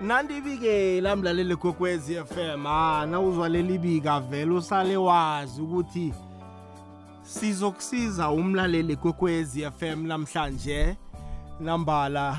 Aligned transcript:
nandibike 0.00 1.00
lamlaleli 1.00 1.56
kokwezi 1.56 2.14
FM 2.14 2.66
ah 2.66 3.06
nawuzwa 3.06 3.48
leli 3.48 3.78
bika 3.78 4.20
vele 4.20 4.52
usale 4.52 4.96
wazi 4.96 5.62
ukuthi 5.62 6.14
sizokusiza 7.22 8.30
umlaleli 8.30 8.96
kokwezi 8.96 9.70
FM 9.70 10.06
namhlanje. 10.06 10.96
Nambala 11.60 12.38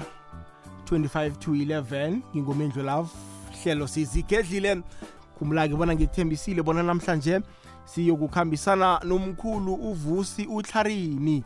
25 0.85 1.31
to 1.31 1.51
11 1.51 2.17
ngingomendlo 2.35 2.83
love 2.83 3.09
hlelo 3.63 3.87
sizigedlile. 3.87 4.81
Khumula-ke 5.39 5.75
bona 5.75 5.95
ngikuthembisile 5.95 6.63
bona 6.63 6.83
namhlanje 6.83 7.41
siyokukhambisana 7.85 8.99
nomkhulu 9.03 9.73
uvusi 9.73 10.45
uTlarini 10.45 11.43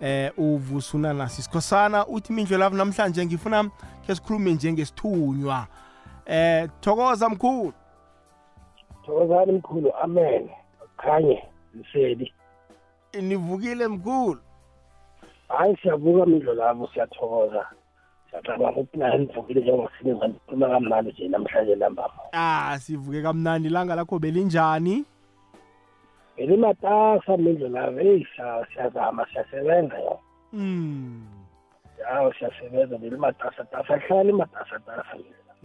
eh 0.00 0.32
uvusuna 0.36 1.12
nasi 1.12 1.42
sikhosana 1.42 2.06
uthi 2.06 2.32
mindlo 2.32 2.58
lavo 2.58 2.76
namhlanje 2.76 3.26
ngifuna 3.26 3.70
ke 4.06 4.14
sikhulume 4.14 4.54
njengesithunywa. 4.54 5.66
Eh 6.26 6.68
thokoza 6.80 7.28
mkhulu. 7.28 7.72
Thokozani 9.06 9.52
mkhulu 9.52 9.92
amen. 10.02 10.48
Khanye 10.96 11.42
mseli. 11.74 12.32
Nivukile 13.22 13.88
mkhulu. 13.88 14.40
Hayi 15.48 15.76
siyavuka 15.82 16.26
mindlo 16.26 16.54
lavo 16.54 16.88
siyathokoza. 16.94 17.66
Siyacabanga 18.30 18.80
ukuthi 18.80 18.98
naye 18.98 19.18
nivukile 19.18 19.60
njengoba 19.60 19.90
sininza 19.98 20.28
ndikhuluma 20.28 20.68
kamnandi 20.68 21.10
nje 21.10 21.28
namhlanje 21.28 21.74
lambama. 21.74 22.14
Ah 22.32 22.78
sivuke 22.78 23.22
kamnandi. 23.22 23.68
Ilanga 23.68 23.94
lakho 23.94 24.18
belinjani? 24.18 25.04
Belimatasa 26.40 27.36
mindlo 27.36 27.68
lavo 27.68 28.00
eyi 28.00 28.26
siyazama 28.72 29.26
siyasebenza 29.32 29.98
yo 29.98 30.18
mm 30.52 31.26
yawo 32.00 32.32
siyasebenza 32.32 32.98
belimatasatasa 32.98 33.96
hlala 33.96 34.30
imatasatasa 34.30 35.16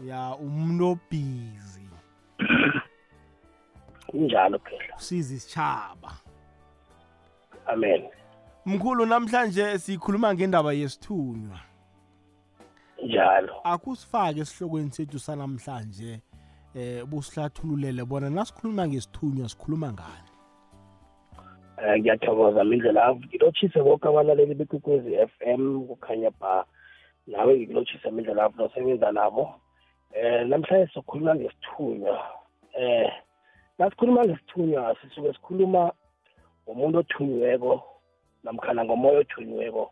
ya 0.04 0.36
umuntu 0.36 0.88
obhizi. 0.88 1.90
Injalo 4.14 4.60
phela. 4.60 4.96
Usiza 4.98 5.36
isitshaba. 5.36 6.12
Amen. 7.66 8.04
Mkhulu 8.66 9.06
namhlanje 9.06 9.80
sikhuluma 9.80 10.34
ngendaba 10.34 10.74
yesithunywa. 10.74 11.60
Njalo. 13.04 13.56
Akusifake 13.64 14.40
esihlokweni 14.40 14.92
sethu 14.92 15.20
sanamhlanje 15.20 16.22
eh 16.76 17.06
busihlathululele 17.06 18.06
bona 18.06 18.30
nasikhuluma 18.30 18.88
ngesithunywa 18.88 19.50
sikhuluma 19.50 19.94
ngani? 19.94 20.35
Um 21.78 22.00
ngiyathokoza 22.00 22.64
mindlela 22.64 23.16
ngilotshise 23.16 23.84
boke 23.84 24.08
abalaleli 24.08 24.56
bekwekwezi 24.56 25.16
F 25.16 25.32
M 25.42 25.88
kukhanya 25.88 26.32
ba 26.40 26.66
nawe 27.28 27.60
ngilotshise 27.60 28.12
mindlela 28.12 28.44
lapho 28.44 28.64
nosebenza 28.64 29.12
nabo. 29.12 29.54
Um 30.16 30.50
namhlanje 30.50 30.88
sizokhuluma 30.88 31.36
ngesithunywa. 31.36 32.18
Um 32.80 33.10
nasikhuluma 33.80 34.26
ngesithunywa 34.26 34.96
sisuke 35.02 35.34
sikhuluma 35.34 35.92
ngomuntu 36.64 37.00
othunyiweko 37.00 37.84
namkhana 38.44 38.86
ngomoya 38.86 39.20
othunyiweko 39.20 39.92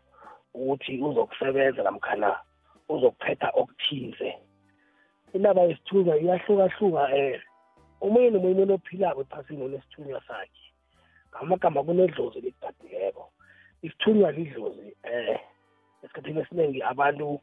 ukuthi 0.54 1.02
uzokusebenza 1.02 1.82
namkhana 1.82 2.36
uzokuphetha 2.88 3.50
okuthize. 3.54 4.34
Indaba 5.34 5.62
yesithunywa 5.62 6.18
iyahlukahluka 6.18 7.02
um 7.04 7.40
omunye 8.00 8.30
nomunye 8.30 8.54
umuntu 8.54 8.74
ophilako 8.74 9.20
ephasini 9.20 9.64
unesithunywa 9.64 10.20
sakhe. 10.28 10.63
Ngamagama 11.36 11.82
kunedlozi 11.82 12.40
ligadileko 12.40 13.30
isithunywa 13.82 14.32
lidlozi 14.32 14.96
eh 15.02 15.40
esikhathini 16.02 16.40
esiningi 16.40 16.82
abantu 16.82 17.40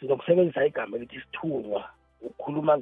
sizokusebenzisa 0.00 0.66
igama 0.66 0.96
elithi 0.96 1.16
isithunywa 1.16 1.90
ukukhuluma 2.20 2.78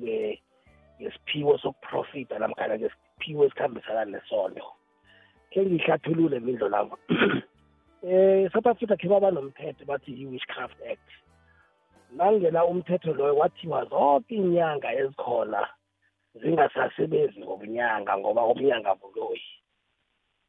ngesiphiwo 1.00 1.58
sokuprofita 1.58 2.38
namkhana 2.38 2.78
ngesiphiwo 2.78 3.44
esikhambisana 3.44 4.04
nesondo 4.04 4.66
ke 5.50 5.60
ngihlathulule 5.62 6.40
mindlo 6.40 6.68
lavo 6.68 6.98
eh 8.06 8.50
South 8.52 8.66
Africa 8.66 8.96
khe 9.00 9.08
baba 9.08 9.30
nomthetho 9.30 9.84
bathi 9.86 10.12
i-witchcraft 10.12 10.78
act. 10.92 11.08
Nangena 12.16 12.64
umthetho 12.64 13.14
loyo 13.14 13.36
wathiwa 13.36 13.84
zonke 13.84 14.34
inyanga 14.34 14.92
ezikhona 14.92 15.68
zingasasebenzi 16.34 17.40
ngobunyanga 17.40 18.18
ngoba 18.18 18.46
ubunyanga 18.46 18.94
buloyi. 18.94 19.42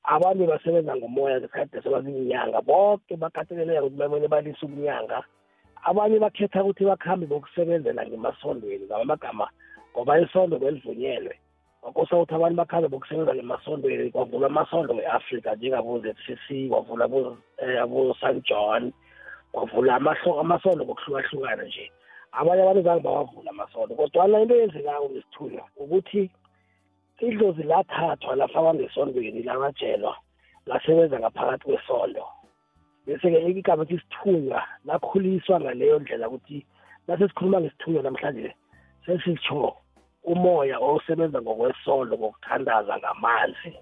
Abantu 0.08 0.48
basebenza 0.48 0.96
ngomoya 0.96 1.40
ngesikhathi 1.40 1.82
sebazinyanga 1.82 2.62
bonke 2.62 3.16
bakateleleka 3.18 3.84
ukuthi 3.84 3.98
bamele 3.98 4.28
balise 4.28 4.66
ubunyanga 4.66 5.24
abanye 5.86 6.20
bakhetha 6.20 6.64
ukuthi 6.64 6.86
bakhambe 6.86 7.26
bokusebenzela 7.26 8.06
ngemasondweni 8.06 8.86
ngaba 8.86 9.02
amagama 9.02 9.48
ngoba 9.92 10.20
isondo 10.20 10.60
belivunyelwe. 10.60 11.36
Kwakosa 11.82 12.16
ukuthi 12.16 12.34
abantu 12.36 12.58
bakhambe 12.58 12.88
bokusebenza 12.90 13.36
ngemasondweni 13.36 14.12
kwavulwa 14.12 14.48
amasondo 14.50 14.94
e-afrika 15.02 15.56
njengabo-zcc 15.56 16.48
kwavula 16.70 17.06
abo-st 17.84 18.38
john 18.50 18.92
kwavula 19.52 19.96
amasondo 20.42 20.86
ngokuhlukahlukana 20.86 21.64
nje. 21.64 21.92
Abanye 22.32 22.62
abantu 22.62 22.82
zange 22.82 23.04
bawavula 23.04 23.50
amasondo 23.52 23.96
kodwana 23.96 24.42
into 24.42 24.56
eyenzekako 24.56 25.10
ngesithunywa 25.10 25.66
ukuthi 25.78 26.30
idlozi 27.20 27.64
lathathwa 27.64 28.36
lafakwa 28.36 28.74
ngesondweni 28.74 29.44
lamajelwa 29.44 30.18
lasebenza 30.66 31.20
ngaphakathi 31.20 31.64
kwesondo 31.64 32.26
bese-ke 33.06 33.50
igama 33.50 33.84
ethi 33.84 34.00
sithunywa 34.00 34.62
lakhuliswa 34.86 35.60
ngaleyo 35.60 36.00
ndlela 36.00 36.30
ukuthi 36.30 36.66
nasesikhuluma 37.08 37.62
ngesithunywa 37.62 38.04
namhlanje 38.04 38.56
sesitsho 39.06 39.76
umoya 40.24 40.80
osebenza 40.80 41.42
ngokwesondo 41.42 42.18
ngokuthandaza 42.18 42.98
ngamanzi. 42.98 43.74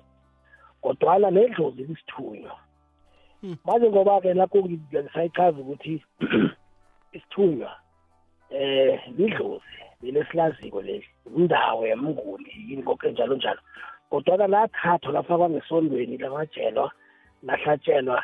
Kodwana 0.82 1.32
nedlozi 1.32 1.84
lisithunywa 1.84 2.56
manje 3.66 3.90
ngoba-ke 3.90 4.34
lakho 4.34 4.58
ngisayichaza 4.64 5.58
ukuthi 5.62 6.04
isithunywa 7.16 7.72
eh 8.50 9.00
lidlozi. 9.18 9.80
Lelesilaziko 10.04 10.82
leli 10.82 11.08
indawo 11.38 11.88
yamnguni 11.88 12.52
yini 12.68 12.84
konke 12.84 13.12
njalo 13.12 13.36
njalo. 13.36 13.60
Kodwa 14.10 14.48
lathathwa 14.48 15.12
lafakwa 15.14 15.50
ngesondweni 15.50 16.18
lamajelwa 16.18 16.92
lahlatshelwa 17.44 18.24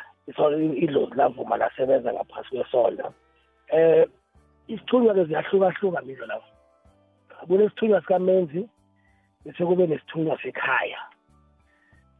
idlozi 0.76 1.14
lavuma 1.16 1.56
lasebenza 1.56 2.12
ngaphasi 2.12 2.48
kwesondo 2.48 3.14
eh 3.68 4.06
isithunywa-ke 4.68 5.24
ziyahlukahluka 5.24 6.02
midlo 6.02 6.26
lapho 6.26 6.50
kunesithunywa 7.46 8.00
sikamenzi 8.00 8.68
bese 9.44 9.64
kube 9.66 9.86
nesithunywa 9.86 10.38
sekhaya. 10.42 10.98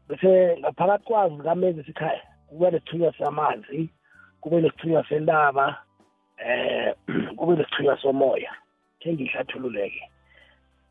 Bese 0.08 0.56
ngaphakathi 0.58 1.04
kwazo 1.04 1.36
zikamenzi 1.36 1.84
sekhaya 1.84 2.22
kube 2.48 2.70
nesithunywa 2.70 3.12
samanzi 3.18 3.90
kube 4.40 4.60
nesithunywa 4.60 5.04
sentaba 5.08 5.82
eh 6.38 6.94
kube 7.36 7.56
nesithunywa 7.56 7.98
somoya. 8.02 8.52
Khe 9.00 9.12
ngihlathululeke 9.12 10.02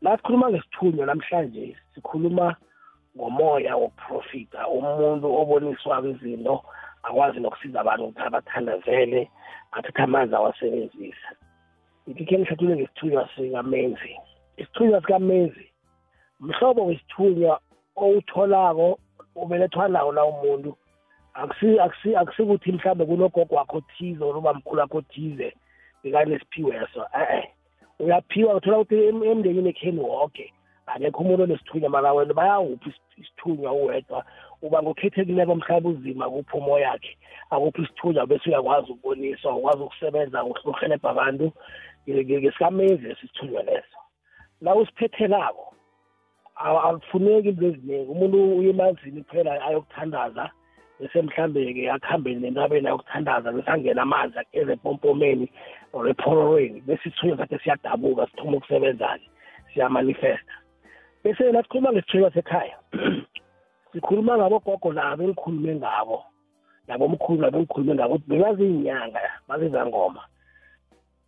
la 0.02 0.16
sikhuluma 0.16 0.50
ngesithunywa 0.50 1.06
namhlanje 1.06 1.76
sikhuluma 1.94 2.56
ngomoya 3.16 3.76
wokuprofita 3.76 4.68
umuntu 4.68 5.26
oboniswako 5.40 6.08
izinto 6.08 6.56
akwazi 7.02 7.40
nokusiza 7.40 7.80
abantu 7.80 8.04
ukuthi 8.04 8.22
abathandazele 8.26 9.20
athathe 9.76 10.02
amanzi 10.02 10.34
awasebenzisa 10.34 11.30
ithi 12.10 12.24
khe 12.24 12.38
ngihlathulule 12.38 12.76
ngesithunywa 12.76 13.28
sikamenzi. 13.34 14.12
Isithunywa 14.56 15.00
sikamenzi 15.00 15.66
mhlobo 16.40 16.86
wesithunywa 16.86 17.60
owutholako 17.96 18.98
ubelethwa 19.34 19.88
nawo 19.88 20.12
la 20.12 20.24
umuntu. 20.24 20.76
Akusikuthi 21.34 22.72
mhlawumbe 22.72 23.04
kunogogo 23.04 23.54
wakho 23.54 23.76
othize 23.76 24.24
or 24.24 24.36
ubamkhulu 24.36 24.80
wakho 24.80 24.98
othize 24.98 25.54
bekanesiphiweso 26.02 27.06
e-e. 27.22 27.42
Uyaphiwa 28.00 28.54
uthola 28.54 28.78
ukuthi 28.78 29.06
emndenini 29.30 29.68
ekheni 29.70 30.00
woke 30.00 30.52
akekho 30.86 31.22
umuntu 31.22 31.42
onesithunywa 31.42 31.90
mara 31.90 32.12
wena 32.12 32.34
bayawuphi 32.34 32.92
isithunywa 33.16 33.72
uwedwa? 33.72 34.24
Uba 34.62 34.82
ngokhethekileko 34.82 35.54
mhlawumbe 35.54 35.88
uzima 35.88 36.30
kuphi 36.30 36.56
umoya 36.56 36.88
yakhe 36.88 37.16
akuphi 37.50 37.82
isithunywa 37.82 38.26
bese 38.26 38.50
uyakwazi 38.50 38.92
ukuboniswa 38.92 39.56
ukwazi 39.56 39.82
ukusebenza 39.82 40.44
ukuhelebha 40.44 41.10
abantu. 41.10 41.52
Ngesikamezi 42.08 43.06
lesi 43.06 43.20
sithunywa 43.20 43.62
leso. 43.62 43.98
La 44.60 44.74
usiphethelako 44.74 45.74
akufuneki 46.56 47.48
into 47.48 47.66
eziningi. 47.66 48.10
Umuntu 48.10 48.58
uye 48.58 48.70
emanzini 48.70 49.22
kuphela 49.22 49.62
ayokuthandaza. 49.62 50.50
Bese 51.00 51.22
mhlambe-ke 51.22 51.90
akuhambeni 51.90 52.40
nentabeni 52.40 52.86
ayokuthandaza 52.86 53.52
bese 53.52 53.70
angena 53.70 54.02
amanzi 54.02 54.38
ageze 54.38 54.72
empompomeni 54.72 55.46
or 55.92 56.08
ephororweni 56.08 56.80
bese 56.80 57.08
isithunywa 57.08 57.38
sakhe 57.38 57.58
siyadabuka 57.58 58.26
sithoma 58.26 58.56
ukusebenza-ke 58.56 59.26
siyamanifesta. 59.74 60.54
Bese 61.24 61.52
nasikhuluma 61.52 61.92
ngesithunywa 61.92 62.30
sekhaya 62.30 62.76
sikhuluma 63.92 64.38
ngabogogo 64.38 64.92
labo 64.92 65.22
engikhulume 65.22 65.74
ngabo 65.74 66.24
nabomkhulu 66.88 67.40
nabo 67.40 67.58
engikhulume 67.58 67.94
ngabo 67.94 68.14
ukuthi 68.14 68.30
bebaziyinyanga 68.30 69.20
bazizangoma 69.48 70.22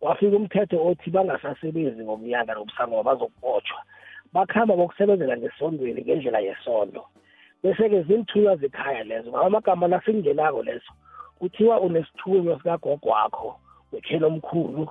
wafika 0.01 0.35
umthetho 0.35 0.87
othi 0.87 1.09
bangasasebenzi 1.09 2.03
ngomnyaka 2.03 2.53
nobusangoma 2.53 3.03
bazokubotshwa. 3.03 3.81
Bakuhamba 4.33 4.75
bokusebenzela 4.75 5.37
ngesondweni 5.37 6.01
ngendlela 6.01 6.39
yesondo. 6.39 7.05
Bese-ke 7.63 8.03
zimthunywa 8.03 8.55
zekhaya 8.55 9.03
lezo 9.03 9.29
ngaba 9.29 9.45
amagama 9.45 9.87
nasingenako 9.87 10.63
lezo. 10.63 10.91
Kuthiwa 11.39 11.81
unesithunywa 11.81 12.57
sikagogo 12.57 13.09
wakho 13.09 13.59
wekhelo 13.91 14.27
omkhulu 14.27 14.89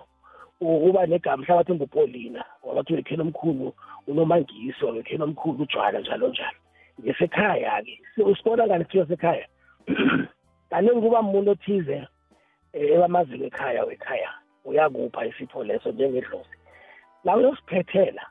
uba 0.60 1.06
negama 1.06 1.36
mhlabathi 1.36 1.74
ngupolina 1.74 2.44
wabathi 2.62 2.94
wekhelo 2.94 3.22
omkhulu 3.24 3.72
unomangiso 4.06 4.86
wekhelo 4.86 5.24
omkhulu 5.24 5.62
ujwala 5.62 6.00
njalo 6.00 6.28
njalo. 6.28 6.58
Ngesekhaya-ke 7.00 8.22
usibona 8.22 8.66
ngani 8.66 8.84
kuthiwa 8.84 9.06
sekhaya? 9.06 9.46
Kaningi 10.70 11.00
kuba 11.00 11.22
muntu 11.22 11.50
othize 11.50 12.06
ebamaziko 12.72 13.44
ekhaya 13.44 13.84
wekhaya 13.84 14.30
uyakupha 14.64 15.26
isipho 15.26 15.64
leso 15.64 15.92
njengedlozi. 15.92 16.56
La 17.24 17.36
uyosiphethela 17.36 18.26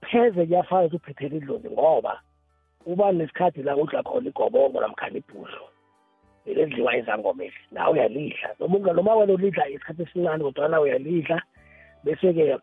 pheze 0.00 0.46
kuyafana 0.46 0.86
ukuthi 0.86 0.96
uphethele 0.96 1.36
idlozi 1.36 1.70
ngoba 1.70 2.20
uba 2.86 3.12
nesikhathi 3.12 3.62
la 3.62 3.76
udla 3.76 4.02
khona 4.02 4.28
igobongo 4.28 4.80
namkhana 4.80 5.18
ibhudlo 5.18 5.66
elidliwa 6.46 6.96
izangomeli 6.96 7.60
nawe 7.72 7.92
uyalidla. 7.92 8.48
Noma 8.60 8.92
noma 8.92 9.14
wena 9.14 9.32
ulidla 9.32 9.68
isikhathi 9.68 10.02
esincane 10.02 10.44
kodwana 10.44 10.80
uyalidla 10.80 11.42
bese-ke 12.04 12.58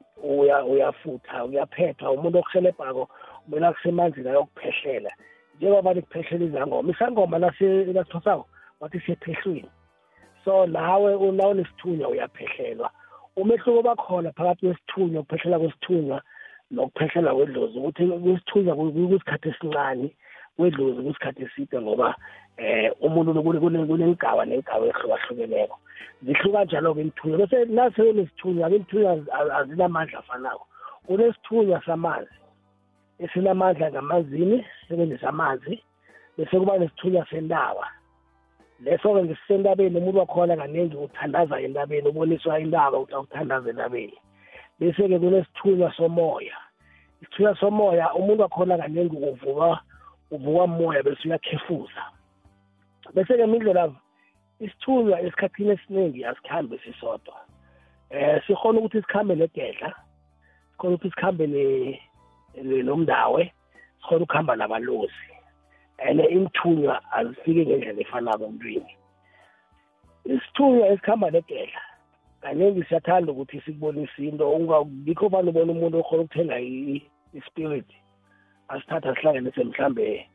uyafutha 0.71 1.45
uyaphethwa 1.45 2.11
umuntu 2.11 2.39
okuhelebhako 2.39 3.09
kumele 3.43 3.67
akusemanzini 3.67 4.29
ayokuphehlela. 4.29 5.11
Njengoba 5.57 5.93
nikuphehlela 5.93 6.45
izangoma 6.45 6.91
isangoma 6.91 7.39
nasithosako 7.39 8.45
wathi 8.79 8.99
sephehlweni 9.05 9.69
so 10.45 10.65
nawe 10.65 11.15
una 11.15 11.47
unesithunywa 11.47 12.09
uyaphehlelwa 12.09 12.89
umehluko 13.35 13.81
bakhona 13.81 14.31
phakathi 14.31 14.65
kwesithunywa 14.65 15.21
ukuphehlela 15.21 15.59
kwesithunywa 15.59 16.21
nokuphehlela 16.73 17.35
kwedlozi 17.35 17.77
ukuthi 17.77 18.03
kwisithunywa 18.23 18.75
kuyisikhathi 18.75 19.47
esincane 19.49 20.07
kwedlozi 20.57 20.99
kuyisikhathi 21.01 21.41
eside 21.45 21.77
ngoba 21.81 22.15
eh 22.57 22.91
umuntu 23.05 23.43
kunengigaba 23.43 24.45
nengigaba 24.45 24.85
ehlukahlukeneko 24.91 25.77
zihluka 26.25 26.63
njalo-ke 26.63 27.01
imthunywa 27.01 27.37
bese 27.41 27.57
nasenesithunywa-ke 27.65 28.75
imthunywa 28.75 29.11
azinamandla 29.59 30.19
afanako. 30.19 30.65
Kunesithunywa 31.05 31.85
samanzi 31.85 32.37
esinamandla 33.23 33.91
ngamanzini 33.91 34.65
sisebenzisa 34.79 35.29
amanzi 35.29 35.73
bese 36.37 36.59
kuba 36.59 36.77
nesithunywa 36.77 37.25
sentaba 37.29 37.87
leso-ke 38.83 39.23
ngesisentabeni 39.23 39.97
umuntu 39.97 40.19
wakhona 40.19 40.57
kaningi 40.57 40.97
uthandaza 40.97 41.61
entabeni 41.61 42.07
uboniswa 42.09 42.59
intaba 42.59 42.97
ukuthi 42.97 43.13
awuthandaza 43.15 43.69
entabeni. 43.69 44.17
Bese-ke 44.79 45.19
kunesithunywa 45.19 45.93
somoya. 45.93 46.57
Isithunywa 47.21 47.55
somoya 47.55 48.13
umuntu 48.13 48.41
wakhona 48.41 48.77
kaningi 48.77 49.15
uvuka 49.15 49.79
uvuka 50.31 50.67
moya 50.67 51.03
bese 51.03 51.27
uyakhefuza. 51.27 52.03
Bese-ke 53.13 53.45
mindlela 53.47 53.91
isithunywa 54.59 55.21
esikhathini 55.21 55.71
esiningi 55.71 56.25
asikhambe 56.25 56.77
sisodwa. 56.77 57.35
Eh 58.09 58.41
sikhona 58.47 58.79
ukuthi 58.79 59.01
sikhambe 59.01 59.35
negedla 59.35 59.95
sikhona 60.71 60.95
ukuthi 60.95 61.09
sikhambe 61.09 61.45
nomndawe 62.83 63.53
sikhona 64.01 64.23
ukuhamba 64.23 64.55
nabalozi. 64.55 65.29
And 65.99 66.19
imthunywa 66.19 67.01
azifike 67.11 67.65
ngendlela 67.65 68.01
efanako 68.01 68.45
emntwini. 68.45 68.97
Isithunywa 70.25 70.87
esikhamba 70.87 71.31
negedla 71.31 71.81
kaningi 72.43 72.83
siyathanda 72.83 73.31
ukuthi 73.31 73.61
sikubonise 73.61 74.19
into 74.27 74.45
ngikho 74.85 75.29
fane 75.29 75.49
ubona 75.49 75.71
umuntu 75.71 75.99
okhona 75.99 76.23
ukuthenga 76.23 76.59
ispirit 77.33 77.89
asithatha 78.67 79.15
sihlanganise 79.15 79.63
mhlambe 79.63 80.27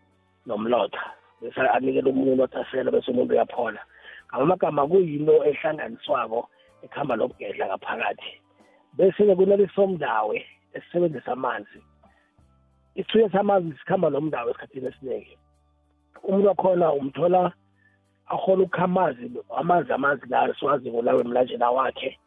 nomlotha 0.47 1.05
bese 1.41 1.61
anikele 1.61 2.11
umuntu 2.11 2.43
othasela 2.43 2.91
bese 2.91 3.11
umuntu 3.11 3.33
uyaphola. 3.35 3.81
Ngamagama 4.35 4.87
kuyinto 4.91 5.45
ehlanganiswako 5.49 6.49
ekuhamba 6.85 7.17
nokugedla 7.17 7.67
ngaphakathi. 7.67 8.33
Bese-ke 8.97 9.35
kunalesomndawe 9.37 10.37
esisebenzisa 10.77 11.33
amanzi. 11.33 11.81
Isithunywa 12.99 13.33
samanzi 13.33 13.79
sikhamba 13.79 14.11
nomndawo 14.11 14.51
esikhathini 14.51 14.89
esiningi 14.89 15.35
umuntu 16.23 16.49
wakhona 16.49 16.93
umthola 16.93 17.53
akhona 18.29 18.63
ukukha 18.63 18.85
amazi 18.85 19.31
amanzi 19.57 19.93
amanzi 19.93 20.27
la 20.29 20.55
siwaziko 20.55 21.03
lawe 21.03 21.21
emlanjeni 21.21 21.65
wakhe 21.65 22.19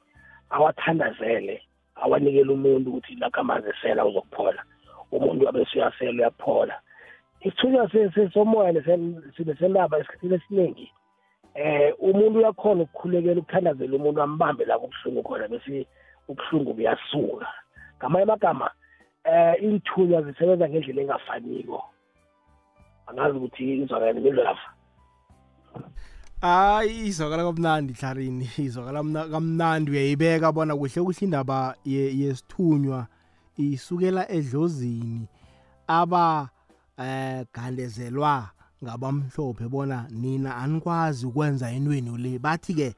awathandazele 0.50 1.62
awanikele 1.96 2.52
umuntu 2.52 2.90
ukuthi 2.90 3.16
lakho 3.16 3.40
amanzi 3.42 3.70
esela 3.70 4.06
uzokuphola. 4.06 4.64
Umuntu 5.12 5.50
abese 5.50 5.78
uyasela 5.78 6.12
uyaphola. 6.12 6.82
Isithunywa 7.42 7.90
sesomoya 7.90 8.84
sibe 9.38 9.56
senaba 9.56 10.00
esikhathini 10.00 10.36
esiningi 10.36 10.92
eh 11.56 11.94
umuntu 12.00 12.40
uyakhona 12.40 12.84
ukukhulekela 12.84 13.42
ukuthandazela 13.42 13.96
umuntu 13.96 14.22
ambambe 14.22 14.66
la 14.66 14.80
kubuhlungu 14.80 15.24
khona 15.24 15.48
bese 15.48 15.88
ubuhlungu 16.28 16.74
buyasuka. 16.74 17.48
Ngamanye 17.98 18.24
amagama 18.24 18.72
eh 19.24 19.64
inthunywa 19.64 20.22
zisebenza 20.22 20.70
ngendlela 20.70 21.02
engafaniko. 21.02 21.84
Angazi 23.08 23.38
ukuthi 23.38 23.64
izwakala 23.84 24.14
ngendlelafa 24.14 24.81
hayi 26.42 27.08
izwakala 27.08 27.44
kamnandi 27.44 27.94
hlarini 27.94 28.50
izwakala 28.58 29.04
kamnandi. 29.32 29.92
Uyayibeka 29.92 30.52
bona 30.52 30.76
kuhle 30.76 31.02
kuhle 31.02 31.18
indaba 31.22 31.76
yesithunywa 31.86 33.08
isukela 33.58 34.32
edlozini 34.32 35.28
aba 35.88 36.50
eh 36.98 37.46
gandezelwa 37.54 38.50
ngabamhlophe 38.84 39.68
bona 39.70 40.08
nina 40.10 40.58
anikwazi 40.58 41.26
ukwenza 41.26 41.72
entweni 41.72 42.18
le 42.18 42.40
bathi 42.40 42.74
ke 42.74 42.96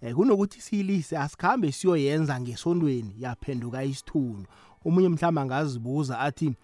eh, 0.00 0.14
kunokuthi 0.14 0.60
siyilise 0.60 1.18
asikhambe 1.18 1.72
siyoyenza 1.72 2.40
ngesondweni 2.40 3.14
yaphenduka 3.18 3.84
isithunywa. 3.84 4.46
Omunye 4.84 5.08
mhlawumbe 5.08 5.40
angazibuza 5.40 6.18
athi 6.20 6.54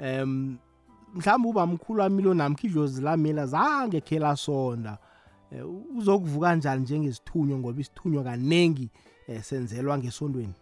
um 0.00 0.58
mhlawumbe 1.14 1.48
uba 1.48 1.66
mkhulu 1.66 2.00
wamilo 2.00 2.34
namkho 2.34 2.66
idlozi 2.66 3.02
lamela 3.02 3.46
zange 3.46 4.00
khe 4.00 4.18
lasonda. 4.18 4.98
Eh, 5.52 5.64
uzokuvuka 5.96 6.46
kanjani 6.46 6.82
njengesithunywa 6.82 7.58
ngoba 7.58 7.80
isithunywa 7.80 8.24
kaningi 8.24 8.90
eh, 9.28 9.42
senzelwa 9.42 9.98
ngesondweni? 9.98 10.54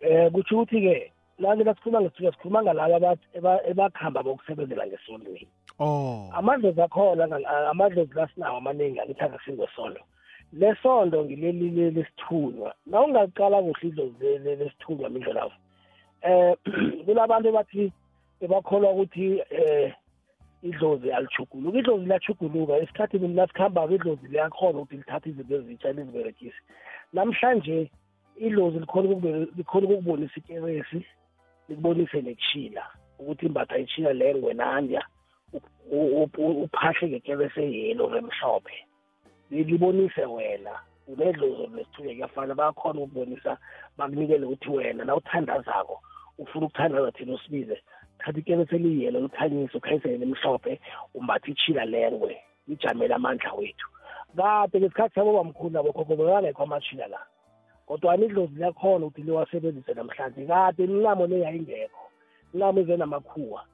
Eh 0.00 0.32
kutsho 0.32 0.54
ukuthi-ke 0.54 1.12
lake 1.38 1.64
lasikhuluma 1.64 2.00
ngesithunywa 2.00 2.32
sikhuluma 2.32 2.62
ngalabo 2.62 3.18
ebakuhamba 3.70 4.22
bokusebenzela 4.22 4.86
ngesondweni. 4.86 5.48
Oh. 5.78 6.30
Amadlozi 6.32 6.82
akhona 6.82 7.24
amadlozi 7.70 8.14
lasinawo 8.14 8.58
amaningi 8.58 9.00
angithanga 9.00 9.38
singosondo 9.44 10.00
lesondo 10.52 11.24
ngileli 11.24 11.90
lesithunywa. 11.90 12.74
Na 12.86 13.00
ungaqala 13.00 13.62
kuhle 13.62 13.88
idlozi 13.88 14.38
lesithunywa 14.38 15.10
mindlelavu 15.10 15.56
eh 16.22 16.56
kunabantu 17.04 17.52
bathi 17.52 17.92
ebakholwa 18.40 18.90
ukuthi 18.90 19.42
eh 19.50 19.94
idlozi 20.62 21.12
alichuguluka 21.12 21.78
idlozi 21.78 22.04
liyachuguluka 22.04 22.76
esikhathini 22.76 23.28
nasikhamba 23.28 23.88
idlozi 23.96 24.28
liyakhona 24.28 24.78
ukuthi 24.78 24.96
lithathe 24.96 25.30
izinto 25.30 25.54
ezitsha 25.56 25.92
liziberegise 25.92 26.60
namhlanje 27.12 27.90
idlozi 28.46 28.78
likhona 28.78 29.08
likhona 29.56 29.86
ukukubonisa 29.86 30.36
ikeresi 30.36 31.00
likubonise 31.68 32.22
nekushila 32.22 32.84
ukuthi 33.18 33.46
imbatha 33.46 33.78
ishila 33.78 34.12
lengwe 34.12 34.54
nandya 34.54 35.02
uphahle 36.64 37.08
ngekeresi 37.08 37.60
eyelo 37.60 38.08
remhlophe 38.14 38.78
libonise 39.50 40.24
wena 40.24 40.74
unedlozi 41.08 41.66
lesithunya 41.76 42.14
kuyafana. 42.14 42.54
Bayakhona 42.54 43.00
ukubonisa 43.00 43.58
bakunikele 43.98 44.46
ukuthi 44.46 44.70
wena 44.70 45.04
na 45.04 45.16
uthandazako 45.16 46.02
ufuna 46.38 46.66
ukuthandaza 46.66 47.12
thina 47.12 47.34
usibize 47.34 47.82
thatha 48.26 48.38
ikeresi 48.38 48.74
eliyelo 48.74 49.20
likhanyise 49.20 49.78
ukhanyisele 49.78 50.18
nemhlophe 50.18 50.80
umbatha 51.14 51.50
ichila 51.50 51.84
lengwe 51.84 52.36
lijamele 52.68 53.14
amandla 53.14 53.52
wethu. 53.52 53.88
Kade 54.36 54.80
ngesikhathi 54.80 55.14
sabo 55.14 55.32
bamkhulu 55.32 55.70
nabokhokho 55.70 56.16
bekangekho 56.16 56.62
amachila 56.62 57.06
la. 57.06 57.20
Kodwa 57.86 58.16
idlozi 58.16 58.54
liyakhona 58.54 59.06
ukuthi 59.06 59.22
liwasebenzise 59.22 59.94
namhlanje. 59.94 60.46
Kade 60.46 60.84
imincamo 60.84 61.26
le 61.26 61.40
yayingekho 61.40 62.04
incamo 62.54 62.80
eze 62.80 62.96
namakhuwa 62.96 63.64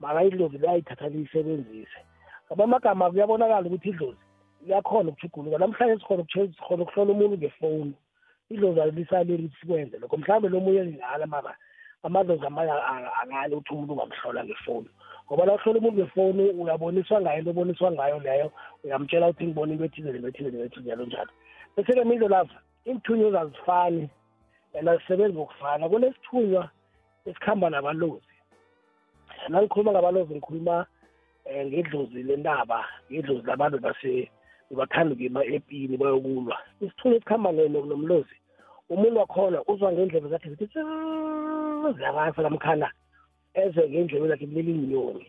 maka 0.00 0.24
idlozi 0.24 0.58
liyayithatha 0.58 1.08
liyisebenzise. 1.08 2.00
Ngaba 2.46 2.64
amagama 2.64 3.10
kuyabonakala 3.10 3.66
ukuthi 3.66 3.88
idlozi 3.88 4.24
liyakhona 4.66 5.10
ukuchuguluka 5.10 5.58
namhlanje 5.58 6.00
sikhona 6.00 6.24
sikhona 6.24 6.82
ukuhlola 6.82 7.12
umuntu 7.12 7.36
ngefoni 7.36 7.94
idlozi 8.50 8.80
alisaleli 8.80 9.52
sikwenze 9.60 9.98
lokho 9.98 10.16
mhlawumbe 10.16 10.48
lo 10.48 10.60
munye 10.60 10.84
ngala 10.84 11.26
mara 11.26 11.56
amadlozi 12.02 12.46
amanye 12.46 12.72
akali 12.72 13.54
ukuthi 13.54 13.74
umuntu 13.74 13.92
ungamhlola 13.92 14.44
ngefoni. 14.44 14.88
Ngoba 15.26 15.46
la 15.46 15.54
uhlola 15.54 15.78
umuntu 15.78 15.98
ngefoni 15.98 16.42
uyaboniswa 16.50 17.20
ngayo 17.20 17.38
into 17.38 17.50
oboniswa 17.50 17.92
ngayo 17.92 18.18
leyo 18.18 18.52
uyamtshela 18.84 19.28
ukuthi 19.28 19.46
ngibona 19.46 19.72
into 19.72 19.84
ethile 19.84 20.12
lento 20.12 20.28
ethile 20.28 20.50
lento 20.50 20.66
ethile 20.66 20.84
njalo 20.84 21.06
njalo. 21.06 21.30
Bese-ke 21.76 22.04
mindlo 22.04 22.28
lapha 22.28 22.58
iinthunywa 22.86 23.40
azifani 23.40 24.10
and 24.74 24.88
azisebenzi 24.88 25.34
ngokufana. 25.34 25.88
Kunesithunywa 25.88 26.70
esikhamba 27.26 27.70
nabalozi 27.70 28.34
nangikhuluma 29.48 29.92
ngabalozi 29.92 30.34
ngikhuluma 30.34 30.86
um 31.46 31.66
ngedlozi 31.66 32.22
lentaba 32.22 32.84
ngedlozi 33.10 33.46
labantu 33.46 33.78
base 33.78 34.30
bathanda 34.70 35.14
ukuyima 35.14 35.44
epini 35.44 35.96
bayokulwa. 35.96 36.56
Isithunywa 36.80 37.16
esikhamba 37.16 37.52
nomlozi 37.52 38.36
umuntu 38.90 39.18
wakhona 39.18 39.62
uzwa 39.66 39.92
ngendlebe 39.92 40.28
zakhe 40.28 40.50
zithi 40.50 40.78
ziyakasa 41.96 42.42
namkhana 42.42 42.88
ezwe 43.54 43.88
ngendlebe 43.90 44.28
zakhe 44.28 44.46
kuleli 44.46 44.72
inyoni 44.72 45.26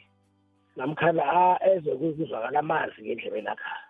namkhana 0.76 1.24
ezwe 1.72 1.96
kuzwakala 2.00 2.60
amazi 2.60 3.02
ngendlebe 3.02 3.42
lakha 3.42 3.90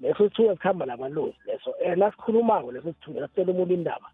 leso 0.00 0.28
sithunywa 0.28 0.56
sikhamba 0.56 0.86
nabalozi 0.86 1.36
leso. 1.46 1.70
Um 1.70 1.98
nasikhulumako 1.98 2.72
leso 2.72 2.92
sithunywa 2.92 3.20
nasitshela 3.20 3.52
umuntu 3.52 3.74
indaba. 3.74 4.08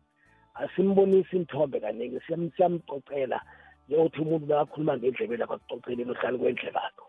Asimbonisi 0.55 1.37
imithombe 1.37 1.81
kaningi 1.81 2.21
siyamcocela 2.21 3.41
njengokuthi 3.89 4.21
umuntu 4.21 4.47
nakakhuluma 4.47 4.97
ngendlebe 4.97 5.37
lapha 5.37 5.59
kucoceleni 5.59 6.11
ohlali 6.11 6.39
kwendlebakho 6.39 7.07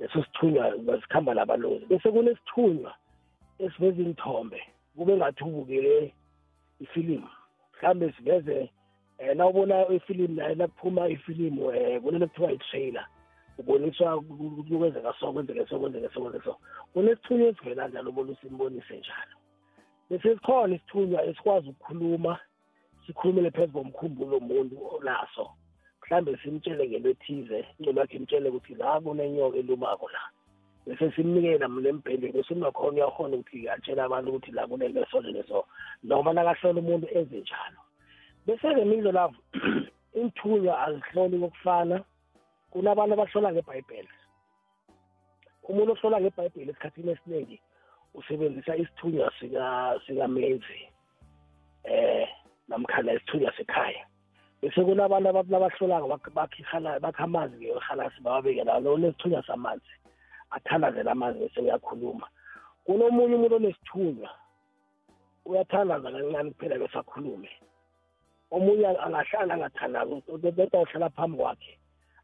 leso 0.00 0.24
sithunywa 0.24 1.00
sikhamba 1.02 1.34
nabalozi 1.34 1.86
bese 1.86 2.10
kunesithunywa 2.10 2.94
esiveza 3.58 4.02
imithombe 4.02 4.60
kube 4.96 5.16
ngathi 5.16 5.44
ubukele 5.44 6.14
ifilimu. 6.80 7.28
Mhlambe 7.74 8.12
siveze 8.12 8.70
um 9.18 9.36
nawubona 9.36 9.88
ifilimu 9.88 10.34
naye 10.34 10.54
nakuphuma 10.54 11.08
ifilimu 11.08 11.66
um 11.66 12.00
kunento 12.00 12.26
kuthiwa 12.26 12.52
i-trailer 12.52 13.06
uboniswa 13.58 14.20
kuyokwenzeka 14.20 15.14
so 15.20 15.32
kwenzeke 15.32 15.66
so 15.66 15.78
kwenzeke 15.78 16.08
so 16.14 16.20
kwenzeke 16.20 16.44
so. 16.44 16.56
Kunesithunywa 16.92 17.48
esivela 17.48 17.88
njalo 17.88 18.10
ubona 18.10 18.32
usimbonise 18.32 18.96
njalo. 18.96 19.36
Bese 20.10 20.34
sikhona 20.34 20.74
isithunywa 20.74 21.24
esikwazi 21.24 21.68
ukukhuluma 21.68 22.38
sikhulumele 23.06 23.50
phezu 23.50 23.72
komkhumbulo 23.72 24.36
womuntu 24.36 24.76
onaso 24.96 25.50
mhlambe 26.02 26.38
simtshele 26.42 26.88
ngento 26.88 27.08
ethize 27.08 27.66
incolo 27.78 28.00
yakhe 28.00 28.16
imtshele 28.16 28.48
ukuthi 28.48 28.74
la 28.74 29.00
kunenyoka 29.00 29.58
elumako 29.58 30.08
la. 30.08 30.22
Bese 30.86 31.10
simnikela 31.12 31.68
nembhedeni 31.68 32.32
bese 32.32 32.54
unakhona 32.54 32.96
uyakhona 32.96 33.36
ukuthi 33.36 33.68
atshele 33.68 34.02
abantu 34.02 34.30
ukuthi 34.30 34.52
la 34.52 34.66
kunento 34.66 35.02
esole 35.02 35.32
leso 35.32 35.64
noma 36.04 36.32
nakahlola 36.32 36.80
umuntu 36.80 37.06
enze 37.16 37.40
njalo. 37.40 37.80
Bese-ke 38.48 38.84
mindlo 38.84 39.12
lavo 39.12 39.36
inthunywa 40.20 40.80
azihloli 40.86 41.38
kokufana. 41.38 42.04
Kunabantu 42.70 43.12
abahlola 43.14 43.52
ngebhayibheli. 43.52 44.08
Umuntu 45.68 45.92
ohlola 45.92 46.20
ngebhayibheli 46.20 46.70
esikhathini 46.70 47.10
esiningi 47.12 47.60
usebenzisa 48.14 48.76
isithunywa 48.76 49.32
sikamenzi 50.06 50.80
eh 51.84 52.28
namkhana 52.68 53.12
isithunywa 53.12 53.52
sekhaya. 53.52 54.04
Bese 54.62 54.80
kunabantu 54.84 55.28
abahlolako 55.28 56.08
bakha 57.00 57.24
amanzi-ke 57.24 57.68
ehalasi 57.68 58.20
bawabeke 58.24 58.64
lawo 58.64 58.80
lo 58.80 58.96
nesithunywa 58.96 59.42
samanzi 59.46 59.92
athandazela 60.50 61.12
amanzi 61.12 61.38
bese 61.38 61.60
uyakhuluma. 61.60 62.26
Kunomunye 62.84 63.34
umuntu 63.34 63.56
onesithunywa 63.56 64.30
uyathandaza 65.44 66.12
kancane 66.12 66.50
kuphela 66.50 66.78
bese 66.78 66.98
akhulume. 66.98 67.50
Omunye 68.50 68.86
angahlala 68.86 69.54
angathandazi 69.54 70.22
kodwa 70.26 70.82
uhlala 70.82 71.10
phambi 71.10 71.36
kwakhe 71.36 71.78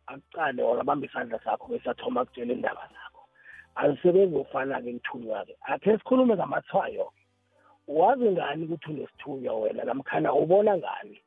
akucale 0.07 0.63
or 0.63 0.81
abambe 0.81 1.07
isandla 1.07 1.39
sakho 1.45 1.69
bese 1.69 1.91
athoma 1.91 2.21
akutshela 2.21 2.53
indaba 2.53 2.89
zakho. 2.93 3.23
Azisebenzi 3.75 4.37
ngokufana-ke 4.37 4.93
ngithunywa-ke 4.93 5.57
akhe 5.63 5.99
sikhulume 5.99 6.35
ngamathwayo-ke 6.37 7.25
wazi 7.89 8.31
ngani 8.31 8.65
ukuthi 8.65 8.91
unesithunywa 8.91 9.55
wena? 9.61 9.85
Namkhana 9.85 10.33
ubona 10.33 10.77
ngani 10.77 11.21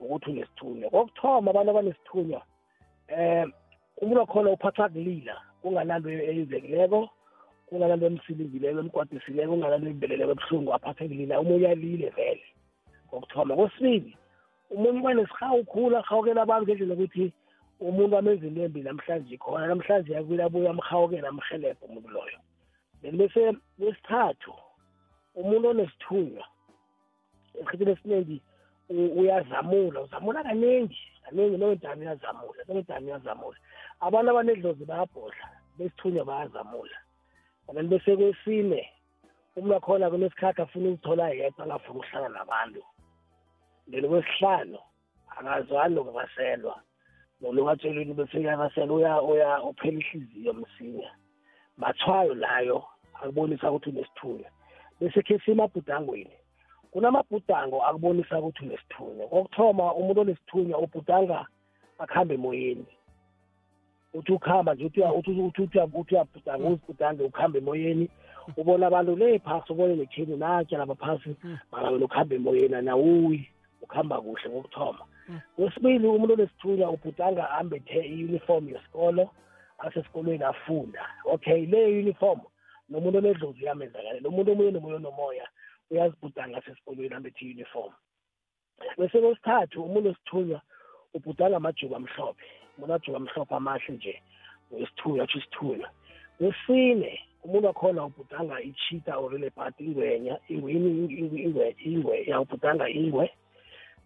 ukuthi 0.00 0.30
unesithunywa? 0.30 0.90
Kokuthoma 0.90 1.50
abantu 1.50 1.70
abanesithunywa 1.70 2.42
um 3.16 3.52
umuntu 4.00 4.20
wakhona 4.20 4.50
uphatha 4.50 4.88
kulila 4.88 5.36
kungananto 5.62 6.08
eyenzekileko 6.10 7.08
kungananto 7.68 8.06
emsilingileko 8.06 8.80
emkwadisileko 8.80 9.52
kungananto 9.52 9.88
embeleleko 9.88 10.32
ebuhlungu 10.32 10.74
aphathe 10.74 11.08
kulila 11.08 11.40
umunye 11.40 11.68
alile 11.68 12.08
vele. 12.16 12.44
Kokuthoma. 13.10 13.56
Kwesibili 13.56 14.16
umunye 14.74 15.00
uba 15.00 15.14
nesihawu 15.14 15.64
khulu 15.64 15.96
ahawukela 15.96 16.42
abantu 16.42 16.64
ngendlela 16.64 16.94
yokuthi 16.94 17.32
umuntu 17.80 18.16
amenza 18.16 18.46
into 18.46 18.62
embi 18.62 18.80
namhlanje 18.82 19.36
khona 19.42 19.66
namhlanje 19.66 20.12
yakubuye 20.12 20.42
abuye 20.44 20.68
amhawukela 20.68 21.28
amhelebhe 21.28 21.82
umuntu 21.86 22.08
loyo. 22.14 22.38
Then 23.02 23.16
bese 23.18 23.40
kwesithathu 23.78 24.54
umuntu 25.34 25.68
onesithunywa 25.68 26.44
esikhathini 27.58 27.92
esiningi 27.92 28.38
uyazamula 29.18 29.98
uzamula 30.00 30.42
kaningi 30.42 31.00
kaningi 31.24 31.56
nowendani 31.56 32.00
uyazamula 32.02 32.60
nowendani 32.68 33.06
uyazamula. 33.06 33.58
Abantu 34.00 34.30
abanedlozi 34.30 34.84
bayabhodla 34.84 35.46
besithunywa 35.78 36.24
bayazamula. 36.24 36.96
And 37.68 37.88
bese 37.90 38.16
kwesine 38.16 38.88
umuntu 39.56 39.74
wakhona 39.74 40.10
kunesikhathi 40.10 40.62
afuna 40.62 40.88
ukuthola 40.88 41.28
yedwa 41.28 41.64
angafuni 41.64 41.98
ukuhlala 41.98 42.28
nabantu. 42.28 42.82
Then 43.90 44.08
kwesihlanu 44.08 44.78
akazwani 45.36 45.94
nokubaselwa 45.94 46.82
nolukatshelweni 47.42 48.14
bese 48.14 48.38
uya 48.82 49.22
uya 49.22 49.62
uphela 49.62 49.98
ihliziyo 49.98 50.52
msinya. 50.52 51.10
Mathwayo 51.76 52.34
layo 52.34 52.84
akubonisa 53.14 53.70
ukuthi 53.70 53.90
unesithunywa. 53.90 54.50
Bese 55.00 55.22
khe 55.22 55.38
semabhudangweni 55.38 56.36
kunamabhudango 56.90 57.82
akubonisa 57.82 58.38
ukuthi 58.38 58.64
unesithunywa. 58.64 59.28
Kokuthoma 59.28 59.94
umuntu 59.94 60.20
onesithunywa 60.20 60.78
ubhudanga 60.78 61.46
akuhambe 61.98 62.34
emoyeni. 62.34 62.86
Uthi 64.14 64.32
ukuhamba 64.32 64.74
nje 64.74 64.84
uthi 64.84 65.62
uyabhudanga 66.10 66.68
uzibhudange 66.68 67.22
ukuhamba 67.22 67.58
emoyeni. 67.58 68.08
Ubona 68.56 68.86
abantu 68.86 69.16
le 69.16 69.38
phasi 69.38 69.72
ubone 69.72 69.96
nekheni 69.96 70.36
natya 70.36 70.78
laba 70.78 70.94
phasi 70.94 71.36
bangawena 71.72 72.04
ukuhamba 72.04 72.34
emoyeni 72.34 72.74
anawuyi. 72.74 73.48
Ukuhamba 73.82 74.20
kuhle 74.20 74.48
kokuthoma 74.50 75.04
kwesibili 75.56 76.06
umuntu 76.06 76.32
onesithunywa 76.34 76.90
ubhudanga 76.90 77.50
ambethe 77.50 78.00
i-uniform 78.12 78.68
yesikolo 78.68 79.30
asesikolweni 79.78 80.44
afunda 80.44 81.02
okay 81.24 81.66
le 81.66 81.86
uniform 81.86 82.40
nomuntu 82.88 83.18
onedlozi 83.18 83.62
uyamenzakalela 83.62 84.28
umuntu 84.28 84.52
omunye 84.52 84.70
nomunye 84.70 84.96
onomoya 84.96 85.46
uyazibhudanga 85.90 86.58
asesikolweni 86.58 87.14
ambethe 87.14 87.44
i-uniform 87.44 87.92
bese 88.98 89.20
kwesithathu 89.20 89.84
umuntu 89.84 90.08
osithunywa 90.10 90.60
ubhudanga 91.14 91.56
amajuba 91.56 91.96
amhlophe 91.96 92.48
umuntu 92.76 92.94
ajuba 92.94 93.16
amhlophe 93.16 93.54
amahle 93.54 93.94
nje 93.94 94.14
wesithunywa 94.70 95.24
atsho 95.24 95.38
isithunywa 95.38 95.88
kwesine 96.38 97.20
umuntu 97.44 97.66
wakhona 97.66 98.04
ubhudanga 98.04 98.60
ichita 98.60 99.16
or 99.18 99.32
leopard 99.40 99.74
ingwenya 99.78 100.38
ingwe 100.48 100.72
ingwe 101.84 102.24
yawubhudanga 102.30 102.88
ingwe 102.88 103.30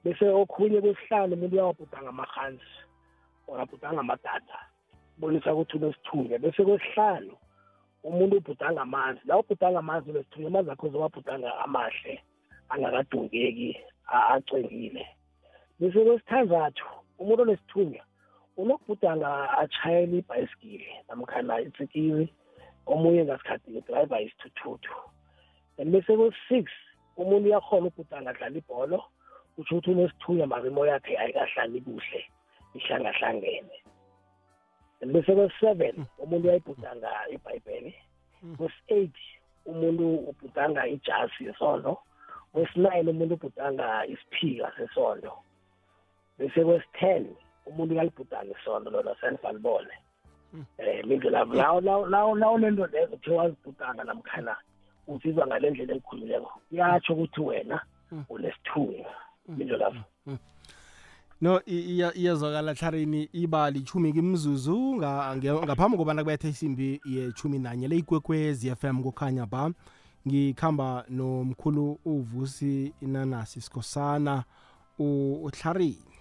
bese 0.06 0.24
okhunye 0.30 0.80
kwesihlanu 0.80 1.34
umuntu 1.34 1.54
uyawabhudanga 1.56 2.08
amahansi 2.14 2.74
or 3.48 3.60
abhudanga 3.60 4.00
amadada 4.00 4.58
bonisa 5.18 5.54
ukuthi 5.54 5.76
unesithunywa 5.76 6.38
bese 6.38 6.64
kwesihlanu 6.64 7.34
umuntu 8.04 8.36
ubhudanga 8.36 8.80
amanzi 8.82 9.20
la 9.24 9.38
ubhudanga 9.38 9.78
amanzi 9.78 10.10
unesithunywa 10.10 10.48
amanzi 10.50 10.70
akho 10.70 10.88
zowabhudanga 10.88 11.58
amahle 11.64 12.22
angakadungeki 12.68 13.70
acengile. 14.34 15.06
Bese 15.80 16.04
kwesithandathu 16.04 16.86
umuntu 17.18 17.42
onesithunywa 17.42 18.04
unokubhudanga 18.56 19.58
atshayela 19.58 20.16
ibhayisikili 20.16 20.88
namkhana 21.08 21.60
itsikiri 21.66 22.26
omunye 22.86 23.24
ngasikhathi 23.24 23.82
driver 23.86 24.22
isithuthuthu 24.22 24.96
and 25.78 25.90
bese 25.92 26.12
kwe-six 26.16 26.64
umuntu 27.16 27.46
uyakhona 27.48 27.86
ukubhudanga 27.86 28.30
adlala 28.30 28.58
ibholo 28.58 29.02
kusho 29.56 29.74
ukuthi 29.74 29.90
unesithunywa 29.90 30.46
mara 30.46 30.66
imo 30.68 30.86
yakhe 30.86 31.18
ayikahlali 31.18 31.80
kuhle 31.80 32.20
ihlangahlangene 32.74 33.76
bese 35.12 35.34
kwesi-seven 35.34 36.04
umuntu 36.18 36.48
uyayibhudanga 36.48 37.10
ibhayibheli. 37.34 37.94
Kwesi-eight 38.56 39.16
umuntu 39.66 40.04
ubhudanga 40.30 40.86
ijasi 40.86 41.44
yesondo. 41.44 41.98
Kwesi-nine 42.52 43.10
umuntu 43.10 43.34
ubhudanga 43.34 44.06
isiphika 44.06 44.72
sesondo. 44.76 45.32
Bese 46.38 46.64
kwesi-ten 46.64 47.36
umuntu 47.66 47.94
uyalibhudanga 47.94 48.54
isondo 48.58 48.90
lona 48.90 49.14
senivalibone 49.20 49.94
um 50.52 50.64
mindlelabo 51.08 51.54
lawo 51.54 52.58
lento 52.58 52.86
lezo 52.86 53.16
kuthiwa 53.16 53.42
wazibhudanga 53.42 54.04
namkhana 54.04 54.56
uzizwa 55.08 55.46
ngale 55.46 55.70
ndlela 55.70 55.92
engikhulumileko 55.92 56.50
kuyatsho 56.68 57.12
ukuthi 57.12 57.40
wena 57.40 57.76
unesithunywa 59.48 59.56
mindlelabo 59.58 59.96
no 61.40 61.60
iyazwakala 62.14 62.74
hlarini 62.74 63.28
iba 63.32 63.70
lichumi 63.70 64.12
kimzuzu 64.12 64.96
ngaphambi 64.96 65.96
kobana 65.96 66.22
kubetha 66.22 66.48
isimbi 66.48 67.00
yechumi 67.04 67.58
nanye 67.58 67.88
le 67.88 67.96
ikwekwezi 67.98 68.74
FM 68.74 69.02
kukhanya 69.02 69.46
ba. 69.46 69.70
Ngikhamba 70.28 71.04
nomkhulu 71.08 71.98
uvusi 72.04 72.92
inanasi 73.02 73.60
sikhosana 73.60 74.44
uhlarini 74.98 76.15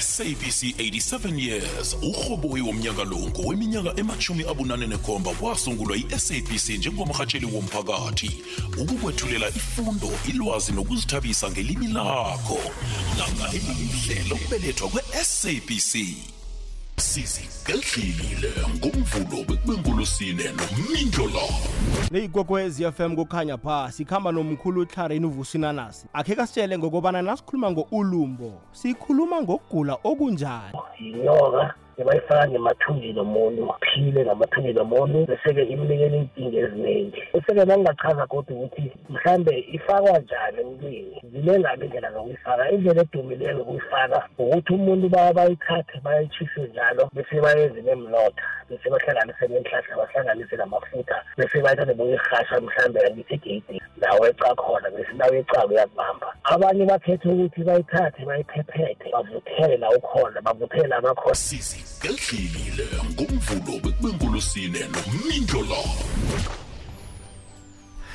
SABC 0.00 0.74
87 0.78 1.38
years. 1.38 1.96
Uhoboyi 2.02 2.62
womnyaka 2.62 3.04
lo 3.04 3.16
ngoweminyaka 3.18 4.00
emachumi 4.00 4.44
abunane 4.44 4.86
nekhomba 4.86 5.30
kwasungulwa 5.30 5.96
i-SABC 5.96 6.68
njengomhatsheli 6.68 7.46
womphakathi 7.46 8.30
ukukwethulela 8.78 9.48
ifundo 9.48 10.10
ilwazi 10.28 10.72
nokuzithabisa 10.72 11.50
ngelimi 11.50 11.86
lakho. 11.86 12.58
Langaleli 13.18 13.90
ihlelo 13.94 14.36
kubelethwa 14.36 14.88
kwe-SABC 14.88 15.94
sizigedlile 17.00 18.52
ngomvulo 18.76 19.44
bekube 19.44 19.78
ngolosine 19.78 20.44
nomindlo 20.44 21.24
lawo 21.24 21.60
leyigogwez 22.10 22.82
FM 22.96 23.16
kukhanya 23.16 23.58
pha 23.58 23.92
sikhamba 23.92 24.32
nomkhulu 24.32 24.80
uTlarini 24.80 25.26
uvusinanasi 25.26 26.06
akhe 26.12 26.34
kasitshele 26.34 26.78
ngokobana 26.78 27.22
nasikhuluma 27.22 27.70
ngo-ulumbo 27.70 28.52
sikhuluma 28.72 29.42
ngokugula 29.42 29.98
okunjani? 30.04 30.78
Yinyoka. 31.00 31.74
Ebayifaka 32.00 32.48
ngemathunjini 32.48 33.20
omuntu 33.20 33.62
phile 33.88 34.20
ngamathunjini 34.24 34.80
omuntu 34.80 35.16
bese-ke 35.30 35.62
imnikela 35.72 36.16
iy'nkinga 36.16 36.58
eziningi 36.64 37.20
bese-ke 37.32 37.62
nangingachaza 37.64 38.24
kodwa 38.30 38.56
ukuthi 38.56 38.84
mhlambe 39.12 39.54
ifakwa 39.76 40.18
njani 40.18 40.58
emntwini 40.62 41.16
ziningabi 41.32 41.84
indlela 41.86 42.12
zokuyifaka? 42.12 42.70
Indlela 42.70 43.02
edumileyo 43.02 43.56
zokuyifaka 43.58 44.18
ukuthi 44.38 44.72
umuntu 44.72 45.08
bayithathe 45.08 45.96
bayayitshise 46.04 46.60
njalo 46.60 47.10
bese 47.14 47.40
bayenze 47.44 47.80
nemlotha 47.82 48.59
bese 48.70 48.90
bahlanganise 48.90 49.48
neenhlahla 49.48 49.96
bahlanganise 49.96 50.56
namafutha 50.56 51.16
bese 51.36 51.60
bayithathe 51.60 51.94
boyirhasha 51.94 52.60
mhlambe 52.60 53.06
angithi 53.06 53.34
egeyidini 53.34 53.82
nawe 54.00 54.28
eca 54.28 54.54
khona 54.54 54.90
bese 54.90 55.12
nawe 55.12 55.38
ecako 55.38 55.68
uyakubamba 55.68 56.28
abanye 56.44 56.84
bakhethe 56.86 57.28
ukuthi 57.28 57.60
bayithathe 57.64 58.24
bayiphephethe 58.24 59.10
bavuthele 59.12 59.76
la 59.76 59.90
ukhona 59.90 60.40
bavuthele 60.40 60.94
abakhona 60.94 61.34
sizigedlile 61.34 62.86
ngomvulo 63.10 63.72
bekubengulusine 63.82 64.80
nomindlo 64.92 65.60
lawo 65.70 65.94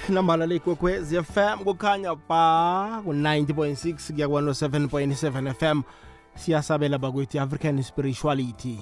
nambala 0.10 0.46
leyigogwez 0.46 1.10
FM 1.34 1.58
kukhanya 1.64 2.16
ba 2.30 3.02
ku-90.6 3.04 4.14
kuya 4.14 4.28
ku-107.7 4.28 5.54
FM 5.54 5.82
siyasabela 6.36 6.98
bakwethu 6.98 7.40
african 7.42 7.84
spirituality 7.84 8.80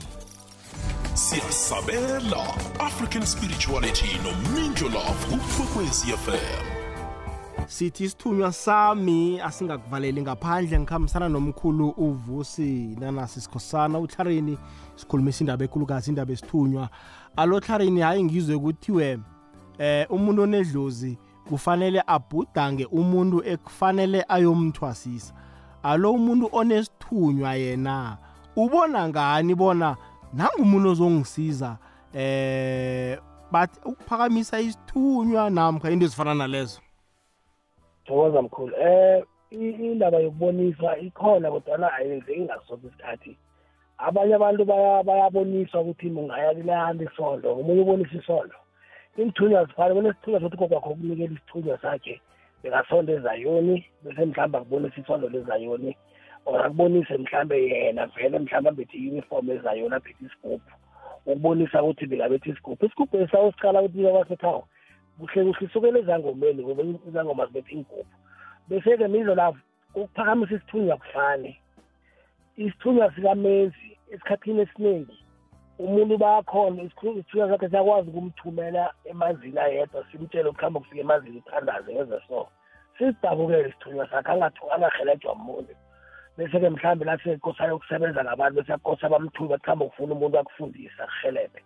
siyasabela 1.13 2.43
african 2.79 3.25
spirituality 3.25 4.05
nomindlo 4.23 4.89
love 4.89 5.25
kukwekwezi 5.29 6.07
fm 6.07 6.83
sithi 7.67 8.03
isithunywa 8.03 8.51
sami 8.51 9.41
asingakuvaleli 9.41 10.21
ngaphandle 10.21 10.79
ngikhambisana 10.79 11.29
nomkhulu 11.29 11.89
uvusi 11.89 12.97
nanasi 12.99 13.41
sikhosana. 13.41 13.99
Uhlarini 13.99 14.57
sikhulumisa 14.95 15.39
indaba 15.39 15.65
ekhulukazi 15.65 16.09
indaba 16.09 16.33
esithunywa. 16.33 16.89
Alo 17.35 17.59
hlarini 17.59 18.01
hayi 18.01 18.23
ngizwe 18.23 18.59
kuthiwe 18.59 19.19
eh 19.77 20.07
umuntu 20.09 20.41
onedlozi 20.41 21.17
kufanele 21.49 22.03
abhudange 22.07 22.85
umuntu 22.85 23.43
ekufanele 23.45 24.25
ayomthwasisa 24.27 25.33
alo 25.83 26.11
umuntu 26.11 26.49
onesithunywa 26.51 27.53
yena 27.55 28.17
ubona 28.55 29.09
ngani 29.09 29.55
bona 29.55 29.97
nangumuntu 30.33 30.89
ozongisiza 30.89 31.77
eh 32.13 33.17
bathi 33.51 33.79
ukuphakamisa 33.85 34.59
isithunywa 34.59 35.49
namkha 35.49 35.91
into 35.91 36.05
ezifana 36.05 36.33
nalezo. 36.33 36.81
Thokoza 38.05 38.41
mkhulu. 38.41 38.73
Eh 38.75 39.23
indaba 39.51 40.17
yokubonisa 40.17 40.97
ikhona 40.97 41.51
kodwana 41.51 41.93
ayenzeki 41.93 42.41
ngasonke 42.41 42.87
isikhathi. 42.87 43.37
Abanye 43.97 44.35
abantu 44.35 44.65
bayaboniswa 45.07 45.81
ukuthi 45.81 46.07
ungaya 46.09 46.53
kulahanda 46.53 47.03
isondo 47.05 47.47
omunye 47.59 47.81
ubonisa 47.81 48.15
isondo 48.17 48.55
iinthunywa 49.17 49.65
zifane 49.65 49.93
kunesithunywa 49.93 50.39
sokuthi 50.41 50.57
kokwakho 50.57 50.89
ukunikela 50.89 51.33
isithunywa 51.33 51.77
sakhe 51.81 52.21
bekasonde 52.63 53.13
ezayoni 53.13 53.85
bese 54.03 54.25
mhlawumbe 54.25 54.57
akubonisa 54.57 55.01
isondo 55.01 55.29
lezayoni. 55.29 55.97
Or 56.45 56.65
akubonise 56.65 57.17
mhlambe 57.17 57.55
yena 57.67 58.05
vele 58.07 58.39
mhlawumbe 58.39 58.69
ambethe 58.69 58.97
i-uniform 58.97 59.49
ezayoni 59.49 59.95
aphethe 59.95 60.25
isigubhu. 60.25 60.71
Ukubonisa 61.25 61.83
ukuthi 61.83 62.05
bekabethe 62.05 62.49
isigubhu. 62.49 62.85
Isigubhu 62.85 63.17
esawusicala 63.17 63.81
ukuthi 63.81 64.11
kwasekhaya 64.11 64.63
kuhle 65.19 65.43
kuhle 65.43 65.65
isukela 65.67 65.99
ezangomeni 65.99 66.63
ngoba 66.63 66.83
izangoma 67.07 67.45
zibethe 67.45 67.71
iingubhu 67.75 68.05
bese-ke 68.67 69.07
mizo 69.07 69.35
lavo 69.35 69.57
ukuphakamisa 69.95 70.55
isithunywa 70.55 70.97
kufane 70.97 71.59
isithunywa 72.57 73.13
sikamenzi 73.15 73.87
esikhathini 74.13 74.61
esiningi 74.61 75.17
umuntu 75.79 76.17
bayakhona 76.17 76.83
isithunywa 76.83 77.49
sakhe 77.49 77.69
siyakwazi 77.69 78.09
ukumthumela 78.09 78.93
emanzini 79.05 79.59
ayedwa 79.59 80.05
simtshele 80.11 80.49
ukuhamba 80.49 80.79
kufika 80.79 81.01
emanzini 81.01 81.37
uthandaze 81.37 81.93
ngeze 81.93 82.19
so. 82.27 82.47
Sisidabukele 82.97 83.69
isithunywa 83.69 84.09
sakhe 84.09 84.31
angahelejwa 84.73 85.35
muntu 85.35 85.73
bese-ke 86.37 86.69
mhlawumbe 86.69 87.05
la 87.05 87.17
sekosana 87.17 87.75
ukusebenza 87.75 88.23
ngabantu 88.23 88.55
bese 88.55 88.71
yakosa 88.71 89.09
bamthuba 89.09 89.57
kuhamba 89.57 89.85
kufuna 89.85 90.13
umuntu 90.13 90.39
akufundisa 90.39 91.03
akuhelebhe 91.03 91.61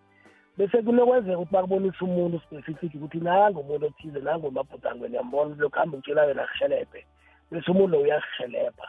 bese 0.57 0.81
kunokwenzeka 0.81 1.37
ukuthi 1.37 1.53
bakubonisa 1.53 2.05
umuntu 2.05 2.39
specific 2.39 2.95
ukuthi 2.95 3.19
nangu 3.19 3.59
umuntu 3.59 3.85
othize 3.85 4.19
nangu 4.19 4.47
emabhudangweni 4.47 5.15
yambona 5.15 5.55
lokhu 5.55 5.79
hamba 5.79 5.97
utshela 5.97 6.25
yena 6.25 6.43
akuhelebhe 6.43 7.05
bese 7.51 7.71
umuntu 7.71 7.91
lo 7.91 8.01
uyakuhelebha 8.01 8.87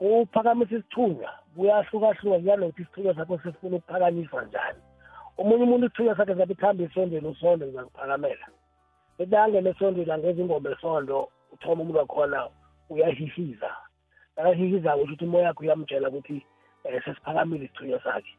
uphakamisa 0.00 0.74
isithunywa 0.76 1.30
kuyahlukahluka 1.56 2.38
kuyanokuthi 2.38 2.82
isithunywa 2.82 3.14
sakho 3.14 3.38
sifuna 3.38 3.76
ukuphakanyiswa 3.76 4.44
njani. 4.44 4.80
Omunye 5.38 5.62
umuntu 5.64 5.86
isithunywa 5.86 6.16
sakhe 6.16 6.34
zabe 6.34 6.54
kuhamba 6.54 6.84
esondweni 6.84 7.28
usondo 7.28 7.66
ngizakuphakamela 7.66 8.46
betangene 9.18 9.70
esondweni 9.70 10.12
angeza 10.12 10.42
ingoma 10.42 10.70
esondo 10.70 11.28
uthoma 11.52 11.82
umuntu 11.82 11.98
wakhona 11.98 12.48
uyahihiza. 12.90 13.70
Akahihiza 14.36 14.92
kusho 14.92 15.04
ukuthi 15.04 15.24
umoya 15.24 15.46
yakho 15.46 15.62
uyamtshela 15.62 16.08
ukuthi 16.08 16.46
um 16.84 17.00
sesiphakamile 17.04 17.64
isithunywa 17.64 18.00
sakhe. 18.04 18.34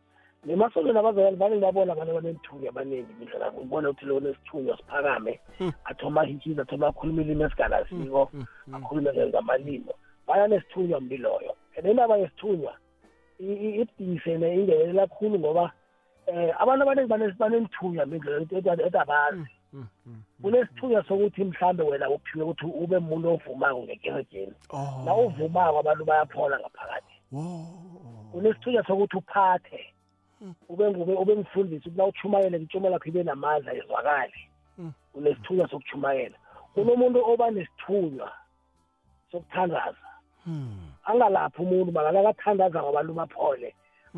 Nemasondweni 0.45 0.99
abazalwane 0.99 1.37
vane 1.37 1.59
babona 1.59 1.91
abantu 1.93 2.11
abanenithunywa 2.11 2.69
abaningi 2.69 3.11
indlela 3.19 3.51
ubona 3.51 3.89
ukuthi 3.89 4.05
lo 4.05 4.19
nesithunywa 4.19 4.77
siphakame 4.77 5.39
athoma 5.89 6.21
ahihiza 6.21 6.61
athoma 6.61 6.87
akhuluma 6.87 7.21
ilimi 7.21 7.43
esingalaziko 7.43 8.31
akhulume 8.75 9.09
ngamalimo 9.27 9.93
bayanesithunywa 10.27 11.01
mbiloyo. 11.01 11.53
And 11.75 11.85
indaba 11.87 12.17
yesithunywa 12.17 12.73
ibhise 13.39 14.31
ingenelela 14.33 15.07
kakhulu 15.07 15.39
ngoba 15.39 15.71
um 16.27 16.51
abantu 16.59 16.81
abaningi 16.83 17.09
banenithunywa 17.39 18.05
mindlela 18.05 18.85
edabazi 18.87 19.56
kunesithunywa 20.41 21.03
sokuthi 21.03 21.43
mhlambe 21.43 21.83
wena 21.83 22.09
uphiwe 22.09 22.43
ukuthi 22.45 22.65
ube 22.65 22.99
muntu 22.99 23.29
ovumako 23.29 23.83
ngekeregeni 23.83 24.53
na 25.05 25.15
uvumako 25.15 25.79
abantu 25.79 26.05
bayaphola 26.05 26.59
ngaphakathi 26.59 27.15
kunesithunywa 28.31 28.83
sokuthi 28.87 29.17
uphathe 29.17 29.93
ube 30.69 30.89
ngube 30.89 31.13
ube 31.13 31.35
mfundisi 31.35 31.89
ukuthi 31.89 31.97
nawuchumayele 31.97 32.57
itshumo 32.57 32.89
lakho 32.89 33.09
ibe 33.09 33.23
namandla 33.23 33.73
izwakale 33.73 34.39
unesithunywa 35.13 35.69
sokuchumayela 35.69 36.37
kunomuntu 36.73 37.19
oba 37.31 37.51
nesithunywa 37.51 38.31
sokuthandaza 39.31 40.07
angalaphi 41.05 41.61
umuntu 41.61 41.91
makalakathandaza 41.91 42.83
kwabantu 42.83 43.13
baphole 43.13 43.69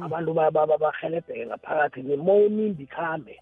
abantu 0.06 0.34
bahelebheke 0.34 1.46
ngaphakathi 1.46 2.00
nemoya 2.04 2.46
emimbi 2.46 2.84
ikhambe 2.84 3.36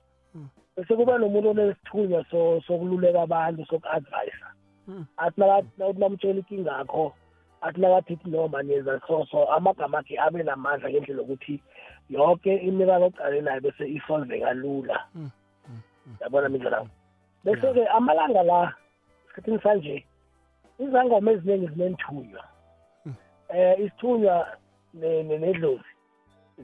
bese 0.77 0.95
kuba 0.95 1.17
nomuntu 1.17 1.49
onesithunywa 1.49 2.25
sokululeka 2.67 3.21
abantu 3.21 3.65
soku-advisa 3.65 4.47
athi 5.17 5.41
nawuthi 5.77 5.99
namtshela 5.99 6.39
inkinga 6.39 6.71
yakho 6.71 7.13
athi 7.61 7.81
nakathithi 7.81 8.29
noma 8.29 8.63
neza 8.63 9.01
so 9.07 9.25
so 9.31 9.49
amagama 9.51 9.99
akhe 9.99 10.19
abe 10.19 10.43
namandla 10.43 10.89
ngendlela 10.89 11.21
yokuthi 11.21 11.61
yonke 12.09 12.55
imiraro 12.67 13.05
ocale 13.05 13.41
nayo 13.41 13.61
bese 13.61 13.83
isolveka 13.97 14.53
lula 14.53 14.97
yabona 16.21 16.49
mindlela 16.49 16.85
bese-ke 17.43 17.87
amalanga 17.87 18.43
la 18.43 18.73
esikhathini 19.25 19.59
sanje 19.63 20.05
izangoma 20.79 21.31
eziningi 21.31 21.67
zinenthunywa. 21.67 22.43
Eh 23.49 23.79
isithunywa 23.79 24.47
nedlozi 24.93 25.91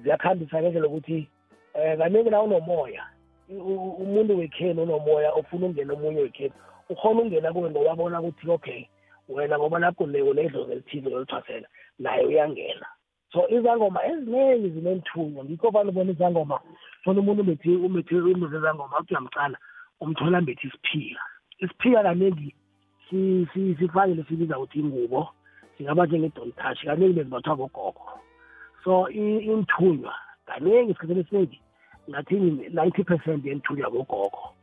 ziyakhambisa 0.01 0.61
ngendlela 0.61 0.87
ukuthi 0.87 1.27
eh 1.73 1.97
kaningi 1.97 2.29
la 2.29 2.41
unomoya 2.41 3.03
umuntu 3.49 4.37
wekheni 4.37 4.81
onomoya 4.81 5.31
ofuna 5.33 5.65
ukungena 5.65 5.93
omunye 5.93 6.21
wekheni 6.21 6.53
ukhona 6.89 7.19
ukungena 7.19 7.53
kuwe 7.53 7.69
ngoba 7.69 7.91
abona 7.91 8.21
ukuthi 8.21 8.49
okay 8.49 8.87
wena 9.29 9.59
ngoba 9.59 9.79
lapho 9.79 10.07
nedlozi 10.07 10.71
elithize 10.71 11.09
lolithwasela 11.09 11.67
naye 11.99 12.25
uyangena. 12.25 12.87
So 13.31 13.49
izangoma 13.49 14.05
eziningi 14.05 14.69
zinenthunywa 14.69 15.45
ngikho 15.45 15.69
vane 15.69 15.89
ubona 15.89 16.11
izangoma 16.11 16.59
fona 17.03 17.19
umuntu 17.19 17.41
umethe 17.41 17.69
umethe 17.75 18.15
umuze 18.15 18.57
izangoma 18.57 18.99
uthi 18.99 19.13
uyamcala 19.13 19.57
umthola 19.99 20.41
mbethe 20.41 20.67
isiphila. 20.67 21.21
Isiphika 21.59 22.03
kaningi 22.03 22.55
sifake 23.79 24.13
lesibiza 24.13 24.57
ukuthi 24.59 24.79
ingubo. 24.79 25.29
Singaba 25.77 26.05
njenge-don 26.05 26.51
touch 26.51 26.83
kaningi 26.85 27.13
bezibathwa 27.13 27.55
bogogo. 27.55 28.19
So 28.83 29.09
inthunywa 29.09 30.13
kaningi 30.45 30.91
isikhathini 30.91 31.19
esiningi 31.19 31.59
ngathi 32.09 32.35
ninety 32.73 33.03
percent 33.03 33.45
yenthunywa 33.45 33.89
bogogo 33.89 34.53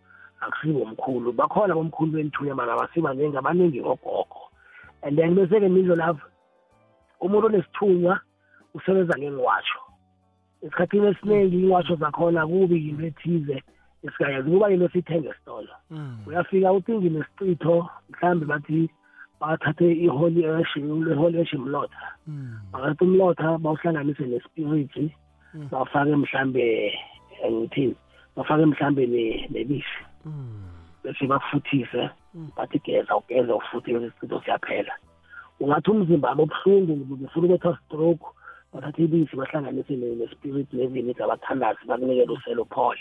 akusibo 0.41 0.83
omkhulu. 0.83 1.33
Bakhona 1.33 1.75
bomkhulu 1.75 2.13
benthunywa 2.13 2.55
mara 2.57 2.77
basibaningi 2.77 3.37
abaningi 3.37 3.81
ogogo 3.81 4.49
and 5.03 5.17
then 5.19 5.35
bese-ke 5.35 5.69
mindlo 5.69 5.97
lapho 5.97 6.27
umuntu 7.21 7.47
onesithunywa 7.47 8.21
usebenza 8.75 9.19
ngengwatsho 9.19 9.81
esikhathini 10.63 11.07
esiningi 11.07 11.57
ingwatsho 11.63 11.97
zakhona 11.97 12.47
kubi 12.47 12.87
yinto 12.87 13.07
ethize. 13.07 13.63
Esikayazi 14.05 14.51
kuba 14.51 14.69
yinto 14.69 14.89
siyithenge 14.89 15.29
esitolo. 15.29 15.69
Mm. 15.91 16.19
uyafika 16.27 16.73
ucingi 16.73 17.11
nesicitho 17.11 17.89
mhlawumbe 18.11 18.47
bathi 18.47 18.91
bathathe 19.41 19.93
i-holy 19.93 20.47
ash 20.47 20.77
i-holy 20.77 21.41
ash 21.41 21.53
imlotha 21.53 22.07
Mm. 22.27 22.59
bathatha 22.73 23.05
umlotha 23.05 23.59
bawuhlanganise 23.59 24.27
nespirit 24.27 24.97
Mm. 25.55 25.69
bawufake 25.71 26.17
mhlambe 26.17 26.93
ngithini 27.51 27.95
bafake 28.37 28.65
mhlambe 28.67 29.07
ne- 29.07 29.47
nebisi. 29.51 30.01
Mm. 30.25 30.63
bese 31.05 31.27
bakufuthise 31.27 32.11
Mm. 32.35 32.51
bathi 32.57 32.79
geza 32.85 33.17
ugeze 33.17 33.53
ufuthise 33.53 34.07
isicitho 34.07 34.41
siyaphela. 34.45 34.93
Ungathi 35.61 35.91
umzimba 35.91 36.29
wami 36.29 36.43
obuhlungu 36.43 36.93
ngifuna 36.97 37.47
ukubetha 37.47 37.79
stroke 37.87 38.25
bathatha 38.73 39.03
ibisi 39.03 39.37
bahlanganise 39.37 39.97
ne- 39.97 40.15
nespirit 40.17 40.73
nevinika 40.73 41.27
bathandazi 41.27 41.85
bakunikele 41.87 42.33
usele 42.33 42.61
uphole. 42.61 43.01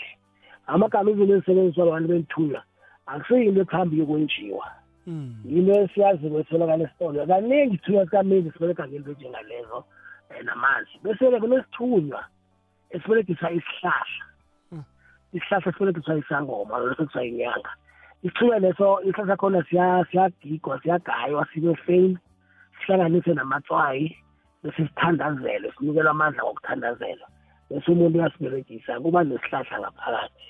Amagama 0.66 1.10
izinto 1.10 1.34
ezisebenziswa 1.36 1.82
abantu 1.84 2.08
benthunywa 2.08 2.62
akusiyinto 3.06 3.60
ekuhambi 3.60 3.98
yokwenjiwa 4.00 4.66
Mm. 5.06 5.34
yinto 5.44 5.72
esiyazi 5.82 6.28
kwetholakala 6.30 6.84
esitolo. 6.84 7.26
Kaningi 7.26 7.74
isithunywa 7.74 8.04
sikamezi 8.04 8.50
siboleka 8.52 8.88
ngento 8.88 9.12
njengalezo 9.12 9.78
um 10.30 10.44
namanzi. 10.46 10.94
Bese-ke 11.02 11.40
kunesithunywa 11.40 12.24
esibolekisa 12.90 13.50
isihlahla. 13.50 14.24
Isihlahla 15.32 15.68
esibolekiswa 15.70 16.18
isangoma 16.18 16.78
leso 16.78 17.04
kuthiwa 17.06 17.24
inyanga 17.24 17.70
isithunywa 18.22 18.58
leso 18.58 18.86
isihlahla 19.02 19.36
khona 19.36 19.60
siya- 19.68 20.04
siyagigwa 20.10 20.80
siyagaywa 20.82 21.46
sibe 21.52 21.74
fame 21.84 22.16
sihlanganise 22.78 23.34
namatswayi 23.34 24.16
bese 24.62 24.82
sithandazelwe 24.86 25.72
sinikelwa 25.72 26.10
amandla 26.10 26.42
ngokuthandazela. 26.44 27.26
Bese 27.70 27.86
umuntu 27.92 28.18
uyasiberegisa 28.18 29.00
kuba 29.00 29.24
nesihlahla 29.24 29.76
ngaphakathi. 29.80 30.46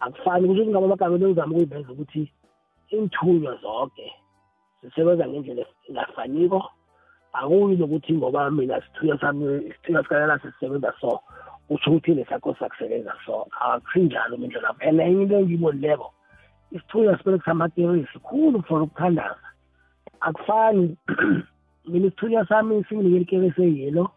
Akufani 0.00 0.46
kusho 0.48 0.62
ukuthi 0.62 0.70
ngaba 0.70 0.86
amagameni 0.86 1.24
engizama 1.24 1.52
ukuyiveza 1.52 1.92
ukuthi 1.92 2.22
inthunywa 2.94 3.52
zonke 3.62 4.06
zisebenza 4.82 5.24
ngendlela 5.28 5.64
engafaniko 5.88 6.60
akuyi 7.32 7.76
nokuthi 7.76 8.12
ngoba 8.14 8.50
mina 8.50 8.80
sithunywa 8.84 9.18
sami 9.20 9.44
isithunywa 9.68 10.02
sikalala 10.02 10.38
sisisebenza 10.38 10.92
so 11.00 11.20
utsho 11.72 11.90
ukuthi 11.90 12.14
nesakho 12.14 12.54
sakusebenza 12.58 13.14
so 13.26 13.46
akusinjalo 13.60 14.36
mindlela 14.36 14.68
lapho 14.68 14.88
and 14.88 15.00
enye 15.00 15.22
into 15.22 15.38
engiyibonileko 15.38 16.08
isithunywa 16.72 17.18
siberekisa 17.18 17.50
amaterisi 17.50 18.18
khulu 18.18 18.62
for 18.62 18.82
ukuthandaza. 18.82 19.36
Akufani 20.20 20.96
mina 21.88 22.06
isithunywa 22.06 22.46
sami 22.46 22.84
singinike 22.84 23.20
ikerese 23.20 23.62
yelo 23.62 24.10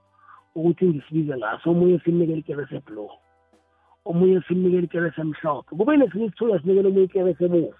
ukuthi 0.55 0.85
ngisibize 0.85 1.37
ngaso. 1.37 1.71
Omunye 1.71 1.99
simnikele 1.99 2.39
ikerese 2.39 2.79
blue 2.85 3.09
omunye 4.05 4.41
simnikele 4.47 4.83
ikerese 4.83 5.21
emhlophe. 5.21 5.75
Kube 5.75 5.97
nesinye 5.97 6.25
isithunywa 6.25 6.59
sinikele 6.59 6.87
omunye 6.87 7.05
ikerese 7.05 7.45
ebovu. 7.45 7.73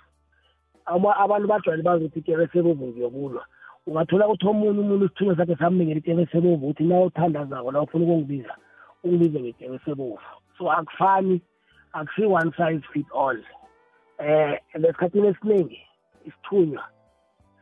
Ama- 0.86 1.18
abantu 1.18 1.48
bajwayele 1.48 1.84
bazi 1.84 2.06
ukuthi 2.06 2.20
ikerese 2.20 2.60
ebovu 2.60 2.88
ngiyobulwa. 2.88 3.46
Ungathola 3.88 4.28
ukuthi 4.28 4.48
omunye 4.48 4.80
umuntu 4.80 5.06
isithunywa 5.06 5.38
sakhe 5.38 5.56
samnikela 5.56 6.00
ikerese 6.00 6.38
ebovu 6.38 6.56
ukuthi 6.56 6.84
na 6.84 7.02
uthandazako 7.02 7.72
la 7.72 7.82
ufuna 7.82 8.06
ukungibiza 8.06 8.56
ungibize 9.06 9.40
ngekerese 9.40 9.92
ebovu 9.92 10.20
so 10.58 10.72
akufani 10.72 11.42
akusi 11.94 12.26
one 12.26 12.52
size 12.58 12.86
fit 12.94 13.08
all. 13.14 13.44
Eh 14.18 14.60
lesikhathini 14.74 15.28
esiningi 15.28 15.82
isithunywa 16.26 16.84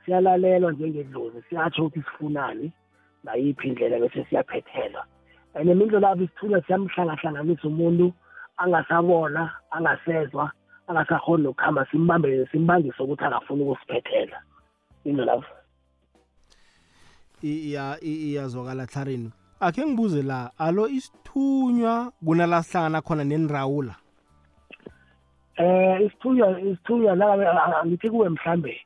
siyalalelwa 0.06 0.72
njengedlozi 0.72 1.42
siyatsho 1.50 1.86
ukuthi 1.86 2.04
sifunani 2.12 2.72
nayiphi 3.24 3.68
indlela 3.68 4.00
bese 4.00 4.26
siyaphethelwa. 4.30 5.06
And 5.56 5.70
imindlo 5.70 6.00
lapho 6.00 6.24
isithunywa 6.24 6.62
siyamhlangahlanganisa 6.62 7.68
umuntu 7.68 8.14
angasabona 8.58 9.52
angasezwa 9.72 10.52
angasakhoni 10.88 11.44
nokuhamba 11.44 11.86
simbambele 11.86 12.48
simbangise 12.52 13.04
ukuthi 13.04 13.24
akafuni 13.24 13.64
ukusiphethela 13.64 14.42
indlo 15.06 15.26
lapho 15.26 15.54
iyazwakala 17.44 18.88
tlarini. 18.88 19.32
Akhe 19.66 19.86
ngibuze 19.86 20.22
la 20.24 20.52
alo 20.58 20.88
isithunywa 20.88 22.12
kunala 22.26 22.64
sihlangana 22.64 23.02
khona 23.02 23.24
nenrawula 23.24 23.96
eh 25.56 26.02
isithunywa 26.06 26.62
isithunywa 26.62 27.16
la 27.16 27.82
angithi 27.82 28.10
kuwe 28.10 28.30
mhlambe 28.30 28.82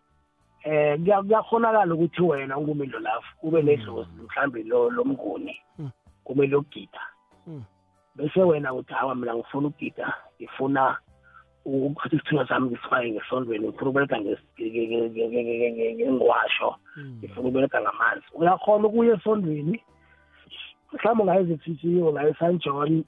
eh 0.63 0.97
kuya- 0.99 1.23
kuyakhonakala 1.23 1.93
ukuthi 1.95 2.21
wena 2.21 2.57
ungumindlo 2.57 2.99
lapho 2.99 3.27
ube 3.43 3.61
nedlozi 3.61 4.09
mhlambe 4.25 4.63
lo 4.63 4.89
lomnguni 4.89 5.55
Mm. 5.79 5.89
kumele 6.23 6.55
ukugida 6.55 6.99
Mm. 7.47 7.63
bese 8.15 8.41
wena 8.43 8.73
uthi 8.73 8.93
hawa 8.93 9.15
mina 9.15 9.35
ngifuna 9.35 9.67
ukugida 9.67 10.13
ngifuna 10.41 10.97
ukuthi 11.65 12.15
isithunywa 12.15 12.47
sami 12.47 12.69
ngisifake 12.69 13.11
ngesondweni 13.11 13.67
ngifuna 13.67 13.89
ukubereka 13.89 14.19
ngengwasho 15.97 16.75
Mm. 16.97 17.17
ngifuna 17.19 17.47
ukubereka 17.47 17.81
ngamanzi 17.81 18.25
uyakhona 18.33 18.87
ukuya 18.87 19.15
esondweni 19.15 19.83
mhlawumbe 20.93 21.23
ungaya 21.23 21.39
ezithithiyo 21.41 22.07
ungaya 22.09 22.29
esan 22.29 22.59
john 22.59 23.03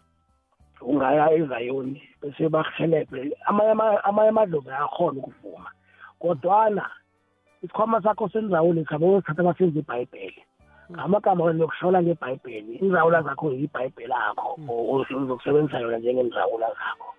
ungaya 0.82 1.32
ezayoni 1.32 2.02
bese 2.22 2.50
bakuhelebhe 2.50 3.32
amanye 3.46 3.72
ama- 3.72 4.04
amanye 4.04 4.30
amadlozi 4.30 4.70
ayakhona 4.70 5.20
ukuvuma. 5.20 5.70
Kodwana 6.20 6.86
isikhwama 7.64 8.02
sakho 8.02 8.30
senzawulo 8.30 8.82
sikhabe 8.82 9.06
wesikhathi 9.06 9.42
abasenza 9.42 9.80
ibhayibheli. 9.80 10.42
Ngamagama 10.92 11.44
wena 11.44 11.60
yokuhlola 11.60 12.02
ngebhayibheli 12.04 12.76
inzawula 12.82 13.22
zakho 13.22 13.52
yibhayibheli 13.52 14.14
akho 14.14 14.56
uzokusebenzisa 15.22 15.80
yona 15.80 15.98
njengenzawula 15.98 16.68
zakho. 16.68 17.10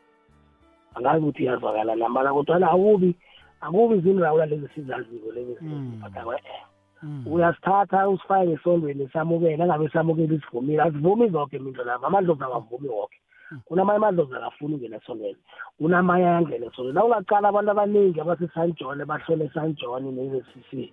Angazi 0.94 1.22
ukuthi 1.24 1.42
iyazwakala 1.42 1.94
nambala 1.96 2.32
kodwana 2.32 2.70
akubi 2.70 3.14
akubi 3.60 3.94
izinrawula 3.98 4.46
lezi 4.46 4.68
sizaziko 4.74 5.32
lezi 5.32 5.56
Mm. 5.60 5.92
siphatha 5.94 6.24
kwe-e 6.24 6.42
Mm. 6.50 6.79
Uyasithatha 7.26 8.08
usifake 8.08 8.52
esondweni 8.52 9.08
samukele 9.12 9.62
angabe 9.62 9.88
samukele 9.88 10.34
isivumile 10.34 10.82
azivumi 10.82 11.28
zonke 11.28 11.58
mindlo 11.58 11.84
lapho 11.84 12.06
amadlozi 12.06 12.42
awavumi 12.42 12.88
woke. 12.88 13.18
Kunamanye 13.64 13.96
amadlozi 13.96 14.34
akafuni 14.34 14.74
ungena 14.74 14.96
esondweni. 14.96 15.36
Kunamanye 15.78 16.26
ayangena 16.26 16.66
esondweni. 16.66 16.94
Na 16.94 17.04
ungaqala 17.04 17.48
abantu 17.48 17.70
abaningi 17.70 18.20
abasesan 18.20 18.72
john 18.78 19.04
bahlole 19.04 19.44
esan 19.44 19.74
john 19.74 20.04
ne-c 20.14 20.92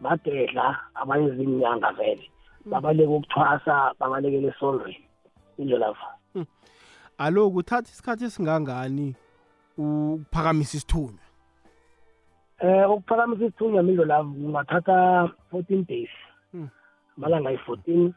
badedla 0.00 0.76
abanye 0.94 1.30
zinyanga 1.30 1.92
vele. 1.92 2.30
Babaleka 2.64 3.10
ukuthwasa 3.10 3.94
babalekele 4.00 4.48
esondweni. 4.48 5.04
Indlo 5.58 5.78
lapho 5.78 6.06
alo 7.18 7.50
kuthatha 7.50 7.90
isikhathi 7.90 8.24
esingangani 8.24 9.14
ukuphakamisa 9.78 10.76
isithunywa? 10.76 11.27
Eh 12.60 12.90
ukuphakamisa 12.90 13.44
isithunywa 13.44 13.82
mindlo 13.82 14.04
lapho 14.04 14.30
kungathatha 14.30 15.30
fourteen 15.50 15.84
days. 15.84 16.10
Mm. 16.54 16.68
amalanga 17.16 17.48
ayi-fourteen 17.48 18.14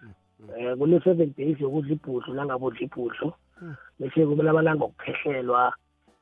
eh 0.57 0.77
kune-seven 0.77 1.33
days 1.37 1.59
yokudla 1.59 1.93
ibhudlu 1.93 2.33
nangabudla 2.33 2.81
ibhudlu. 2.81 3.33
Mm. 3.61 3.75
bese 3.99 4.25
kube 4.25 4.43
lamalanga 4.43 4.85
okuphehlelwa 4.85 5.73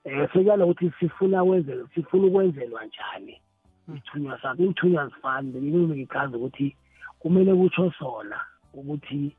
eh 0.03 0.29
sekuyanokuthi 0.33 0.91
sifuna 0.99 1.43
wenze 1.43 1.85
sifuna 1.95 2.27
ukwenzelwa 2.27 2.85
njani? 2.85 3.41
Isithunywa 3.89 4.41
sakho 4.41 4.63
iinthunywa 4.63 5.07
zifani 5.07 5.51
bengichaza 5.51 6.37
ukuthi 6.37 6.75
kumele 7.19 7.53
kutsho 7.55 7.91
sona 7.99 8.39
ukuthi 8.73 9.35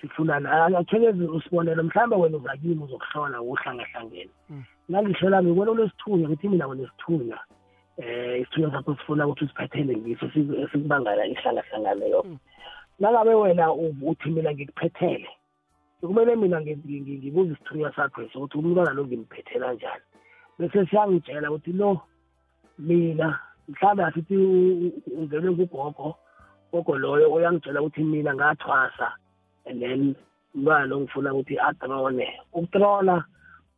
sifunani 0.00 0.46
akhekeze 0.48 1.24
usibonelo 1.24 1.82
mhlawumbe 1.82 2.16
wena 2.16 2.36
uzakini 2.36 2.84
uzokuhlola 2.84 3.42
uhlangahlangene 3.42 4.30
Mm. 4.50 4.64
nangihlola 4.88 5.42
ngibona 5.42 5.70
unesithunywa 5.70 6.28
ngithi 6.28 6.48
mina 6.48 6.68
unesithunywa 6.68 7.38
eh 7.98 8.40
isithunywa 8.40 8.72
sakho 8.72 8.94
sifuna 8.96 9.26
ukuthi 9.26 9.44
usiphethele 9.44 9.96
ngiso 9.96 10.26
siku- 10.30 10.56
esikubangela 10.62 11.26
ihlangahlangane 11.26 12.06
Mm. 12.24 12.38
nangabe 13.00 13.34
wena 13.34 13.72
uthi 13.72 14.30
mina 14.30 14.52
ngikuphethele 14.52 15.28
kumele 16.00 16.36
mina 16.36 16.60
ngi- 16.60 16.76
ngi- 16.76 17.00
ngi- 17.00 17.18
ngibuze 17.18 17.52
isithunywa 17.52 17.92
sakho 17.96 18.22
ukuthi 18.22 18.58
umntwana 18.58 18.92
lo 18.92 19.04
ngimphethela 19.06 19.72
njani? 19.72 20.04
Bese 20.58 20.86
siyangitshela 20.86 21.50
ukuthi 21.50 21.72
lo 21.72 22.00
mina 22.78 23.38
mhlawumbe 23.68 24.04
asithi 24.04 24.36
ungenwe 25.16 25.50
ngugogo 25.50 26.14
gogo 26.72 26.94
loyo 26.98 27.32
uyangitshela 27.32 27.80
ukuthi 27.80 28.04
mina 28.04 28.34
ngathwasa 28.34 29.08
and 29.66 29.80
then 29.80 30.14
umntwana 30.54 30.86
lo 30.86 31.00
ngifuna 31.00 31.32
ukuthi 31.34 31.58
adrone 31.58 32.28
ukutrona 32.52 33.24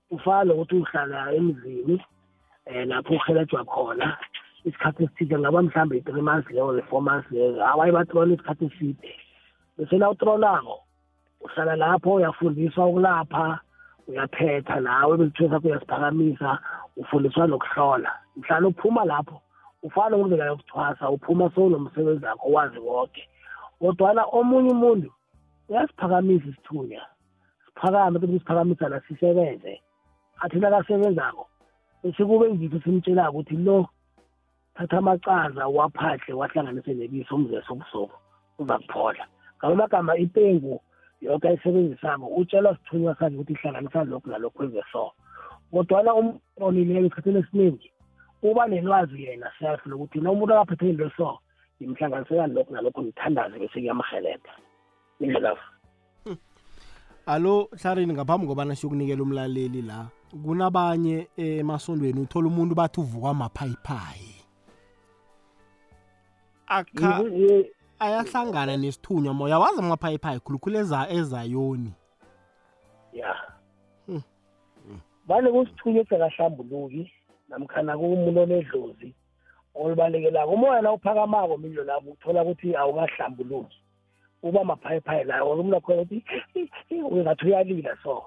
kufana 0.09 0.45
nokuthi 0.45 0.75
uhlala 0.75 1.33
emzini. 1.33 2.03
Um 2.69 2.89
lapho 2.89 3.15
uhelejwa 3.15 3.65
khona 3.65 4.17
isikhathi 4.65 5.05
esithile 5.05 5.39
ngaba 5.39 5.63
mhlawumbe 5.63 5.97
i-three 5.99 6.23
months 6.23 6.51
leyo 6.51 6.73
le-four 6.73 7.03
months 7.03 7.31
leyo 7.31 7.67
awaye 7.67 7.93
batrola 7.93 8.35
isikhathi 8.35 8.65
eside. 8.65 9.15
Bese 9.79 9.99
na 9.99 10.11
utrolako 10.11 10.81
uhlala 11.41 11.77
lapho 11.77 12.15
uyafundiswa 12.15 12.87
ukulapha 12.87 13.61
uyaphetha 14.09 14.81
nawe 14.81 15.17
besithiyo 15.17 15.51
sakho 15.51 15.69
uyasiphakamisa 15.69 16.59
ufundiswa 16.97 17.47
nokuhlola. 17.47 18.13
Mhlawumbe 18.37 18.69
uphuma 18.79 19.05
lapho 19.05 19.43
ufana 19.83 20.19
ngendlela 20.19 20.45
yokuthwasa 20.45 21.11
uphuma 21.11 21.51
sowunomsebenzi 21.55 22.27
wakho 22.27 22.49
wazi 22.53 22.79
wonke 22.79 23.29
kodwana 23.81 24.23
omunye 24.25 24.71
umuntu 24.71 25.13
uyasiphakamisa 25.69 26.47
isithunya 26.49 27.03
siphakame 27.67 28.19
kuthi 28.19 28.39
siphakamisa 28.39 28.89
la 28.89 29.01
sisebenze 29.01 29.83
athi 30.41 30.59
nakasebenzako 30.59 31.49
bese 32.03 32.25
kube 32.25 32.55
ngitho 32.55 32.81
simtshelako 32.81 33.39
ukuthi 33.39 33.57
lo 33.57 33.89
thatha 34.75 34.99
amacaza 34.99 35.67
waphahle 35.67 36.33
wahlanganise 36.35 36.95
nebisi 36.95 37.35
umzese 37.35 37.73
obusuku 37.73 38.17
uza 38.59 38.79
kuphola 38.79 39.25
ngalo 39.59 39.75
magama 39.77 40.17
ipengu 40.17 40.81
yonke 41.21 41.49
ayisebenzisako 41.49 42.27
utshelwa 42.27 42.77
sithunywa 42.77 43.17
sakhe 43.19 43.37
ukuthi 43.37 43.53
ihlanganisa 43.53 44.05
lokhu 44.05 44.31
nalokhu 44.31 44.57
kwenze 44.57 44.83
so 44.93 45.13
kodwana 45.71 46.15
umuntu 46.15 46.41
onileyo 46.61 47.01
esikhathini 47.07 47.39
esiningi 47.39 47.91
uba 48.43 48.67
nelwazi 48.67 49.23
yena 49.23 49.51
self 49.59 49.87
lokuthi 49.87 50.21
na 50.21 50.31
umuntu 50.31 50.55
akaphethe 50.55 50.91
into 50.91 51.11
so 51.17 51.39
ngimhlanganisela 51.83 52.47
lokhu 52.47 52.73
nalokhu 52.73 53.03
ngithandaze 53.03 53.59
bese 53.59 53.81
kuyamhelebha 53.81 54.53
indlela 55.21 55.57
alo 57.27 57.69
hlarini 57.83 58.13
ngaphambi 58.15 58.47
kobana 58.47 58.77
siyokunikela 58.77 59.23
umlaleli 59.23 59.83
la 59.83 60.07
kunabanye 60.45 61.29
emasondweni 61.37 62.21
uthola 62.21 62.47
umuntu 62.49 62.75
bathi 62.75 63.01
uvukwa 63.01 63.35
maphayiphayi 63.35 64.39
akha 66.69 67.25
ayahlangana 67.99 68.77
nesithunywa 68.77 69.35
moya. 69.35 69.59
Wazi 69.59 69.81
amaphayiphayi 69.81 70.41
khulukhulu 70.41 70.79
eza 70.79 71.09
ezayoni? 71.11 71.93
Ya. 73.13 73.35
Hmm. 74.07 74.23
vane 75.27 75.51
kusithunywa 75.51 76.03
esingakahlambuluki 76.03 77.13
namkhana 77.49 77.99
kuwumuntu 77.99 78.41
onedlozi 78.41 79.15
olubalekelako 79.75 80.53
umoya 80.53 80.83
na 80.83 80.93
uphakamako 80.93 81.57
mindlo 81.57 81.85
lapho 81.85 82.11
uthola 82.11 82.43
ukuthi 82.43 82.77
awukahlambuluki. 82.77 83.79
Uba 84.43 84.65
maphayiphayi 84.65 85.25
lawo 85.25 85.53
umuntu 85.53 85.77
akhona 85.77 86.03
ukuthi 86.03 86.25
ungathi 87.11 87.47
uyalila 87.47 87.97
so. 88.03 88.25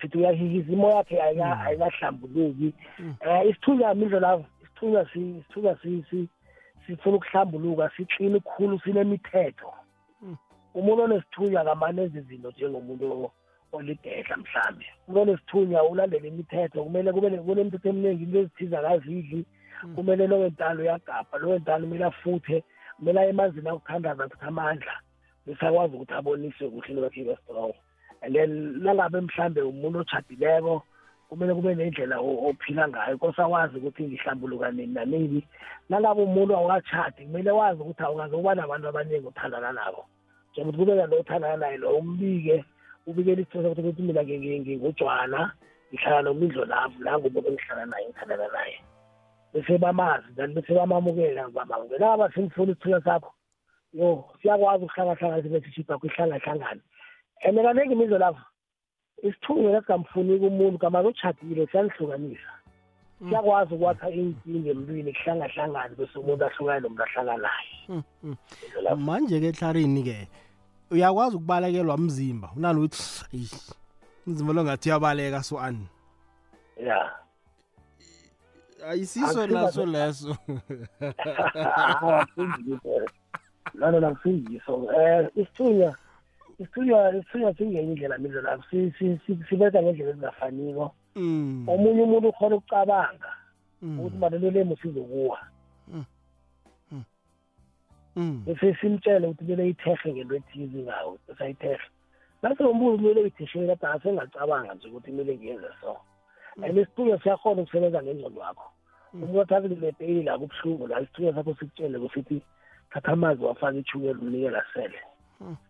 Sithi 0.00 0.18
uyahihiza 0.18 0.72
imo 0.72 0.90
yakhe 0.90 1.16
ayika- 1.22 1.60
ayikahlambuluki 1.66 2.74
um 2.98 3.48
isithunywa 3.50 3.94
mindlo 3.94 4.20
lapho 4.20 4.44
isithunywa 4.62 5.06
si- 5.12 5.38
isithunywa 5.38 5.76
si- 5.82 6.04
si- 6.10 6.28
sifuna 6.86 7.16
ukuhlambuluka 7.16 7.90
siklini 7.96 8.40
khulu 8.40 8.80
sinemithetho. 8.80 9.72
Mm. 10.22 10.36
umuntu 10.74 11.02
onesithunywa 11.02 11.60
akamane 11.62 12.02
ezi 12.02 12.20
zinto 12.20 12.50
njengomuntu 12.50 13.30
olidedla 13.72 14.36
mhlambe. 14.36 14.86
Umuntu 15.08 15.30
onesithunywa 15.30 15.82
ulandele 15.90 16.28
imithetho 16.28 16.84
kumele 16.84 17.12
kube 17.12 17.30
ne- 17.30 17.38
kunemithetho 17.38 17.88
eminingi 17.88 18.22
into 18.24 18.38
ezithiza 18.38 18.78
akazidli. 18.78 19.44
Kumele 19.94 20.26
lowo 20.26 20.48
ntalo 20.48 20.80
uyagabha 20.82 21.38
lowo 21.38 21.58
ntalo 21.58 21.86
kumele 21.86 22.04
afuthe 22.04 22.64
kumele 22.96 23.20
aye 23.20 23.30
emanzini 23.30 23.68
akuthandaza 23.68 24.24
athathe 24.24 24.46
amandla. 24.46 24.94
Bese 25.46 25.66
akwazi 25.66 25.94
ukuthi 25.96 26.12
aboniswe 26.14 26.68
kuhle 26.70 26.94
lokakhe 26.94 27.20
ibe-strong 27.20 27.72
and 27.72 27.87
then 28.22 28.82
nangabe 28.82 29.20
mhlambe 29.20 29.62
umuntu 29.62 29.98
ochadileko 29.98 30.82
kumele 31.28 31.54
kube 31.54 31.74
nendlela 31.74 32.18
o- 32.20 32.48
ophila 32.48 32.88
ngayo 32.88 33.18
kose 33.18 33.42
awazi 33.42 33.76
ukuthi 33.78 34.02
ngihlambuluka 34.04 34.70
nini 34.70 34.94
nanini. 34.94 35.44
Nangabe 35.88 36.22
umuntu 36.22 36.56
awukatshadi 36.56 37.24
kumele 37.26 37.50
wazi 37.50 37.80
ukuthi 37.82 38.02
awungaze 38.02 38.36
uba 38.36 38.54
nabantu 38.54 38.88
abaningi 38.88 39.26
othandana 39.26 39.72
nabo. 39.72 40.04
Njengokuthi 40.52 40.78
kube 40.78 40.94
nalo 40.94 41.20
othandana 41.20 41.56
naye 41.56 41.76
lo 41.76 41.96
umbike 41.98 42.64
ubikele 43.06 43.42
isitho 43.42 43.62
sakho 43.62 43.80
ukuthi 43.80 44.02
mina 44.02 44.22
ngi- 44.22 44.38
ngi- 44.38 44.60
ngingujwana 44.60 45.52
ngihlala 45.92 46.22
nomindlo 46.22 46.64
lapho 46.64 46.98
la 47.04 47.18
ngumuntu 47.18 47.48
engihlala 47.48 47.86
naye 47.86 48.06
ngithandana 48.08 48.48
naye. 48.52 48.76
Bese 49.54 49.78
bamazi 49.78 50.32
then 50.36 50.54
bese 50.54 50.74
bamamukela 50.74 51.48
bamamukela 51.48 52.12
aba 52.12 52.32
sengifuna 52.32 52.72
isithunya 52.72 53.00
sakho. 53.04 53.32
Yo 53.92 54.24
siyakwazi 54.42 54.84
ukuhlangahlangana 54.84 55.42
sibe 55.42 55.60
sishibha 55.60 55.98
kwihlangahlangane 55.98 56.80
and 57.44 57.56
kaningi 57.58 57.92
imizwe 57.92 58.18
lapho 58.18 58.40
isithunywa 59.22 59.78
esingamfuniki 59.78 60.46
umuntu 60.46 60.78
kamaze 60.78 61.08
utshadile 61.08 61.66
siyanihlukanisa 61.66 62.50
Mm. 63.20 63.28
siyakwazi 63.28 63.74
ukwakha 63.74 64.10
inkinga 64.10 64.70
emntwini 64.70 65.12
kuhlangahlangane 65.12 65.94
bese 65.98 66.18
umuntu 66.18 66.44
ahlukane 66.44 66.80
nomuntu 66.80 67.02
ahlala 67.02 67.36
naye 67.36 67.74
Mm, 67.88 68.02
mm. 68.22 68.36
Manje-ke 69.06 69.50
hlarini-ke 69.52 70.28
uyakwazi 70.90 71.36
ukubalekelwa 71.36 71.98
mzimba 71.98 72.50
unanokuthi 72.56 73.24
"Eish, 73.34 73.72
umzimba 74.26 74.52
lo 74.52 74.64
ngathi 74.64 74.88
uyabaleka 74.88 75.42
so 75.42 75.58
ani? 75.60 75.86
Ya. 76.86 77.10
Ayisiso 78.88 79.46
naso 79.46 79.86
leso. 79.86 80.36
Nano 83.74 84.00
nakusingiso 84.00 84.74
um 84.74 85.28
isithunywa 85.36 85.96
isithunywa 86.58 87.54
singenye 87.56 87.82
indlela 87.82 88.18
mindlo 88.18 88.40
lapho 88.42 88.64
Si- 88.70 88.92
si- 88.98 89.20
si- 89.26 89.44
sibetha 89.48 89.82
ngendlela 89.82 90.10
ezingafaniko. 90.10 90.94
Mm, 91.16 91.64
omunye 91.68 92.02
umuntu 92.02 92.28
ukhona 92.28 92.56
ukucabanga 92.56 93.30
mm, 93.82 93.98
ukuthi 94.00 94.16
malelo 94.16 94.50
lemo 94.50 94.76
sizokuwa 94.76 95.38
mm, 98.16 98.42
bese 98.46 98.74
simtshele 98.80 99.26
ukuthi 99.26 99.44
kumele 99.44 99.68
ithehe 99.68 100.12
ngento 100.12 100.34
ethize 100.36 100.78
ngawo 100.82 101.18
bese 101.28 101.44
ayitehe 101.44 101.78
nase 102.42 102.64
umbuzo 102.64 102.96
kumele 102.96 103.20
uyitheshele 103.20 103.76
kade 103.76 103.86
asengacabanga 103.94 104.74
nje 104.74 104.88
ukuthi 104.88 105.10
kumele 105.10 105.36
ngiyenze 105.36 105.68
so. 105.80 105.96
And 106.62 106.78
isithunywa 106.78 107.22
siyakhona 107.22 107.62
ukusebenza 107.62 108.02
ngengqondo 108.02 108.40
yakho. 108.40 108.66
Umuntu 109.14 109.40
athathi 109.42 109.68
lebheyili 109.68 110.22
la 110.22 110.38
kubuhlungu 110.38 110.86
la 110.86 111.00
isithunywa 111.00 111.34
sakho 111.34 111.54
sikutshele 111.54 111.98
kusithi 111.98 112.42
thatha 112.90 113.12
amanzi 113.12 113.44
wafake 113.44 113.78
ithukela 113.78 114.18
umnikela 114.18 114.64
sele. 114.74 114.98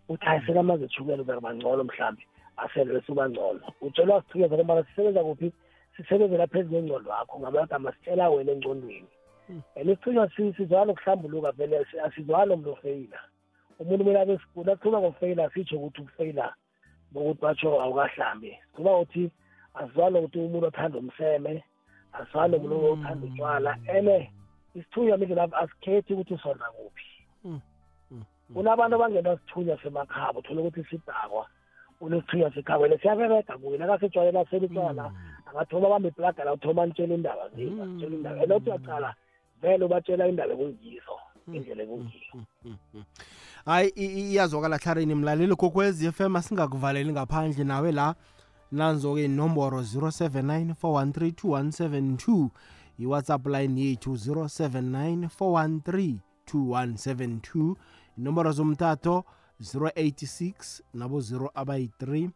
Uthi 0.09 0.25
hayi 0.25 0.41
sele 0.47 0.61
amanzi 0.61 0.85
ethukela 0.85 1.23
uzaba 1.23 1.55
ngcono 1.55 1.85
mhlawumbe 1.85 2.23
asele 2.57 2.93
bese 2.95 3.13
uba 3.13 3.29
ngcono. 3.29 3.61
Utshelwa 3.81 4.23
sithunywa 4.23 4.49
sakho 4.49 4.65
mara 4.65 4.85
sisebenza 4.85 5.25
kuphi? 5.25 5.53
Sisebenze 5.97 6.37
laphezu 6.37 6.71
ngengqondo 6.71 7.11
yakho 7.11 7.39
ngamagama 7.41 7.93
sitshela 7.93 8.31
wena 8.31 8.53
engqondweni 8.53 9.09
Mm. 9.49 9.63
and 9.77 9.89
isithunywa 9.91 10.29
si- 10.37 10.53
sizwana 10.53 10.85
nokuhlambuluka 10.93 11.53
vele 11.53 11.85
si- 11.91 11.99
asizwani 12.01 12.49
nomuntu 12.51 12.73
ofeyila 12.73 13.19
umuntu 13.81 14.05
kumele 14.05 14.21
abe 14.21 14.39
sikhulu 14.39 14.73
akhuluma 14.73 15.01
ngokufeyila 15.01 15.45
asitsho 15.45 15.77
ukuthi 15.77 16.01
ukufeyila 16.03 16.55
bokuthi 17.13 17.41
batsho 17.41 17.81
awukahlambi. 17.81 18.53
Sikhuluma 18.71 18.99
ukuthi 19.01 19.31
asizwani 19.75 20.15
nokuthi 20.15 20.39
umuntu 20.39 20.67
othanda 20.67 20.99
umseme 20.99 21.65
asizwani 22.13 22.53
nomuntu 22.59 22.93
othanda 22.93 23.27
utshwala 23.27 23.79
ene 23.89 24.31
isithunywa 24.75 25.17
mindlu 25.17 25.37
lapho 25.37 25.57
asikhethi 25.57 26.13
ukuthi 26.15 26.35
usonda 26.35 26.65
kuphi. 26.71 27.05
Kunabantu 28.55 28.97
abangena 28.97 29.37
sithunywa 29.37 29.79
semakhabo 29.83 30.39
uthole 30.39 30.61
ukuthi 30.61 30.85
sidakwa 30.91 31.47
unesithunywa 32.01 32.55
sekhabo. 32.55 32.87
Ene 32.87 32.99
siyaberega 32.99 33.59
kuye 33.59 33.79
nakasejwayela 33.79 34.45
selitshwala 34.51 35.13
angathoma 35.47 35.87
abambe 35.87 36.09
iplaga 36.09 36.45
la 36.45 36.53
uthoma 36.53 36.87
nitshela 36.87 37.15
indaba 37.15 37.49
zima 37.57 37.85
Mm. 37.87 37.99
tshela 37.99 38.17
indaba. 38.17 38.43
Ene 38.43 38.55
uthi 38.55 38.71
uyaqala 38.71 39.15
vele 39.63 39.85
ubatshela 39.85 40.29
indaba 40.29 40.53
ekungizo 40.53 41.17
indlela 41.53 41.83
ekungiyo 41.83 42.35
Mm, 42.35 42.45
mm, 42.65 42.77
mm. 42.95 43.05
hayi 43.65 43.89
i- 43.97 44.05
i- 44.21 44.31
iyazwakala 44.33 44.77
hlarini 44.79 45.15
mlaleli 45.15 45.57
kokwez 45.57 46.03
f 46.05 46.21
m 46.21 46.37
asingakuvaleli 46.37 47.13
ngaphandle 47.13 47.65
nawe 47.65 47.93
la. 47.93 48.15
Nanzo-ke 48.73 49.25
inomboro 49.25 49.81
079 49.81 50.75
413 50.75 51.33
2172 51.33 52.51
iwhatsapp 52.99 53.47
line 53.47 53.81
yethu 53.81 54.13
079 54.17 55.29
413 55.29 56.19
2172 56.47 57.75
inomboro 58.19 58.53
zomtato 58.53 59.25
086 59.61 60.81
nabo 60.95 61.19
0 61.21 61.49
abayi-3 61.55 62.31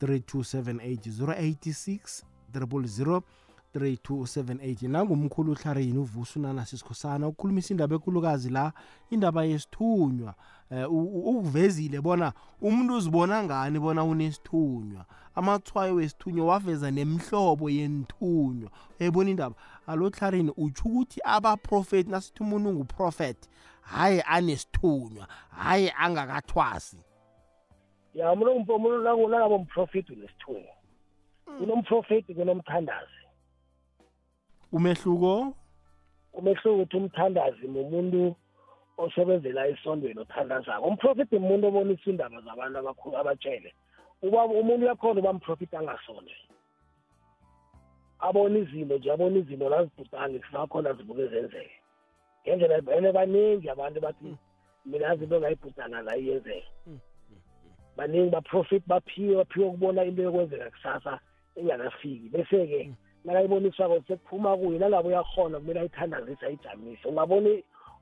3278 0.00 1.10
086 1.24 2.22
000 2.54 3.22
3278 3.74 4.88
nangumkhulu 4.88 5.52
uhlarini 5.52 5.98
uvusa 5.98 6.40
unana 6.40 6.66
sisikhosana 6.66 7.28
ukhulumisa 7.28 7.74
indaba 7.74 7.96
ekulukazi 7.96 8.50
la 8.50 8.72
indaba 9.10 9.44
yesithunywa. 9.44 10.34
Eh, 10.70 10.92
u- 10.92 11.02
u- 11.02 11.38
ukuvezile 11.38 12.00
bona 12.00 12.32
umuntu 12.60 12.94
uzibona 12.96 13.42
ngani 13.44 13.78
bona 13.80 14.04
unesithunywa? 14.04 15.04
Amathwayo 15.34 15.94
wesithunywa 15.94 16.46
waveza 16.46 16.90
nemhlobo 16.90 17.70
yenithunywa 17.70 18.70
uyayibona 19.00 19.30
indaba? 19.30 19.54
Alo 19.86 20.08
hlarini 20.10 20.52
utsho 20.56 20.84
ukuthi 20.88 21.20
abaprofeti 21.24 22.10
nasithi 22.10 22.42
umuntu 22.42 22.68
unguprofeti 22.70 23.48
hayi 23.82 24.22
anesithunywa. 24.26 25.26
Hayi 25.56 25.92
angakathwasi. 25.98 26.98
Ya 28.14 28.32
umuntu 28.32 28.74
umuntu 28.74 29.02
nangabe 29.02 29.54
umprofiti 29.54 30.12
unesithunywa 30.12 30.74
kunomprofiti 31.58 32.34
kunomthandazi 32.34 33.22
umehluko? 34.72 35.54
Umehluko 36.32 36.82
ukuthi 36.82 36.96
umthandazi 36.96 37.66
mumuntu 37.68 38.36
osebenzela 38.98 39.66
esondweni 39.68 40.20
othandazako. 40.20 40.88
Umprofiti 40.88 41.36
umuntu 41.36 41.66
obonisa 41.66 42.10
indaba 42.10 42.40
zabantu 42.40 42.78
abakhulu 42.78 43.16
abatshele 43.16 43.74
uba 44.22 44.44
umuntu 44.44 44.84
uyakhona 44.84 45.20
uba 45.20 45.32
mprofiti 45.32 45.76
angasondwe 45.76 46.36
abona 48.20 48.58
izinto 48.58 48.96
nje 48.96 49.10
abona 49.12 49.38
izinto 49.38 49.68
nazibhutane 49.68 50.38
kusakhona 50.38 50.92
zibuke 50.92 51.26
zenzeke. 51.28 51.81
Ngendlela 52.46 52.96
ene 52.96 53.12
baningi 53.12 53.70
abantu 53.70 54.00
bathi 54.00 54.36
mina 54.86 55.06
yazi 55.06 55.24
into 55.24 55.40
ngayibhutana 55.40 56.02
la 56.02 56.16
iyenzeka. 56.16 56.66
Baningi 57.96 58.30
baprofit 58.30 58.82
baphiwe 58.86 59.36
baphiwe 59.36 59.66
ukubona 59.66 60.04
into 60.04 60.22
yokwenzeka 60.22 60.70
kusasa 60.70 61.20
engakafiki 61.56 62.28
bese-ke 62.32 62.90
nakayiboniswako 63.24 64.02
sekuphuma 64.08 64.56
kuye 64.56 64.78
nangabe 64.78 65.08
uyakhona 65.08 65.58
kumele 65.58 65.80
ayithandazise 65.80 66.46
ayijamise. 66.46 67.08
Ungabona 67.08 67.50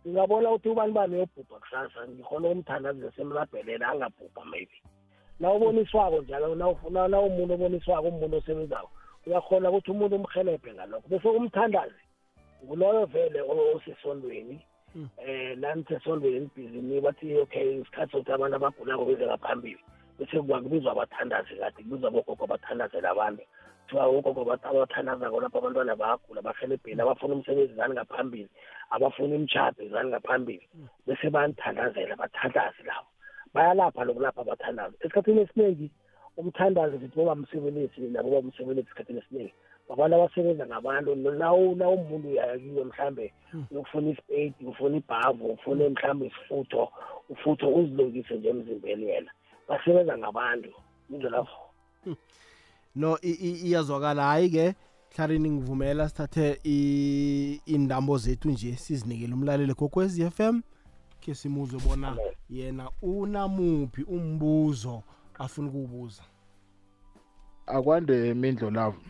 ngingabona 0.07 0.51
ukuthi 0.51 0.69
ubani 0.69 0.93
bani 0.93 1.15
uyobhubha 1.15 1.59
kusasa 1.61 2.09
ngikhona 2.09 2.49
ukumthandazisa 2.49 3.13
semlabhelela 3.17 3.89
angabhubha 3.89 4.45
maybe. 4.45 4.79
Na 5.41 5.53
uboniswako 5.53 6.23
njalo 6.23 6.55
na 6.55 7.21
umuntu 7.21 7.55
oboniswako 7.55 8.09
umuntu 8.09 8.37
osebenzako 8.37 8.91
uyakhona 9.27 9.71
ukuthi 9.71 9.91
umuntu 9.91 10.17
umhelebhe 10.17 10.75
ngalokho. 10.75 11.09
Bese 11.09 11.29
umthandazi 11.29 12.01
nguloyo 12.65 13.07
vele 13.07 13.41
osesondweni 13.41 14.61
um 14.95 15.09
nanisesondweni 15.61 16.37
elibhizini 16.37 17.01
bathi 17.01 17.39
okay 17.39 17.81
isikhathi 17.81 18.13
sokuthi 18.13 18.33
abantu 18.33 18.57
abagulako 18.57 19.05
beze 19.05 19.27
ngaphambili. 19.27 19.83
Bese 20.19 20.37
kubizwa 20.43 20.93
abathandazi 20.93 21.55
kade 21.61 21.83
kubizwa 21.83 22.09
abogogo 22.09 22.45
abathandazela 22.45 23.11
abantu. 23.11 23.43
Kuthiwa 23.91 24.07
ogogo 24.07 24.41
abathandazako 24.53 25.41
lapho 25.41 25.59
abantwana 25.59 25.97
bayagula 25.97 26.43
bahelebheni 26.43 27.01
abafuna 27.03 27.35
umsebenzi 27.35 27.75
zani 27.75 27.95
ngaphambili 27.95 28.49
abafuna 28.91 29.35
imtshado 29.35 29.89
zani 29.89 30.11
ngaphambili. 30.11 30.69
Bese 31.07 31.31
bayanthandazela 31.31 32.17
bathandazi 32.17 32.83
labo. 32.83 33.09
Bayalapha 33.55 34.05
lokulapha 34.05 34.41
abathandazi 34.41 34.97
esikhathini 35.01 35.41
esiningi 35.41 35.91
umthandazi 36.37 36.99
sithi 36.99 37.17
boba 37.17 37.35
msebenzi 37.35 38.01
nabo 38.01 38.31
ba 38.31 38.43
msebenzi 38.43 38.81
esikhathini 38.81 39.19
esiningi 39.19 39.55
babantu 39.91 40.17
abasebenza 40.17 40.67
ngabantu 40.67 41.17
nawumuntu 41.17 42.29
uyakiwe 42.29 42.85
mhlambe 42.85 43.33
uyokufuna 43.71 44.11
isipedi 44.11 44.67
ufuna 44.67 44.97
ibhavu 44.97 45.47
ufune 45.47 45.89
mhlambe 45.89 46.27
isifutho 46.27 46.89
ufutho 47.29 47.75
uzilungise 47.75 48.35
nje 48.35 48.49
emzimbeni 48.49 49.05
yena. 49.05 49.31
Basebenza 49.69 50.19
ngabantu 50.19 50.71
indlela 51.11 51.47
no 52.95 53.19
iyazwakala. 53.23 54.23
Hayi-ke 54.23 54.75
hlarini 55.17 55.51
ngivumela 55.51 56.09
sithathe 56.09 56.61
indambo 57.67 58.19
zethu 58.19 58.51
nje 58.51 58.77
sizinikele 58.77 59.35
umlaleli 59.35 59.75
kokwezi 59.75 60.31
FM 60.31 60.61
ke 61.21 61.35
simuzwe 61.35 61.81
bona 61.81 62.17
yena 62.51 62.91
unamuphi 63.03 64.03
umbuzo 64.03 65.03
afuna 65.39 65.69
ukuwubuza. 65.69 66.23
Akwande 67.67 68.35
mindlo 68.35 68.71
lavo 68.71 69.01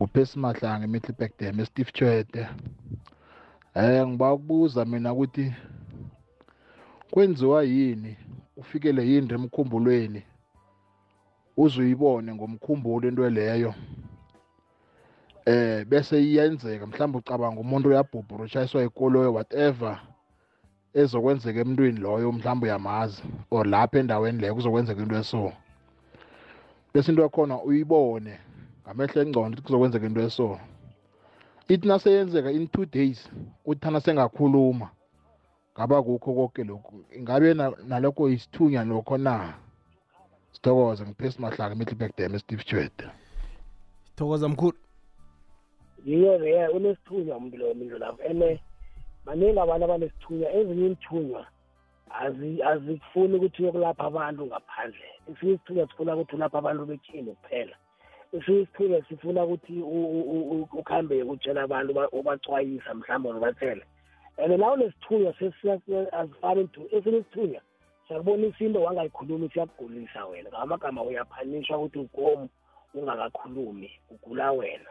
uphesi 0.00 0.38
mahlanga 0.38 0.84
emiddleburg 0.84 1.32
dam 1.38 1.60
esteve 1.60 1.92
chwede 1.92 2.48
eh 3.74 4.06
ngiba 4.06 4.32
ukubuza 4.32 4.84
mina 4.84 5.12
ukuthi 5.12 5.52
kwenziwa 7.10 7.62
yini? 7.64 8.16
Ufikele 8.56 9.08
yini 9.08 9.32
emkhumbulweni? 9.34 10.22
Uzuyibone 11.56 12.34
ngomkhumbulo 12.34 13.08
into 13.08 13.30
leyo. 13.30 13.74
Eh 15.46 15.84
bese 15.86 16.22
iyenzeka 16.22 16.86
mhlawumbe 16.86 17.18
ucabanga 17.18 17.60
umuntu 17.60 17.88
uyabhubhura 17.88 18.44
ushayiswa 18.44 18.84
ikoloyo 18.84 19.32
whatever 19.32 20.00
ezokwenzeka 20.94 21.60
emntwini 21.60 22.00
loyo 22.00 22.32
mhlawumbe 22.32 22.66
uyamazi 22.66 23.22
or 23.50 23.66
lapha 23.66 23.98
endaweni 23.98 24.40
leyo 24.40 24.54
kuzokwenzeka 24.54 25.02
into 25.02 25.16
eso. 25.16 25.52
Bese 26.94 27.10
into 27.10 27.22
yakhona 27.22 27.62
uyibone. 27.62 28.38
Ngamehlo 28.90 29.22
engcondo 29.22 29.54
ukuthi 29.54 29.62
kuzokwenzeka 29.62 30.06
into 30.06 30.20
eso. 30.20 30.58
Ithi 31.68 31.86
naseyenzeka 31.88 32.50
in 32.50 32.66
two 32.68 32.86
days 32.86 33.30
uthi 33.64 33.80
thana 33.80 34.00
sengakhuluma. 34.00 34.90
Ngaba 35.74 36.02
kukho 36.02 36.34
konke 36.34 36.64
lokhu. 36.64 37.04
Ingabe 37.16 37.54
nalokho 37.86 38.28
isithunya 38.28 38.84
lokho 38.84 39.18
na? 39.18 39.54
Sithokoze 40.52 41.06
ngiphesi 41.06 41.40
mahlaka 41.40 41.72
emiddleburg 41.72 42.16
dam 42.16 42.38
steve 42.38 42.64
chwede 42.64 43.06
thokoza 44.16 44.48
mkhulu. 44.48 44.76
Yiyo 46.04 46.38
le 46.38 46.68
unesithunywa 46.68 47.36
umuntu 47.36 47.56
loyo 47.56 47.74
mindlo 47.74 47.98
lapho 47.98 48.22
ene 48.22 48.60
baningi 49.24 49.60
abantu 49.60 49.84
abanesithunywa 49.84 50.52
ezinye 50.52 50.86
iinthunywa 50.86 51.46
azifuni 52.70 53.34
ukuthi 53.36 53.62
uyokulapha 53.62 54.04
abantu 54.04 54.46
ngaphandle. 54.46 55.08
Esinye 55.30 55.52
isithunywa 55.52 55.86
sifuna 55.86 56.14
ukuthi 56.14 56.36
ulapha 56.36 56.58
abantu 56.58 56.86
bekhini 56.86 57.32
kuphela. 57.34 57.76
Isithunywa 58.32 59.02
sifuna 59.08 59.44
ukuthi 59.44 59.82
ukuhambe 60.62 61.22
utshela 61.22 61.62
abantu 61.62 61.90
ubacwayisa 62.12 62.94
mhlawumbe 62.94 63.38
ubatshele 63.38 63.84
and 64.38 64.52
nawe 64.60 64.76
nesithunywa 64.76 65.34
azifani 66.12 66.68
two 66.68 66.86
esinye 66.92 67.18
isithunywa 67.18 67.62
siyakubonisa 68.10 68.64
into 68.64 68.82
wangayikhulumi 68.82 69.50
siyakugulisa 69.50 70.26
wena. 70.26 70.50
Ngamagama 70.50 71.02
uyaphanishwa 71.02 71.78
ukuthi 71.78 71.98
ugomu 71.98 72.48
ungakakhulumi 72.94 73.90
ugula 74.10 74.52
wena. 74.52 74.90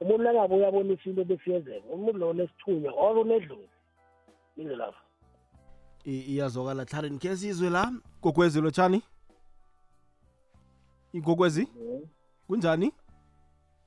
Umuntu 0.00 0.22
nangabe 0.22 0.54
uyabonisa 0.54 1.10
into 1.10 1.24
besiyenzeka 1.24 1.86
umuntu 1.88 2.18
lo 2.18 2.32
nesithunywa 2.32 2.92
or 2.92 3.18
unedlozi. 3.18 3.68
Indle 4.56 4.76
lapho? 4.76 5.00
Iyazwakala. 6.04 6.84
Hlarini 6.84 7.18
khe 7.18 7.36
sizwe 7.36 7.70
la? 7.70 7.92
Gogwezi 8.22 8.60
lotshani 8.60 9.02
igogwezi 11.12 11.68
kunjani? 12.46 12.92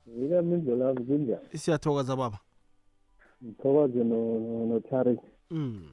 Yike 0.07 0.41
mindlo 0.41 0.75
lapho 0.75 1.03
kunjani? 1.03 1.57
Siyathokoza 1.57 2.15
baba. 2.15 2.39
Ngithokoze 3.43 4.03
notarik 4.03 5.19
mm. 5.51 5.91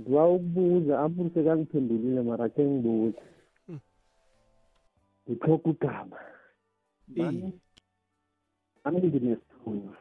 ngiba 0.00 0.28
ukubuza 0.28 1.00
ampuru 1.00 1.30
sekangiphendulile 1.34 2.22
mara 2.22 2.48
khe 2.48 2.62
ngibuza 2.64 3.22
ngithoga 5.26 5.70
ugama 5.70 6.18
ami 8.84 8.98
nginesithunywa? 9.08 9.96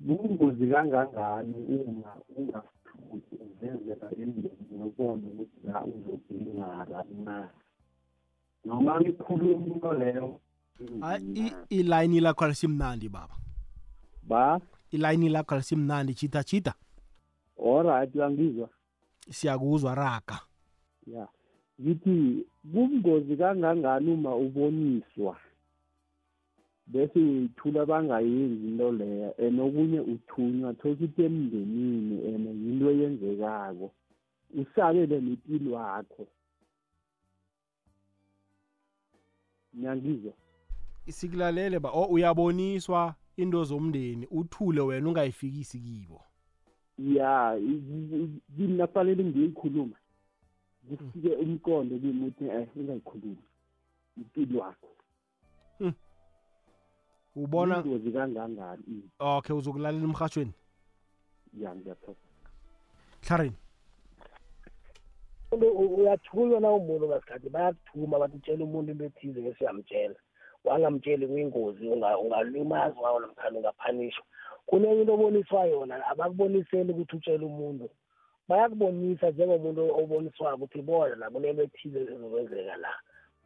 Bungozi 0.00 0.64
kangangani 0.70 1.58
uma 1.74 2.10
ungasithuki 2.36 3.34
uvezela 3.44 4.06
emndeni 4.22 4.74
ubone 4.86 5.26
ukuthi 5.30 5.58
la 5.66 5.78
uzogilingara 5.84 7.00
na? 7.24 7.36
Noma 8.64 9.00
ngikhuluma 9.00 9.66
into 9.66 9.92
leyo 9.92 10.40
ilayini 11.70 12.20
lakho 12.20 12.44
alisimnandi 12.44 13.08
baba. 13.08 13.34
Ba? 14.22 14.60
Ilayini 14.90 15.28
lakho 15.28 15.54
alisimnandi 15.54 16.14
chita 16.14 16.44
chita 16.44 16.74
alright 17.58 18.14
uyangizwa? 18.14 18.68
Siyakuzwa 19.30 19.94
raga. 19.94 20.40
Ya. 21.06 21.28
Ngithi 21.80 22.46
kubungozi 22.62 23.36
kangangani 23.36 24.12
uma 24.12 24.36
uboniswa? 24.36 25.36
Bese 26.86 27.18
uyithula 27.18 27.86
bangayenzi 27.86 28.66
into 28.66 28.92
leyo 28.92 29.34
and 29.38 29.60
okunye 29.60 30.00
uthunywa 30.00 30.74
thokuthi 30.74 31.22
emndenini 31.22 32.34
and 32.34 32.46
yinto 32.46 32.90
eyenzekako. 32.90 33.90
Usabele 34.54 35.20
nempilo 35.20 35.76
wakho 35.76 36.26
ngiyangizwa 39.76 40.32
sikulalele 41.12 41.78
ba 41.78 41.90
oh, 41.90 42.06
uyaboniswa 42.06 43.14
into 43.36 43.64
zomndeni 43.64 44.26
uthule 44.30 44.80
wena 44.80 45.08
ungayifikisi 45.08 45.80
kibo. 45.80 46.22
Ya 46.98 47.58
kimi 48.56 48.76
nafanele 48.76 49.24
ngiyikhuluma 49.24 49.96
kufike 50.88 51.28
umqondo 51.28 51.98
kimi 51.98 52.26
uthi 52.26 52.44
eh 52.44 52.68
ungayikhulumi 52.76 53.44
impilo 54.16 54.60
wakho. 54.60 54.88
Ubona 57.36 57.82
ingozi 57.84 58.12
kangangani? 58.12 59.02
Okay 59.18 59.56
uzokulalela 59.56 60.04
emhatshweni 60.04 60.52
ya 61.60 61.74
ngiyathoka 61.76 62.20
hlarini 63.28 63.56
uyathunywa 65.52 66.60
na 66.60 66.70
umuntu 66.70 67.08
ngasikhathi? 67.08 67.48
Bayakuthuma 67.48 68.18
bathi 68.18 68.38
tshela 68.38 68.64
umuntu 68.64 68.92
into 68.92 69.04
ethize 69.04 69.40
bese 69.40 69.64
uyamtshela. 69.64 70.18
Wangamtsheli 70.64 71.26
kuyingozi 71.26 71.88
ungalimazwa 71.88 73.20
namkhani 73.20 73.56
ungaphanishwa 73.58 74.24
kunenye 74.66 75.00
into 75.00 75.14
oboniswa 75.14 75.64
yona 75.64 76.06
abakuboniseli 76.06 76.92
ukuthi 76.92 77.16
utshele 77.16 77.44
umuntu. 77.46 77.88
Bayakubonisa 78.48 79.30
njengomuntu 79.30 79.82
oboniswayo 80.00 80.56
ukuthi 80.56 80.82
bona 80.82 81.14
la 81.16 81.30
kunento 81.30 81.62
ethize 81.62 81.98
ezokwenzeka 82.00 82.76
la. 82.76 82.92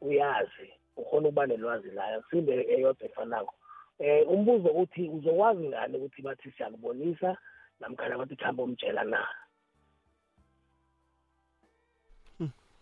Uyazi 0.00 0.68
ukhona 0.96 1.28
ukuba 1.28 1.46
nelwazi 1.46 1.90
layo 1.90 2.20
kusinde 2.22 2.52
eyodwa 2.74 3.06
efanako. 3.06 3.54
Eh 3.98 4.26
umbuzo 4.30 4.68
uthi 4.82 5.08
uzokwazi 5.08 5.68
ngani 5.68 5.96
ukuthi 5.96 6.22
bathi 6.22 6.50
siyakubonisa 6.50 7.36
namkhana 7.80 8.18
bathi 8.18 8.36
kuhamba 8.36 8.62
umtshela 8.62 9.04
na? 9.04 9.22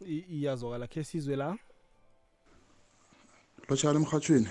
Iyazwakala 0.06 0.86
khe 0.86 1.04
sizwe 1.04 1.36
la? 1.36 1.58
Lotshani 3.68 3.96
emhathweni 3.96 4.48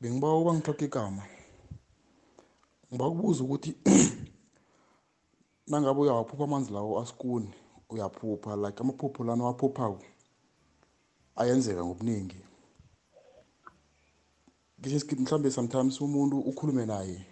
bengiba 0.00 0.34
uba 0.34 0.54
ngithoka 0.54 0.84
igama. 0.84 1.22
Ngiba 2.88 3.10
kubuza 3.10 3.44
ukuthi 3.44 3.70
nangabe 5.68 6.00
uyawaphupha 6.00 6.44
amanzi 6.44 6.72
lawo 6.72 7.00
asikuni 7.00 7.50
uyaphupha 7.90 8.56
like 8.56 8.80
amaphupho 8.80 9.24
lana 9.24 9.44
owaphuphako 9.44 10.02
ayenzeka 11.36 11.84
ngobuningi 11.84 12.40
ngisho 14.80 14.96
isikithi 14.96 15.22
mhlawumbe 15.22 15.50
sometimes 15.50 16.00
umuntu 16.00 16.38
ukhulume 16.38 16.86
naye 16.86 17.26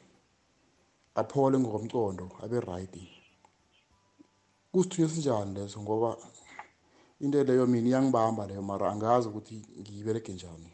aphole 1.14 1.59
ngokomcondo 1.59 2.27
abe 2.43 2.61
right. 2.61 3.18
Kusithunywa 4.73 5.11
esinjani 5.11 5.55
leso? 5.55 5.81
Ngoba 5.81 6.16
into 7.21 7.45
leyo 7.45 7.66
mina 7.66 7.89
iyangibamba 7.89 8.47
leyo 8.47 8.62
mara 8.62 8.91
angazi 8.91 9.29
ukuthi 9.29 9.55
ngiyibereke 9.81 10.33
njani. 10.33 10.71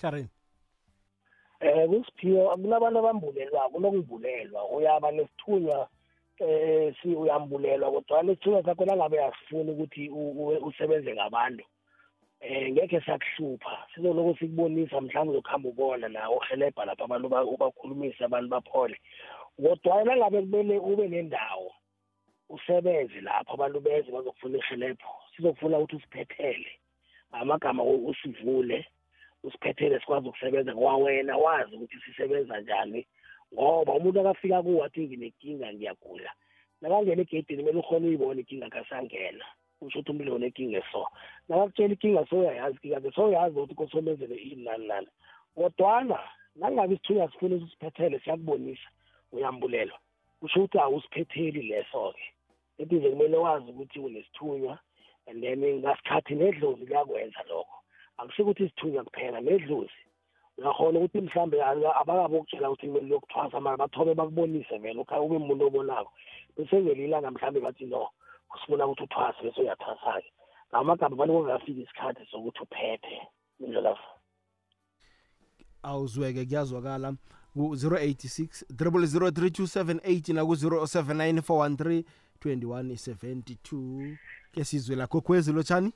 Sharon 0.00 0.28
eh 1.60 1.88
kusiphiwo 1.88 2.56
kunabantu 2.56 2.98
abambulelwa 2.98 3.68
kunokuvulelwa 3.70 4.68
uyaba 4.70 5.10
nesithunywa 5.10 5.88
eh 6.38 6.94
si 7.02 7.08
uyambulelwa 7.08 7.90
kodwa 7.92 8.22
lesithunywa 8.22 8.62
sakho 8.64 8.84
nangabe 8.84 9.24
asifuni 9.24 9.70
ukuthi 9.72 10.08
u- 10.08 10.30
u- 10.30 10.66
usebenze 10.66 11.14
ngabantu 11.14 11.64
eh 12.40 12.72
ngeke 12.72 13.00
sakuhlupha. 13.00 13.86
Sizoloku 13.94 14.38
sikubonisa 14.38 15.00
mhlawumbe 15.00 15.32
uzokuhamba 15.32 15.68
ubona 15.68 16.08
nawe 16.08 16.36
uhelebha 16.36 16.84
lapha 16.84 17.04
abantu 17.04 17.28
ba- 17.28 17.44
ubakhulumise 17.44 18.24
abantu 18.24 18.48
baphole. 18.48 19.00
Kodwa 19.62 20.04
nangabe 20.04 20.40
kumele 20.40 20.78
ube 20.78 21.08
nendawo 21.08 21.72
usebenze 22.48 23.20
lapho 23.20 23.54
abantu 23.54 23.80
beze 23.80 24.12
bazokufuna 24.12 24.58
ihelebho 24.58 25.12
sizokufuna 25.36 25.78
ukuthi 25.78 25.96
usiphethele 25.96 26.70
amagama 27.32 27.82
u- 27.82 28.06
usivule 28.06 28.86
usiphethele 29.42 30.00
sikwazi 30.00 30.28
ukusebenza 30.28 30.74
kwawena 30.74 31.36
wazi 31.36 31.76
ukuthi 31.76 31.96
sisebenza 32.06 32.60
njani 32.60 33.06
ngoba 33.54 33.92
umuntu 33.92 34.20
akafika 34.20 34.62
kuwe 34.62 34.84
athi 34.84 35.00
nginenkinga 35.06 35.72
ngiyagula. 35.72 36.30
Nakangena 36.80 37.22
egedini 37.22 37.62
kumele 37.62 37.78
ukhona 37.78 38.06
uyibona 38.06 38.40
inkinga 38.40 38.68
kasangena 38.70 39.44
usho 39.80 39.98
ukuthi 39.98 40.10
umuntu 40.10 40.34
unenkinga 40.34 40.78
eso. 40.78 41.06
Nakakutshela 41.48 41.94
inkinga 41.94 42.26
soyayazi 42.26 42.76
inkinga 42.76 43.00
ke 43.00 43.10
soyazi 43.10 43.56
ukuthi 43.58 43.74
kosomenzele 43.74 44.34
ini 44.34 44.64
nani 44.64 44.86
nani. 44.88 45.08
Kodwana 45.54 46.18
nangabe 46.56 46.94
isithunywa 46.94 47.30
sifuna 47.30 47.54
ukuthi 47.56 47.66
usiphethele 47.70 48.18
siyakubonisa. 48.18 48.88
Uyambulelwa. 49.32 49.98
Kusho 50.40 50.60
ukuthi 50.60 50.78
awusiphetheli 50.78 51.62
leso-ke 51.62 52.24
etize 52.78 53.10
kumele 53.10 53.36
wazi 53.36 53.70
ukuthi 53.70 53.98
unesithunywa 53.98 54.78
and 55.26 55.42
then 55.42 55.60
ngasikhathi 55.80 56.34
nedlozi 56.34 56.84
liyakwenza 56.86 57.42
lokho. 57.48 57.76
Akusho 58.18 58.42
ukuthi 58.42 58.64
isithunywa 58.64 59.04
kuphela 59.04 59.40
nedlozi. 59.40 60.00
Uyakhona 60.58 60.98
ukuthi 60.98 61.20
mhlambe 61.20 61.56
abakabe 61.64 62.36
ukutshela 62.36 62.70
ukuthi 62.70 62.86
kumele 62.86 63.08
lokuthwasa 63.08 63.60
mara 63.60 63.76
bathobe 63.76 64.14
bakubonise 64.14 64.78
vele 64.78 65.00
ukha 65.00 65.20
ube 65.20 65.36
umuntu 65.36 65.66
obonako. 65.66 66.12
Bese 66.56 66.76
ngelilanga 66.80 67.30
mhlambe 67.30 67.60
bathi 67.60 67.86
no 67.86 68.08
sifuna 68.60 68.86
ukuthi 68.86 69.04
uthwase 69.04 69.42
bese 69.42 69.60
uyathwasa-ke. 69.60 70.30
Ngamagama 70.70 71.14
abantu 71.14 71.32
kungafika 71.34 71.80
isikhathi 71.82 72.26
sokuthi 72.30 72.62
uphethe 72.62 73.16
indlela 73.60 73.98
awuzweke 75.82 76.44
kuyazwakala. 76.44 77.14
Ku-086 77.56 78.64
00327 78.76 80.34
naku-079 80.34 82.04
2172 82.40 84.16
ke 84.52 84.64
sizwe 84.64 84.96
lakho 84.96 85.20
khwezi 85.20 85.52
lotshani? 85.52 85.92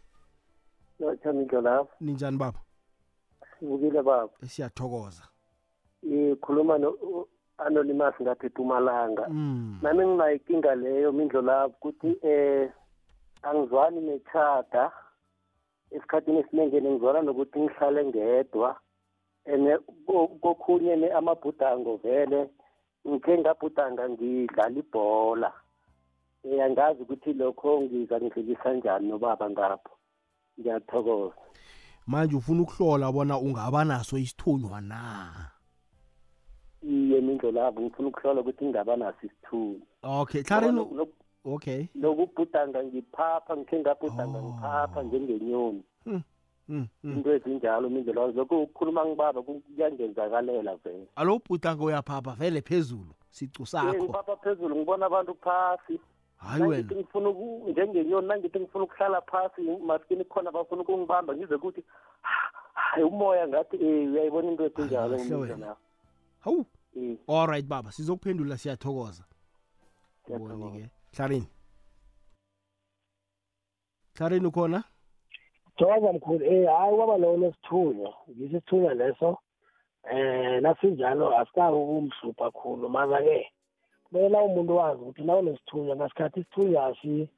Chamindlo 1.23 1.61
lapho 1.61 1.89
ninjani 2.01 2.37
baba? 2.37 2.59
Sibukile 3.59 4.03
baba. 4.03 4.29
Siyathokoza. 4.47 5.23
Ikhuluma 6.03 6.79
no 6.79 6.91
u- 6.91 7.29
anonymous 7.59 8.15
ngathi 8.23 8.47
Mpumalanga 8.47 9.29
mm. 9.29 9.79
nami 9.83 10.07
nginayo 10.07 10.33
inkinga 10.37 10.75
leyo 10.75 11.13
mindlo 11.13 11.43
lapho 11.43 11.75
ukuthi 11.77 12.17
eh 12.23 12.71
angizwani 13.43 14.01
nechata 14.01 14.93
esikhathini 15.91 16.39
esiningi 16.39 16.81
ngizwana 16.81 17.23
nokuthi 17.23 17.61
ngihlale 17.61 18.05
ngedwa. 18.05 18.81
Ene 19.53 19.79
ko- 20.07 20.29
kokhunye 20.43 20.97
ne 20.97 21.09
amabhudango 21.13 21.97
vele 21.97 22.51
ngikhe 23.09 23.39
ngabhudanga 23.39 24.09
ngidlala 24.09 24.79
ibhola. 24.79 25.53
Eh 26.45 26.65
angazi 26.65 27.03
ukuthi 27.03 27.33
lokho 27.33 27.81
ngizanidlulisa 27.81 28.73
njani 28.75 29.09
nobaba 29.09 29.51
ngapho. 29.51 29.93
Ngiyathokoza. 30.61 31.35
Manje 32.07 32.37
ufuna 32.37 32.63
ukuhlola 32.63 33.13
bona 33.13 33.39
ungaba 33.39 33.85
naso 33.85 34.19
isithunywa 34.19 34.81
na? 34.81 35.31
Iye 36.83 37.21
mindlo 37.21 37.51
labo 37.51 37.81
ngifuna 37.81 38.09
ukuhlola 38.09 38.41
ukuthi 38.41 38.65
ngingaba 38.65 38.97
naso 38.97 39.19
isithunywa. 39.27 39.87
Okay 40.03 40.43
hlarini 40.43 40.81
Lokhu- 40.81 41.09
okay. 41.45 41.87
lokubhudanga 41.95 42.85
ngiphapha 42.85 43.57
ngikhe 43.57 43.81
ngabhudanga 43.81 44.39
Oh. 44.39 44.43
ngiphapha 44.43 45.03
njengenyoni. 45.03 45.83
Mm, 46.07 46.13
mm. 46.15 46.23
Into 47.05 47.33
ezinjalo 47.33 47.89
mindlela 47.91 48.27
lokho 48.33 48.63
ukukhuluma 48.63 49.05
ngibaba 49.07 49.43
ku- 49.43 49.61
kuyangenzakalela 49.61 50.77
vele. 50.77 51.07
Alo 51.17 51.37
ubhutanga 51.37 51.85
uyaphapha 51.85 52.35
vele 52.39 52.63
phezulu 52.63 53.15
sicu 53.31 53.63
Eh, 53.63 53.69
sakho 53.69 53.95
ngiphapha 54.05 54.37
phezulu 54.37 54.77
ngibona 54.77 55.07
abantu 55.07 55.35
phasi. 55.35 56.01
Hayi 56.37 56.61
nangithi 56.63 56.95
wena. 56.95 57.01
ngifuna 57.03 57.29
uku- 57.29 57.71
njengenyoni 57.71 58.27
nangithi 58.29 58.61
ngifuna 58.61 58.85
ukuhlala 58.85 59.21
phasi 59.21 59.61
maskini 59.87 60.25
khona 60.25 60.51
bafuna 60.53 60.83
ukungibamba 60.83 61.35
ngize 61.37 61.55
ukuthi 61.55 61.85
hayi 62.75 63.05
umoya 63.05 63.49
ngathi 63.49 63.77
eh 63.77 64.09
uyayibona 64.13 64.49
into 64.51 64.65
ezinjalo 64.65 65.17
Hayi, 65.17 65.29
kahle 65.29 65.35
wena. 65.35 65.55
mindlela 65.57 65.77
hawu. 66.41 66.65
Eh. 66.97 67.17
Alright 67.29 67.67
baba 67.67 67.93
sizokuphendula 67.93 68.59
siyathokoza. 68.59 69.25
Ngiyathokoza. 70.25 70.55
uboni-ke 70.55 70.91
hlarini 71.17 71.47
hlarini 74.19 74.47
ukhona? 74.47 74.85
Thokoza 75.81 76.13
mkhulu 76.13 76.45
eh 76.45 76.69
hayi 76.69 76.97
kwaba 76.97 77.17
lo 77.17 77.37
nesithunywa 77.37 78.15
ngisho 78.31 78.57
isithunywa 78.57 78.95
leso 78.95 79.39
eh 80.13 80.61
nasinjalo 80.63 81.39
asikabi 81.39 81.77
ukumhlupha 81.77 82.51
khulu 82.51 82.89
maza-ke 82.89 83.53
kumele 84.05 84.39
umuntu 84.39 84.77
wazi 84.77 85.03
ukuthi 85.03 85.23
na 85.23 85.37
unesithunywa 85.37 85.97
ngasikhathi 85.97 86.41
isithunywa 86.41 86.87
asi 86.87 87.29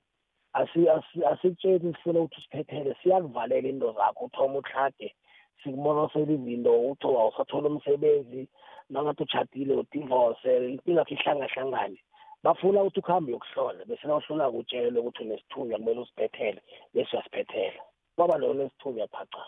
asi- 0.52 0.88
asi- 0.88 1.24
asikutsheli 1.24 1.94
sifuna 1.94 2.20
ukuthi 2.20 2.40
usiphethele 2.40 2.96
siyakuvalela 3.02 3.68
into 3.68 3.92
zakho 3.92 4.24
uthoma 4.24 4.58
uhlage 4.58 5.14
sikumorosela 5.62 6.32
izinto 6.32 6.80
uthi 6.90 7.06
awusathola 7.06 7.68
umsebenzi 7.68 8.48
nangathi 8.90 9.22
utshadile 9.22 9.74
udivorce 9.74 10.48
yakho 10.86 11.14
ihlangahlangane 11.14 11.98
bafuna 12.42 12.82
ukuthi 12.82 13.00
ukuhambe 13.00 13.30
uyokuhlola 13.32 13.84
bese 13.84 14.06
nawuhlola 14.06 14.50
kutshelwe 14.50 15.00
ukuthi 15.00 15.22
unesithunywa 15.22 15.78
kumele 15.78 16.00
usiphethele 16.00 16.60
bese 16.94 17.16
uyasiphethela 17.16 17.82
kwaba 18.16 18.36
lo 18.36 18.54
nesithunywa 18.54 19.06
phaca. 19.08 19.42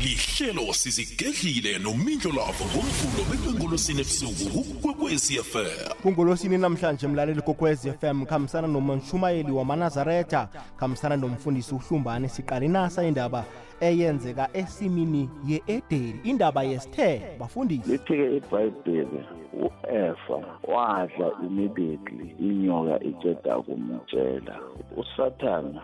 Lihlelo 0.00 0.72
sizigedlile 0.72 1.78
nomindlo 1.78 2.30
lavo 2.32 2.64
ngomvulo 2.70 3.22
bekwengolosini 3.30 4.00
ebusuku 4.00 4.60
kukwekwecfm 4.64 6.02
kungolosini 6.02 6.58
namhlanje 6.58 7.06
mlaleli 7.08 7.42
kokwez 7.42 7.88
fm 8.00 8.26
khambisana 8.26 8.68
nomanshumayeli 8.68 9.52
wamanazaretha 9.52 10.48
khambisana 10.78 11.16
nomfundisi 11.16 11.74
uhlumbane 11.74 12.28
siqala 12.28 12.64
inasa 12.66 13.04
indaba 13.04 13.44
eyenzeka 13.80 14.48
esimini 14.52 15.28
ye-edeni 15.48 16.20
indaba 16.24 16.62
yesithe 16.62 17.22
bafundisi. 17.38 17.90
Lithi-ke 17.92 18.36
ibhayibheli 18.36 19.20
u-efa 19.52 20.38
wadla 20.68 21.30
immediately 21.42 22.34
inyoka 22.40 23.04
iceda 23.04 23.56
kumtshela 23.56 24.60
usathana 24.96 25.82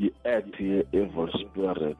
yi-act 0.00 0.60
ye-evil 0.60 1.28
spirit. 1.32 1.96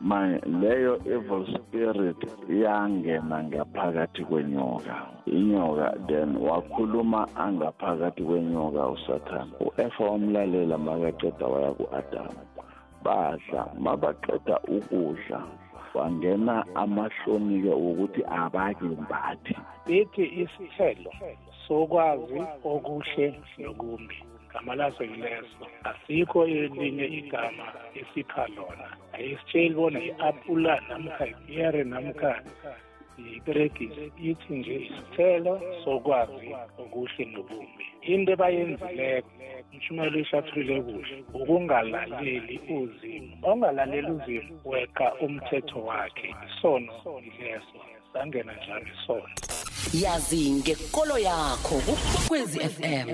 Manje 0.00 0.40
leyo 0.60 1.00
evil 1.14 1.46
spirit 1.54 2.20
yangena 2.48 3.44
ngaphakathi 3.44 4.24
kwenyoka. 4.24 4.94
Inyoka 5.26 5.94
then 6.08 6.36
wakhuluma 6.36 7.28
angaphakathi 7.36 8.22
kwenyoka 8.22 8.88
usathana 8.88 9.52
u-efa 9.60 10.04
wamlalela 10.04 10.78
makaceda 10.78 11.46
waya 11.46 11.72
ku-adamu 11.72 12.40
badla 13.04 13.62
mabaqeda 13.78 14.60
ukudla. 14.76 15.42
Wangena 15.94 16.64
amahloni-ke 16.74 17.70
wokuthi 17.70 18.22
abake 18.24 18.84
mbathi. 18.84 19.56
Bethi 19.86 20.24
isithelo 20.42 21.12
sokwazi 21.68 22.42
okuhle 22.64 23.26
nokumbi. 23.58 24.27
Gama 24.52 24.74
laso 24.74 25.04
yileso. 25.04 25.64
Asikho 25.84 26.46
elinye 26.46 27.06
igama 27.06 27.66
esipha 27.94 28.46
lona. 28.56 28.88
Ayisitsheli 29.12 29.74
bona 29.74 30.00
i-apula 30.00 30.80
namkha 30.88 31.26
ipiyere 31.26 31.84
namkha 31.84 32.42
iperegisi 33.36 34.12
ithi 34.22 34.54
nje 34.54 34.74
isithelo 34.74 35.62
sokwazi 35.84 36.50
okuhle 36.78 37.24
nobumbi 37.24 37.84
into 38.02 38.32
ebayenzileko 38.32 39.28
umshumelo 39.72 40.18
ehlathulule 40.22 40.76
kuhle 40.86 41.16
ukungalaleli 41.38 42.56
uzimo 42.76 43.34
ongalaleli 43.50 44.10
uzimo 44.16 44.54
weqa 44.70 45.06
umthetho 45.24 45.78
wakhe. 45.88 46.28
Isono 46.46 46.92
yileso. 47.24 47.78
Sangena 48.12 48.52
njalo 48.52 48.86
isono. 48.94 49.34
Yazi 50.02 50.50
ngekolo 50.50 51.18
yakho 51.18 51.76
kukwekwezi 51.86 52.58
fm 52.60 53.08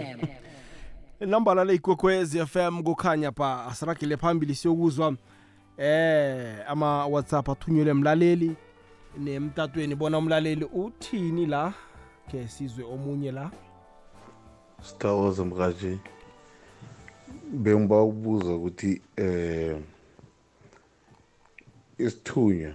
inambala 1.21 1.65
le 1.65 1.75
ikwekwezi 1.75 2.47
FM 2.47 2.83
kukhanya 2.83 3.33
pa 3.33 3.67
asiragile 3.67 4.17
phambili 4.17 4.55
siyokuzwa. 4.55 5.17
Eh 5.79 6.71
ama 6.71 7.07
WhatsApp 7.07 7.49
athunyelwe 7.49 7.91
emlaleli 7.91 8.57
nemtatweni. 9.19 9.95
Bona 9.95 10.19
umlaleli 10.19 10.65
uthini 10.65 11.47
la? 11.47 11.75
Ke 12.31 12.49
sizwe 12.49 12.85
omunye 12.85 13.33
la. 13.33 13.51
Sithokoze 14.83 15.43
mkaji 15.45 15.99
bengiba 17.53 18.03
ukubuza 18.03 18.55
ukuthi 18.55 19.03
eh 19.17 19.77
isithunya 21.99 22.75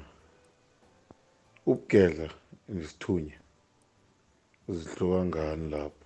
ubugedla 1.65 2.29
nesithunya 2.69 3.39
zihluka 4.69 5.25
ngani 5.25 5.69
lapho? 5.69 5.98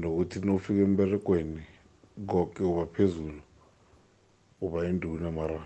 Nokuthi 0.00 0.38
nofika 0.46 0.82
emberegweni 0.88 1.62
konke 2.30 2.62
uba 2.62 2.84
phezulu 2.94 3.40
uba 4.64 4.78
induna 4.90 5.30
mara 5.30 5.60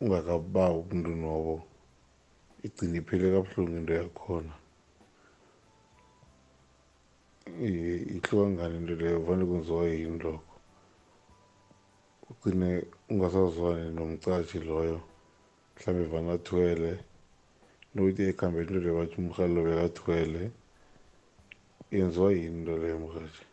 ungakabawa 0.00 0.78
umuntu 0.80 1.10
nobo 1.22 1.54
igcine 2.66 2.96
iphele 2.98 3.26
kabuhlungu 3.32 3.76
into 3.78 3.92
yakhona. 4.00 4.54
Ihluka 8.14 8.46
ngani 8.50 8.76
into 8.78 8.94
leyo? 9.00 9.18
Vane 9.26 9.44
kwenziwa 9.48 9.84
yini 9.84 10.18
lokho? 10.24 10.52
Ugcine 12.30 12.68
ungasazwani 13.10 13.86
nomcashi 13.96 14.58
loyo 14.68 15.00
mhlawumbe 15.76 16.08
vane 16.12 16.30
athwele. 16.32 16.92
Nokuthi 17.94 18.22
ekuhambeni 18.30 18.66
into 18.66 18.80
leyo 18.80 18.94
bathi 18.98 19.16
umrhalo 19.20 19.58
bekathwele. 19.66 20.42
Yenziwa 21.94 22.32
yini 22.32 22.58
into 22.58 22.78
leyo 22.78 22.98
mrhatshi 22.98 23.44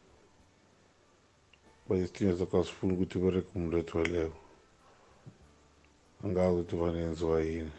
bayisithinya 1.87 2.37
sakho 2.37 2.59
asifuni 2.59 2.93
ukuthi 2.93 3.19
bereke 3.19 3.49
umuntu 3.55 3.77
ethweleko 3.77 4.39
angazi 6.23 6.57
ukuthi 6.57 6.75
fane 6.81 6.99
yenziwa 6.99 7.37
yini 7.41 7.71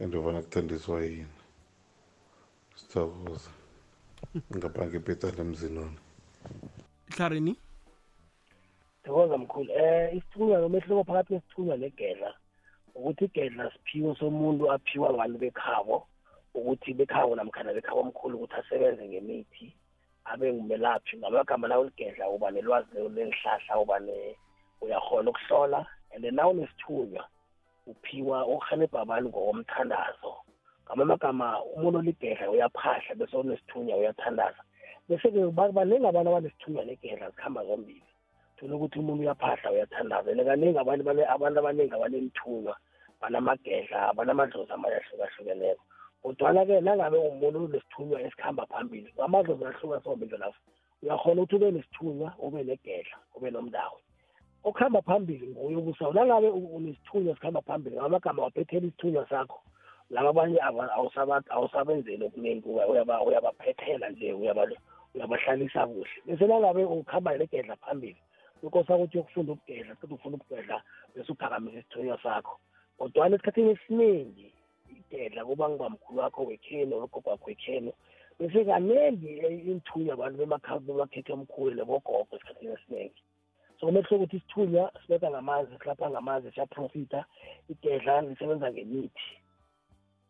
and 0.00 0.12
fane 0.24 0.42
kuthandiswa 0.42 1.04
yini 1.04 1.36
sithokoza 2.78 3.50
ngaphange 4.56 4.96
ipetana 4.96 5.40
emzinoni 5.44 5.98
hlarini 7.14 7.56
thokoza 9.04 9.38
mkhulu 9.38 9.72
um 9.72 10.16
isithunywa 10.16 10.60
nomehluko 10.60 11.04
phakathi 11.04 11.28
kwesithunywa 11.28 11.76
negedla 11.76 12.30
ukuthi 12.94 13.24
igedla 13.24 13.72
siphiwo 13.72 14.14
somuntu 14.14 14.72
aphiwa 14.72 15.10
abantu 15.10 15.38
bekhabo 15.38 15.96
ukuthi 16.54 16.94
bekhabo 16.94 17.36
namkhana 17.36 17.72
bekhabo 17.76 18.00
omkhulu 18.00 18.34
ukuthi 18.36 18.56
asebenze 18.60 19.04
ngemithi 19.08 19.66
abe 20.24 20.52
ngumelaphi 20.52 21.16
ngamagama 21.16 21.68
lawo 21.68 21.84
ligedla 21.84 22.30
uba 22.30 22.50
nelwazi 22.50 22.94
lenihlahla 22.94 23.80
uba 23.82 23.96
uyakhona 24.82 25.30
ukuhlola. 25.30 25.86
And 26.14 26.24
then 26.24 26.36
nawo 26.36 26.52
nesithunywa 26.52 27.24
uphiwa 27.86 28.46
ukurhelebha 28.46 29.00
abantu 29.00 29.28
ngokomthandazo. 29.28 30.32
Ngamamagama 30.84 31.62
umuntu 31.74 31.98
oligedla 31.98 32.50
uyaphahla 32.50 33.14
bese 33.14 33.36
unesithunywa 33.36 33.96
uyathandaza. 33.96 34.62
Bese-ke 35.08 35.50
baningi 35.50 36.06
abantu 36.06 36.30
abanesithunywa 36.30 36.84
negedla 36.84 37.30
zikhamba 37.30 37.64
zombili. 37.64 38.04
Thola 38.56 38.74
ukuthi 38.76 38.98
umuntu 38.98 39.22
uyaphahla 39.22 39.72
uyathandaza. 39.72 40.30
And 40.30 40.40
kaningi 40.46 40.78
abantu 40.78 41.02
abantu 41.10 41.58
abaningi 41.58 41.94
abanemthunywa 41.94 42.76
banamagedla 43.20 44.12
banamadlozi 44.14 44.72
amanye 44.72 44.96
ahlukahlukeneko 44.96 45.84
kodwana-ke 46.22 46.80
nangabe 46.80 47.18
umuntu 47.18 47.58
unesithunywa 47.64 48.22
esikhamba 48.26 48.66
phambili 48.66 49.08
amadlozi 49.24 49.64
ahluka 49.64 50.00
sombili 50.04 50.36
lapho 50.42 50.60
uyakhona 51.02 51.42
ukuthi 51.42 51.56
ube 51.56 51.70
nesithunywa 51.70 52.28
ube 52.38 52.60
negedla 52.68 53.16
ube 53.36 53.50
nomndawo 53.50 53.98
okuhamba 54.64 55.02
phambili 55.02 55.46
nguye 55.46 55.76
ubusawo 55.76 56.12
nangabe 56.12 56.48
unesithunywa 56.48 57.34
sikhamba 57.34 57.60
phambili 57.62 57.96
ngamagama 57.96 58.42
waphethela 58.42 58.86
isithunywa 58.86 59.28
sakho 59.28 59.60
laba 60.10 60.28
abanye 60.30 60.58
awusabenzeli 61.54 62.24
okuningi 62.24 62.68
uyabaphethela 63.26 64.08
nje 64.10 64.32
uyabahlalisa 65.14 65.86
kuhle. 65.86 66.16
Bese 66.26 66.46
nangabe 66.46 66.84
ukuhamba 66.84 67.38
negedla 67.38 67.76
phambili 67.76 68.20
inkosi 68.62 68.92
ukuthi 68.92 69.18
uyokufunda 69.18 69.52
ukugedla 69.52 69.94
qeda 69.96 70.14
ufuna 70.14 70.36
ukugedla 70.36 70.82
bese 71.14 71.32
uphakamisa 71.32 71.78
isithunywa 71.78 72.18
sakho. 72.22 72.58
Kodwana 72.98 73.34
esikhathini 73.34 73.70
esiningi 73.70 74.52
igedla 75.00 75.44
kuba 75.44 75.68
ngubamkhulu 75.68 76.18
wakho 76.18 76.42
wekheni 76.44 76.94
ologogo 76.94 77.30
wakho 77.30 77.46
wekheni 77.50 77.92
bese 78.38 78.64
kaningi 78.64 79.30
inthunya 79.70 80.12
abantu 80.12 80.36
bemakhethe 80.38 81.32
omkhulu 81.32 81.74
nebogogo 81.74 82.36
esikhathini 82.36 82.72
esiningi 82.76 83.22
so 83.80 83.86
kumele 83.86 84.06
kuhle 84.06 84.16
ukuthi 84.16 84.36
isithunywa 84.36 84.92
sibeka 85.00 85.30
ngamanzi 85.30 85.72
silapha 85.78 86.10
ngamanzi 86.10 86.52
siyaprofita 86.52 87.24
igedla 87.68 88.20
lisebenza 88.20 88.72
ngemithi. 88.72 89.28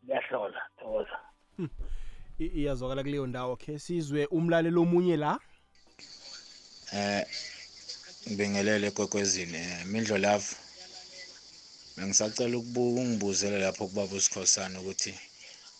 Liyahlola 0.07 0.61
thokoza. 0.79 1.19
Iyazwakala 2.39 3.03
kuleyo 3.03 3.27
ndawo 3.27 3.57
khe 3.57 3.79
sizwe 3.79 4.27
umlaleli 4.27 4.79
omunye 4.79 5.17
la? 5.17 5.39
Eh 6.95 7.25
ngibingelele 8.29 8.87
ekwekwezini 8.87 9.61
mindlo 9.93 10.19
love 10.19 10.47
bengisacela 11.97 12.57
ukungibuzela 12.59 13.59
lapho 13.65 13.87
kubaba 13.89 14.15
usikhosana 14.17 14.81
ukuthi 14.81 15.13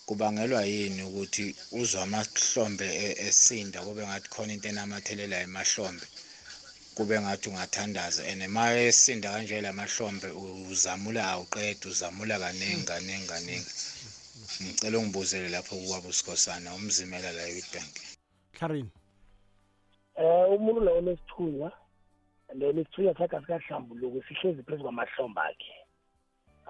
kubangelwa 0.07 0.63
yini 0.73 1.03
ukuthi 1.09 1.45
uzwa 1.81 2.03
amahlombe 2.03 2.87
esinda 3.27 3.79
kube 3.87 4.03
ngathi 4.07 4.29
khona 4.33 4.53
into 4.53 4.69
enamathelela 4.69 5.37
emahlombe 5.47 6.07
kube 6.97 7.21
ngathi 7.21 7.49
ungathandaza. 7.49 8.23
And 8.31 8.43
ma 8.49 8.65
esinda 8.73 9.31
kanje 9.33 9.61
lamahlombe 9.61 10.29
uzamula 10.71 11.23
awuqeda 11.33 11.89
uzamula 11.89 12.39
kaningi 12.39 12.85
kaningi 12.85 13.27
kaningi. 13.33 13.73
Ngicela 14.63 14.99
ungibuzele 14.99 15.49
lapho 15.49 15.77
kubaba 15.77 16.09
usikhosana 16.09 16.75
umzimela 16.75 17.33
la 17.33 17.49
e-witbank. 17.49 17.95
Clarin 18.53 18.91
um 20.17 20.55
umuntu 20.55 20.81
lo 20.81 20.99
onesithunywa 20.99 21.73
then 22.59 22.79
isithunywa 22.79 23.15
sakhe 23.19 23.37
asikahlambuluki 23.37 24.21
sihlezi 24.29 24.63
phezu 24.63 24.83
kwamahlombe 24.83 25.41
akhe. 25.41 25.82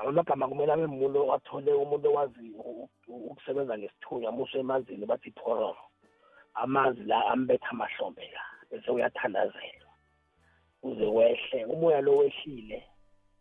Amagama 0.08 0.48
kumele 0.48 0.72
abe 0.72 0.86
muntu 0.86 1.32
athole 1.32 1.70
umuntu 1.72 2.08
owazi 2.10 2.44
ukusebenza 3.08 3.78
ngesithunywa 3.78 4.32
muswe 4.36 4.60
emanzini 4.60 5.06
bathi 5.06 5.30
pororo 5.30 5.84
amanzi 6.54 7.02
la 7.04 7.26
ambetha 7.32 7.70
amahlombe 7.70 8.24
la 8.34 8.42
bese 8.70 8.90
uyathandazelwa 8.90 9.92
uze 10.82 11.06
wehle 11.06 11.64
umoya 11.72 12.00
lo 12.00 12.16
wehlile 12.16 12.78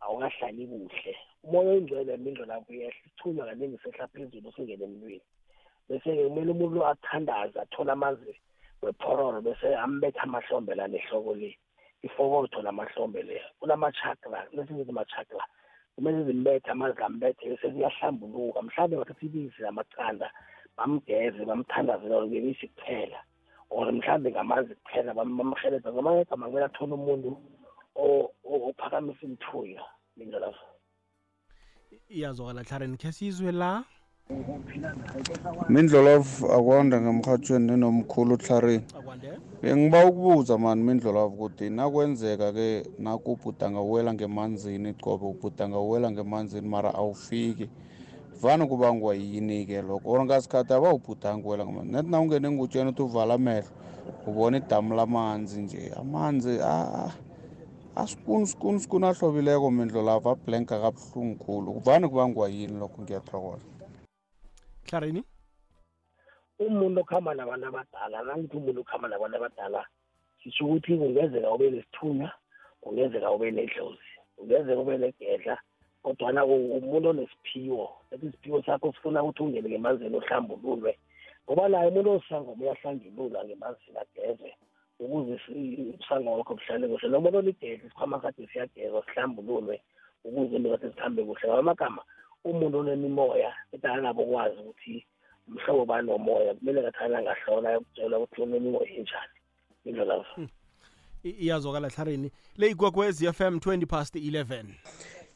awukahlali 0.01 0.67
kuhle. 0.67 1.13
Umoya 1.43 1.69
oyingcwele 1.71 2.17
mindlo 2.17 2.45
lapho 2.45 2.71
uyehla 2.71 2.93
isithunywa 2.93 3.45
kaningi 3.45 3.77
sehla 3.83 4.07
phezulu 4.07 4.51
singene 4.53 4.85
emlweni 4.85 5.21
bese-ke 5.89 6.23
kumele 6.27 6.51
umuntu 6.51 6.75
lo 6.75 6.87
athandaze 6.87 7.57
athole 7.59 7.91
amanzi 7.91 8.33
wephororo 8.81 9.41
bese 9.41 9.67
ambetha 9.75 10.23
amahlombe 10.23 10.75
la 10.75 10.87
nehloko 10.87 11.33
le. 11.35 11.57
Ifokotho 12.05 12.61
lamahlombe 12.61 13.21
le 13.23 13.41
kunamachakra 13.59 14.39
lesingithi 14.53 14.91
machakra 14.91 15.45
kumele 15.95 16.23
zimbethe 16.23 16.71
amanzi 16.71 17.01
ambethe 17.03 17.49
bese 17.49 17.67
kuyahlambuluka 17.73 18.61
mhlawumbe 18.61 18.97
bathatha 18.97 19.25
ibisi 19.25 19.65
amacanda 19.65 20.27
bamgeze 20.77 21.41
bamthandazela 21.45 22.25
ngebisi 22.27 22.67
kuphela 22.67 23.19
or 23.69 23.91
mhlawumbe 23.91 24.31
ngamanzi 24.31 24.75
kuphela 24.75 25.13
bamhelebha 25.13 25.93
ngamanye 25.93 26.21
agama 26.21 26.45
kumele 26.47 26.65
athole 26.65 26.93
umuntu 26.93 27.29
ophakamisa 27.95 29.23
imthuya 29.27 29.83
mindlela 30.17 30.53
iyazwakala 32.09 32.63
tlhareni 32.63 32.97
khe 32.97 33.11
sizwe 33.11 33.51
la 33.51 33.83
mindlolavu 35.69 36.51
akwanda 36.51 37.01
ngemrhatshweni 37.01 37.65
nenomkhulu 37.67 38.37
tlharini 38.37 38.83
bengiba 39.61 40.05
ukubuza 40.05 40.57
mani 40.57 40.83
mindlolavu 40.83 41.33
ukuthi 41.35 41.69
nakwenzeka-ke 41.69 42.83
nakubhudanga 42.99 43.79
uwela 43.79 44.13
ngemanzini 44.13 44.93
qobe 44.93 45.25
ubhudanga 45.25 45.79
uwela 45.79 46.11
ngemanzini 46.11 46.67
mara 46.67 46.93
awufiki. 46.95 47.69
Vane 48.41 48.65
kubangwa 48.65 49.15
yini-ke 49.15 49.81
lokho? 49.81 50.09
Or 50.09 50.25
ngasikhathi 50.25 50.73
abawubhudangi 50.73 51.47
wela 51.47 51.65
ngama 51.65 51.83
nethi 51.83 52.09
na 52.09 52.19
ungene 52.19 52.47
engutsheni 52.47 52.89
uthi 52.89 53.01
uvala 53.01 53.33
amehlo 53.33 53.69
ubona 54.27 54.57
idamu 54.57 54.95
lamanzi 54.95 55.61
nje 55.61 55.91
amanzi 55.99 56.57
asikuni 57.95 58.47
sikuni 58.47 58.79
sikuni 58.79 59.05
ahlobileko 59.05 59.71
mindlo 59.71 60.01
lavo 60.01 60.29
ablanka 60.31 60.79
kabuhlungu 60.81 61.35
khulu. 61.43 61.81
Vane 61.85 62.07
kubangwa 62.07 62.49
yini 62.49 62.79
lokho? 62.79 63.01
Ngiyathokoza. 63.01 63.65
Klarini 64.91 65.23
umuntu 66.59 66.99
okuhamba 67.01 67.31
nabantu 67.33 67.65
abadala 67.67 68.17
nangithi 68.27 68.55
umuntu 68.57 68.79
okuhamba 68.81 69.07
nabantu 69.07 69.35
abadala 69.37 69.81
sisho 70.43 70.65
ukuthi 70.65 70.99
kungenzeka 70.99 71.47
ube 71.55 71.71
nesithunywa 71.71 72.29
kungenzeka 72.81 73.31
ube 73.31 73.51
nedlozi 73.51 74.11
kungenzeka 74.35 74.81
ube 74.83 74.97
negedla 74.97 75.55
kodwana 76.03 76.41
umuntu 76.45 77.07
onesiphiwo 77.09 77.87
ethi 78.11 78.25
isiphiwo 78.27 78.59
sakho 78.65 78.91
sifuna 78.93 79.23
ukuthi 79.23 79.43
ungene 79.43 79.69
ngemanzini 79.69 80.17
uhlambululwe 80.17 80.91
ngoba 81.43 81.69
naye 81.69 81.87
umuntu 81.87 82.09
osangoma 82.11 82.61
uyahlangululwa 82.63 83.39
ngemanzini 83.45 83.97
agezwe 84.03 84.51
ukuze 84.99 85.33
usanga 85.99 86.29
wakho 86.35 86.53
buhlale 86.57 86.85
kuhle 86.91 87.07
nomuntu 87.09 87.37
olidedla 87.37 87.85
isikhwama 87.87 88.19
kade 88.23 88.43
siyagezwa 88.51 89.05
sihlambululwe 89.05 89.75
ukuze 90.27 90.55
kade 90.59 90.87
sihambe 90.93 91.21
kuhle 91.23 91.45
ngaba 91.47 91.63
amagama 91.63 92.03
umuntu 92.45 92.77
onemimoya 92.79 93.53
edala 93.73 94.01
nabo 94.01 94.25
kwazi 94.25 94.57
ukuthi 94.61 95.05
umhlobo 95.47 95.85
bani 95.85 96.11
womoya 96.11 96.53
kumele 96.53 96.81
ngathana 96.81 97.17
angahlola 97.17 97.69
ayokutshela 97.69 98.19
ukuthi 98.19 98.41
unemimoya 98.41 98.89
enjani. 98.89 99.37
Indlela 99.85 100.25
iyazwakala 101.23 101.89
hlarini 101.89 102.31
le 102.57 102.69
igwagwez 102.69 103.21
f 103.23 103.41
m 103.41 103.57
20 103.57 103.85
past 103.85 104.15
11 104.15 104.65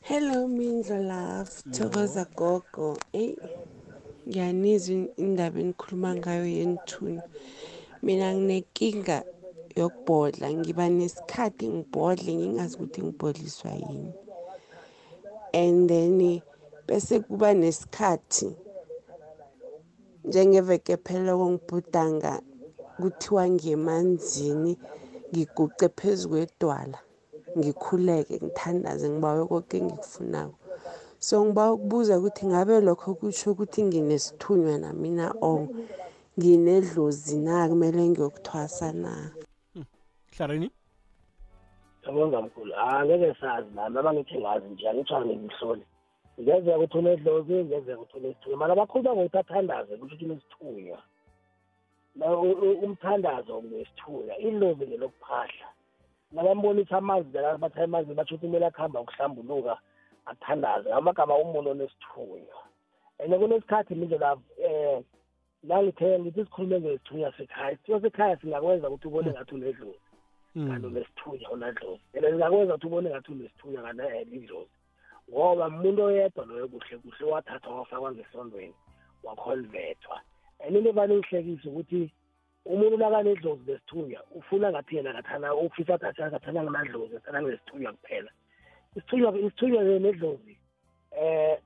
hello 0.02 0.48
mindlo 0.48 0.98
love. 0.98 1.52
Thokoza 1.72 2.26
gogo. 2.36 2.98
Eyi 3.14 3.38
ngiyanizwa 4.28 5.08
indaba 5.18 5.60
enikhuluma 5.60 6.16
ngayo 6.16 6.46
yenithunya 6.46 7.24
mina 8.04 8.34
nginenkinga 8.34 9.18
yokubhodla 9.76 10.54
ngiba 10.54 10.90
nesikhathi 10.90 11.66
ngibhodle 11.70 12.32
ngingazi 12.36 12.76
ukuthi 12.76 13.02
ngibhodliswa 13.02 13.72
yini. 13.72 14.14
And 15.54 15.90
then 15.90 16.42
bese 16.88 17.20
kuba 17.26 17.50
nesikhathi 17.54 18.50
njengeveke 20.28 20.94
pheleko 21.06 21.46
ngibhudanga 21.54 22.34
kuthiwa 23.00 23.44
ngemanzini 23.54 24.74
ngiguce 25.30 25.88
phezu 25.98 26.26
kwedwala 26.32 27.00
ngikhuleke 27.58 28.36
ngithandaze 28.44 29.06
ngibawe 29.10 29.44
konke 29.50 29.76
engikufunako. 29.82 30.58
So 31.28 31.36
ngiba 31.46 31.74
ukubuza 31.74 32.14
ukuthi 32.20 32.44
ngabe 32.52 32.74
lokho 32.88 33.10
kusho 33.20 33.48
ukuthi 33.52 33.80
nginesithunywa 33.88 34.76
namina 34.84 35.26
or 35.50 35.62
nginedlozi 36.38 37.38
na 37.46 37.68
kumele 37.70 38.02
ngiyokuthwasa 38.10 38.88
na? 39.04 39.14
Hlarini 40.36 40.68
yabonga 42.04 42.42
mkhulu 42.42 42.74
angeke 42.76 43.36
sazi 43.42 43.70
nami 43.76 43.98
abangithi 44.00 44.38
ngazi 44.40 44.68
nje 44.70 44.90
angitsho 44.90 45.26
ngihlole 45.26 45.86
ngenzeka 46.42 46.78
ukuthi 46.78 46.98
unedlozi 46.98 47.54
ngenzeka 47.54 48.02
ukuthi 48.02 48.18
unesithunywa 48.18 48.58
mara 48.60 48.74
abakhuluma 48.74 49.16
ngokuthi 49.16 49.38
athandaze 49.38 49.92
kusho 49.98 50.06
ukuthi 50.06 50.26
unesithunywa 50.26 51.00
umthandazo 52.84 53.54
nesithunywa 53.62 54.38
ilozi 54.48 54.84
ngelokuphahla 54.88 55.68
nabambonisa 56.32 56.98
amanzi 56.98 57.38
la 57.38 57.58
bathi 57.58 57.80
amanzi 57.80 58.14
basho 58.14 58.36
ukuthi 58.36 58.48
kumele 58.48 58.66
akuhamba 58.66 59.02
ukuhlambuluka 59.02 59.76
athandaze. 60.26 60.92
Amagama 60.92 61.38
umuntu 61.38 61.70
onesithunywa 61.70 62.60
and 63.20 63.34
kunesikhathi 63.34 63.96
mindlela 63.96 64.34
um 64.34 65.04
nangithe 65.64 66.20
ngithi 66.20 66.44
sikhulume 66.46 66.80
ngesithunywa 66.80 67.32
sekhaya. 67.38 67.72
Isithunywa 67.72 68.02
sekhaya 68.02 68.38
singakwenza 68.38 68.90
ukuthi 68.90 69.08
ubone 69.08 69.32
ngathi 69.32 69.56
unedlozi. 69.56 70.00
Kanti 70.54 70.88
unesithunywa 70.88 71.52
unadlozi. 71.52 72.04
And 72.14 72.26
singakwenza 72.26 72.74
ukuthi 72.74 72.88
ubone 72.88 73.10
ngathi 73.10 73.32
unesithunywa 73.32 73.84
kanti 73.84 74.36
idlozi 74.36 74.76
ngoba 75.30 75.68
umuntu 75.68 76.02
oyedwa 76.04 76.46
loyo 76.46 76.68
kuhle 76.68 76.98
kuhle 76.98 77.26
wathathwa 77.32 77.76
wafakwa 77.80 78.12
ngesondweni 78.12 78.76
wakhonvethwa 79.24 80.18
and 80.60 80.76
into 80.76 80.90
evane 80.90 81.16
ihlekise 81.16 81.70
ukuthi 81.70 82.12
umuntu 82.66 82.98
nakanedlozi 82.98 83.64
lesithunywa 83.68 84.22
ufuna 84.32 84.72
ngathi 84.72 84.96
yena 84.96 85.14
ngathana 85.14 85.56
ufisa 85.56 85.94
athi 85.94 86.22
ngathana 86.22 86.64
nginadlozi 86.64 87.16
athana 87.16 87.42
ngesithunywa 87.42 87.94
kuphela. 87.94 88.32
Isithunywa 88.96 89.40
isithunywa 89.40 89.84
nedlozi 89.84 90.58
eh 91.12 91.58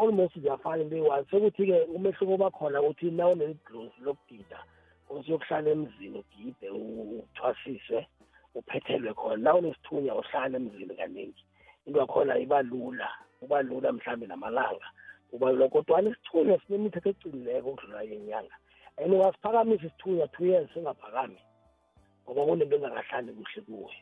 almost 0.00 0.38
ziyafana 0.38 0.82
into 0.82 0.96
eyi-one. 0.96 1.24
Sekuthi-ke 1.30 1.78
umehluko 1.94 2.36
bakhona 2.36 2.82
ukuthi 2.82 3.10
na 3.10 3.28
unedlozi 3.28 3.98
lokugida 4.00 4.58
usiyokuhlala 5.10 5.70
emzini 5.70 6.18
ugide 6.18 6.70
uthwasiswe 6.70 8.06
uphethelwe 8.54 9.14
khona. 9.14 9.36
Na 9.36 9.54
unesithunywa 9.54 10.18
uhlala 10.20 10.56
emzini 10.56 10.94
kaningi. 10.94 11.44
Into 11.88 12.00
yakhona 12.00 12.38
iba 12.38 12.62
lula 12.62 13.08
kuba 13.40 13.62
lula 13.62 13.92
mhlawumbe 13.92 14.26
namalanga 14.26 14.88
kuba 15.30 15.52
lula 15.52 15.68
kodwana 15.68 16.10
isithunywa 16.10 16.60
sinemithetho 16.60 17.08
ecinileko 17.10 17.68
ukudlula 17.70 18.02
yenyanga 18.02 18.56
and 18.98 19.12
ungasiphakamisa 19.12 19.86
isithunywa 19.86 20.28
two 20.28 20.46
years 20.46 20.68
singaphakami 20.74 21.40
ngoba 22.24 22.46
kunento 22.46 22.76
engakahlali 22.76 23.32
kuhle 23.32 23.60
kuwe. 23.66 23.94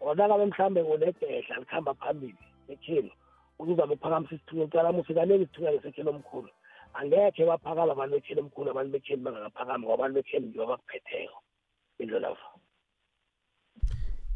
Onakabe 0.00 0.46
mhlawumbe 0.46 0.82
unegedla 0.82 1.56
likuhamba 1.58 1.94
phambili 1.94 2.44
ekhenu 2.68 3.10
uzuzama 3.58 3.92
ukuphakamisa 3.92 4.34
isithunywa 4.34 4.66
ucala 4.66 4.92
musi 4.92 5.14
kaningi 5.14 5.42
isithunywa 5.42 5.72
lesekheni 5.72 6.10
omkhulu. 6.10 6.50
Angekhe 6.94 7.46
baphakama 7.46 7.92
abantu 7.92 8.14
bekheni 8.16 8.40
omkhulu 8.40 8.70
abantu 8.70 8.92
bekheni 8.92 9.22
bangakaphakami 9.24 9.84
ngoba 9.84 9.94
abantu 9.94 10.14
bekheni 10.18 10.46
ngibo 10.46 10.64
abakuphetheko 10.64 11.38
indlelavo 11.98 12.46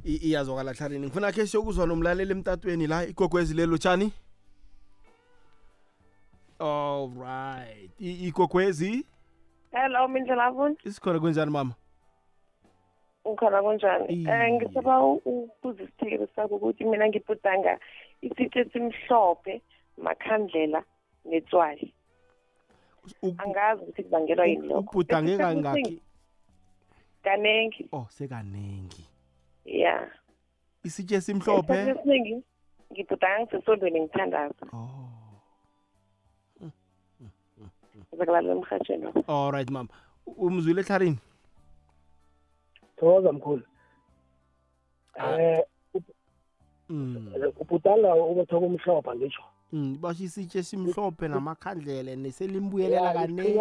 iyazwakala 0.07 0.72
hlarini. 0.72 1.07
Ngifuna 1.07 1.32
khe 1.32 1.46
siyokuzwa 1.46 1.86
nomlaleli 1.86 2.32
emtatweni 2.32 2.86
la 2.86 3.04
igogwezi 3.07 3.54
lelo 3.54 3.78
tshani 3.78 4.12
all 6.59 7.11
right. 7.16 7.90
Igogwezi 8.00 9.04
hello 9.72 10.09
mindlelavuni 10.09 10.76
isikhona 10.84 11.20
kunjani 11.20 11.50
mama? 11.50 11.74
Ngikhona 13.28 13.62
kunjani? 13.62 14.26
Um 14.26 14.54
ngisaba 14.54 15.04
ukubuza 15.04 15.82
isithekelo 15.82 16.28
sakho 16.36 16.57
ukuthi 16.57 16.84
mina 16.84 17.09
ngibhudanga 17.09 17.78
isitshe 18.22 18.61
esimhlophe 18.61 19.62
makhandlela 19.98 20.82
netswayi. 21.24 21.92
Angazi 23.38 23.82
ukuthi 23.82 24.02
kubangelwa 24.02 24.46
yini 24.46 24.68
lokho. 24.68 24.90
ubhudange 24.90 25.38
kangaki? 25.38 26.02
Kanengi. 27.24 27.88
Oh 27.92 28.07
sekanengi. 28.09 29.05
Ya 29.66 30.10
isitshe 30.84 31.14
esimhlophe? 31.14 31.74
Esiningi 31.74 32.42
ngibhudanga 32.92 33.42
ngisesondweni 33.42 34.00
ngithandaza 34.00 34.66
ngizakulalela 38.12 38.52
emhatshweni 38.54 39.06
all 39.28 39.50
right 39.52 39.70
mama. 39.70 39.88
Umzwile 40.26 40.80
ehlarini? 40.80 41.18
Thokoza 42.96 43.32
mkhulu. 43.32 43.62
Um 45.18 45.62
ubhudanga 47.60 48.14
ubethoka 48.14 48.66
umhlopha 48.66 49.14
ngisho 49.14 49.42
Mm, 49.72 49.98
basho 50.00 50.24
isitshe 50.24 50.58
esimhlophe 50.58 51.28
namakhandlele 51.28 52.16
neselimbuyelela 52.16 53.12
kanengi. 53.12 53.58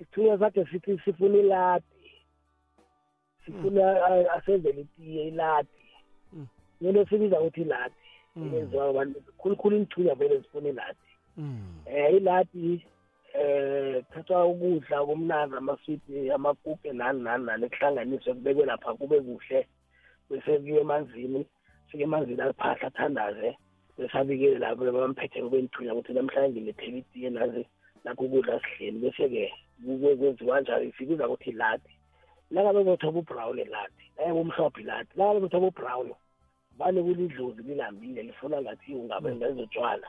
isithunywa 0.00 0.38
sakhe 0.38 0.66
sithi 0.66 0.98
sifuna 1.04 1.38
iladi 1.38 1.84
sifuna 3.44 4.04
asenzele 4.32 4.80
itiye 4.80 5.28
iladi. 5.28 5.68
Into 6.80 7.06
sibiza 7.06 7.40
ukuthi 7.40 7.60
iladi 7.60 7.94
eyenziwa 8.36 8.88
abantu 8.88 9.20
khulukhulu 9.38 9.76
iinthunya 9.76 10.14
vele 10.14 10.38
zifuna 10.38 10.68
iladi. 10.68 10.98
Um 11.38 11.82
iladi 12.16 12.86
eh 13.34 14.04
thathwa 14.10 14.46
ukudla 14.46 15.04
kumnandi 15.06 15.56
amaswiti 15.56 16.30
amakuke 16.30 16.92
nani 16.92 17.22
nani 17.22 17.44
nani 17.44 17.68
kuhlanganiswe 17.68 18.34
kubekwe 18.34 18.66
lapha 18.66 18.94
kube 18.94 19.20
kuhle 19.20 19.66
bese 20.30 20.58
kuye 20.58 20.80
emanzini 20.80 21.46
fike 21.88 22.02
emanzini 22.02 22.40
aliphahla 22.42 22.86
athandaze 22.88 23.56
bese 23.98 24.18
abikele 24.18 24.58
lapho 24.58 24.92
bamphethe 24.92 25.42
kwenithunya 25.42 25.94
ukuthi 25.94 26.12
namhlanje 26.12 26.60
ngilethele 26.60 26.98
itiye 26.98 27.30
nazi 27.30 27.66
nakho 28.04 28.24
ukudla 28.24 28.60
sihleli. 28.60 28.98
Bese-ke 28.98 29.52
kwenziwa 30.18 30.60
njalo 30.60 30.92
sikuza 30.98 31.28
ukuthi 31.28 31.50
iladi. 31.50 31.90
Nangabe 32.50 32.84
bethoba 32.84 33.18
ubrown 33.18 33.58
iladi 33.58 34.04
nangabe 34.16 34.40
umhlophe 34.40 34.80
iladi 34.80 35.10
nangabe 35.16 35.40
bethoba 35.40 35.66
ubrown 35.66 36.10
vane 36.78 37.02
kulidlozi 37.02 37.62
lilambile 37.62 38.22
lifuna 38.22 38.62
ngathi 38.62 38.94
ungabe 38.94 39.34
ngezotshwala 39.34 40.08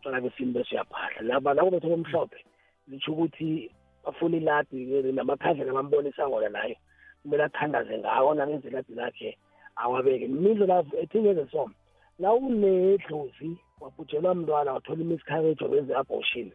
tshwala 0.00 0.20
besintu 0.20 0.52
bese 0.52 0.74
uyaphahla 0.74 1.20
laba 1.22 1.54
nako 1.54 1.70
bethoba 1.70 1.94
omhlophe 1.94 2.40
litsho 2.88 3.12
ukuthi 3.12 3.70
bafuna 4.04 4.36
iladi 4.36 5.12
namakhandla 5.12 5.64
nabambonisa 5.64 6.26
wona 6.26 6.48
nayo 6.48 6.76
kumele 7.22 7.44
athandaze 7.44 7.98
ngawo 7.98 8.34
nangenza 8.34 8.68
iladi 8.68 8.94
lakhe 8.94 9.38
awabeke. 9.76 10.28
Mindlu 10.28 10.66
lazo 10.66 10.96
ethingeze 11.02 11.46
so 11.52 11.70
la 12.18 12.32
unedlozi 12.32 13.56
wabhujelwa 13.80 14.34
mntwana 14.34 14.72
wathola 14.72 15.00
imiscarriage 15.00 15.64
wenze 15.64 15.94
abortion. 15.94 16.52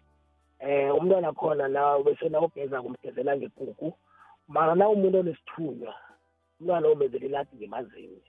Eh 0.60 0.96
umntwana 0.96 1.32
khona 1.34 1.68
la 1.68 2.00
bese 2.00 2.30
nawugeza 2.30 2.82
kumgezela 2.82 3.38
ngekuku 3.38 3.94
mara 4.48 4.76
na 4.76 4.90
umuntu 4.90 5.20
onesithunywa 5.20 5.94
umntwana 6.60 6.88
omenzela 6.88 7.26
iladi 7.26 7.56
ngemazini 7.58 8.22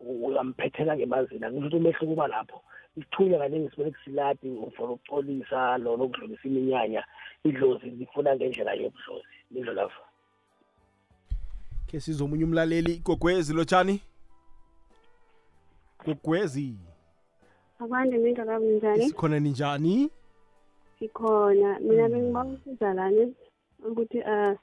uyamphethela 0.00 0.96
ngemazini 0.96 1.44
angisho 1.44 1.66
ukuthi 1.66 1.76
umehluko 1.76 2.12
uba 2.12 2.28
lapho. 2.28 2.62
Isithunywa 2.96 3.38
kaningi 3.38 3.70
simele 3.70 3.90
kusiladi 3.90 4.48
for 4.76 4.90
ukucolisa 4.90 5.78
lona 5.78 6.04
ukudlulisa 6.04 6.48
iminyanya 6.48 7.04
idlozi 7.44 7.90
lifuna 7.90 8.36
ngendlela 8.36 8.72
yobudlozi 8.74 9.36
lidlo 9.50 9.72
lapho. 9.72 10.02
Ke 11.86 12.00
sizomunye 12.00 12.44
umlaleli 12.44 12.98
gogwezi 12.98 13.54
lotshani? 13.54 14.00
Gogwezi? 16.04 16.76
Akwande 17.80 18.18
mindlala 18.18 18.60
kunjani? 18.60 19.08
sikhona 19.08 19.40
ninjani? 19.40 20.10
Sikhona. 20.98 21.78
Mina 21.80 22.08
bengiba 22.08 22.44
ukusiza 22.44 22.94
lana 22.94 23.28
ukuthi 23.88 24.18
uh 24.18 24.54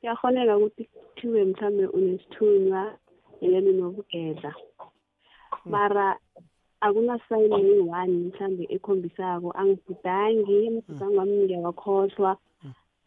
kuyahoneka 0.00 0.56
ukuthi 0.56 0.84
kuthiwe 0.84 1.44
mhlambe 1.44 1.86
unesithunywa 1.86 2.82
yena 3.40 3.72
nobugedla. 3.72 4.54
Mara 5.64 6.16
akuna 6.80 7.18
sign 7.28 7.52
eyi-one 7.52 8.14
mhlambe 8.32 8.64
ekhombisako 8.74 9.48
angibhudangi 9.60 10.56
amabhudangi 10.68 11.16
wami 11.18 11.36
ngiyawakhohlwa. 11.44 12.32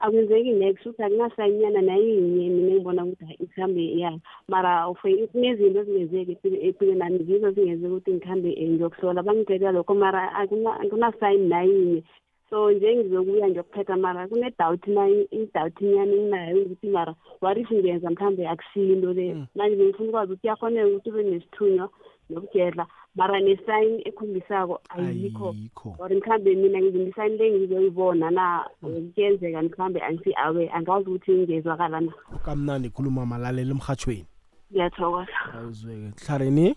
Akwenzeki 0.03 0.51
next 0.53 0.85
ukuthi 0.85 1.03
akunasayinyana 1.03 1.81
nayinye 1.81 2.49
mina 2.49 2.71
engibona 2.73 3.05
ukuthi 3.05 3.25
hayi 3.25 3.37
mhlambe 3.41 3.83
ya 3.99 4.11
mara 4.47 4.87
ufe- 4.91 5.27
kunezinto 5.31 5.79
ezingenzeki 5.79 6.33
empilweni 6.67 6.99
nami 6.99 7.19
zizo 7.25 7.51
zingenzeka 7.51 7.93
ukuthi 7.93 8.11
ngikhambe 8.13 8.49
um 8.61 8.69
ngiyokuhlola. 8.73 9.23
Bangitshelela 9.23 9.71
lokho 9.71 9.93
mara 9.95 10.21
akuna- 10.41 10.77
akunasayini 10.83 11.47
nayinye. 11.49 12.03
So 12.49 12.71
nje 12.71 12.95
ngizokuya 12.95 13.49
ngiyokuphetha 13.49 13.97
mara 13.97 14.27
kune-doubt 14.27 14.87
i-doubt 15.31 15.81
inyana 15.81 16.13
enginayo 16.13 16.61
ukuthi 16.61 16.87
mara 16.87 17.15
what 17.41 17.57
if 17.57 17.71
ngenza 17.71 18.09
mhlambe 18.09 18.47
akusiyo 18.47 18.93
into 18.93 19.13
le 19.13 19.47
manje 19.55 19.75
bengifuna 19.75 20.09
ukwazi 20.09 20.31
ukuthi 20.31 20.41
kuyakhoneka 20.41 20.87
ukuthi 20.87 21.09
ube 21.09 21.23
nesithunywa 21.23 21.89
nobugedla 22.29 22.87
mara 23.15 23.39
nesayini 23.39 24.01
ekhombisako 24.07 24.81
ayikho. 24.89 25.55
Or 25.99 26.09
mhlambe 26.09 26.55
mina 26.55 26.81
ngizimisayini 26.81 27.37
le 27.37 27.51
ngizoyibona 27.51 28.31
na 28.31 28.65
kuyenzeka 28.81 29.61
mhlambe 29.61 30.01
angisi 30.01 30.33
awe 30.35 30.69
angazi 30.69 31.09
ukuthi 31.09 31.31
ngezwakala 31.31 32.01
na. 32.01 32.13
Kamnandi 32.45 32.89
khuluma 32.89 33.25
malalela 33.25 33.71
emhathweni 33.71 34.25
ngiyathokoza. 34.71 35.39
Awuzweke. 35.53 36.25
Hlareni 36.25 36.75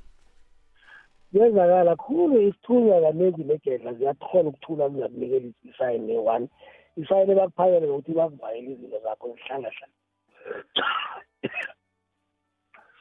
kuyenzakala 1.30 1.96
khulu 1.96 2.40
isithunywa 2.48 3.00
kaningi 3.00 3.44
negedla 3.44 3.94
ziyathola 3.94 4.48
ukuthula 4.48 4.88
lingakunikeli 4.88 5.54
isayini 5.64 6.06
ne-one. 6.06 6.48
Isayini 6.96 7.34
bakuphakele 7.34 7.86
ngokuthi 7.86 8.12
bakuvayele 8.12 8.72
izinto 8.72 8.98
zakho 9.04 9.26
zihlangahlanga 9.32 9.96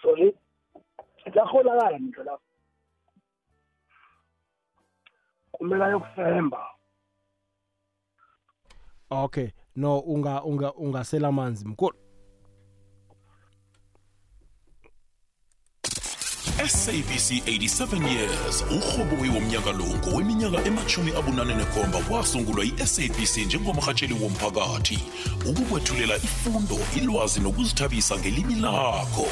sorry 0.01 0.35
kuyaholakala 1.23 1.99
ngisho 1.99 2.23
lapho. 2.23 2.43
Kumele 5.51 5.83
ayokufemba. 5.85 6.61
Okay 9.09 9.49
no 9.75 9.99
unga 9.99 10.43
unga 10.43 10.73
ungasela 10.73 11.27
amanzi 11.27 11.67
mkulu 11.67 12.04
SABC 16.57 17.43
87 17.45 18.07
years. 18.07 18.63
Urhoboyi 18.71 19.29
womnyaka 19.29 19.71
lo 19.71 19.85
ngoweminyaka 19.85 20.65
emachumi 20.67 21.11
abunane 21.11 21.55
nekhomba 21.55 21.99
kwasungulwa 21.99 22.65
i-sabc 22.65 23.37
njengomrhatsheli 23.37 24.13
womphakathi. 24.13 24.99
Ukukwethulela 25.49 26.15
ifundo 26.15 26.77
ilwazi 26.95 27.39
nokuzithabisa 27.39 28.17
ngelimi 28.19 28.55
lakho. 28.55 29.27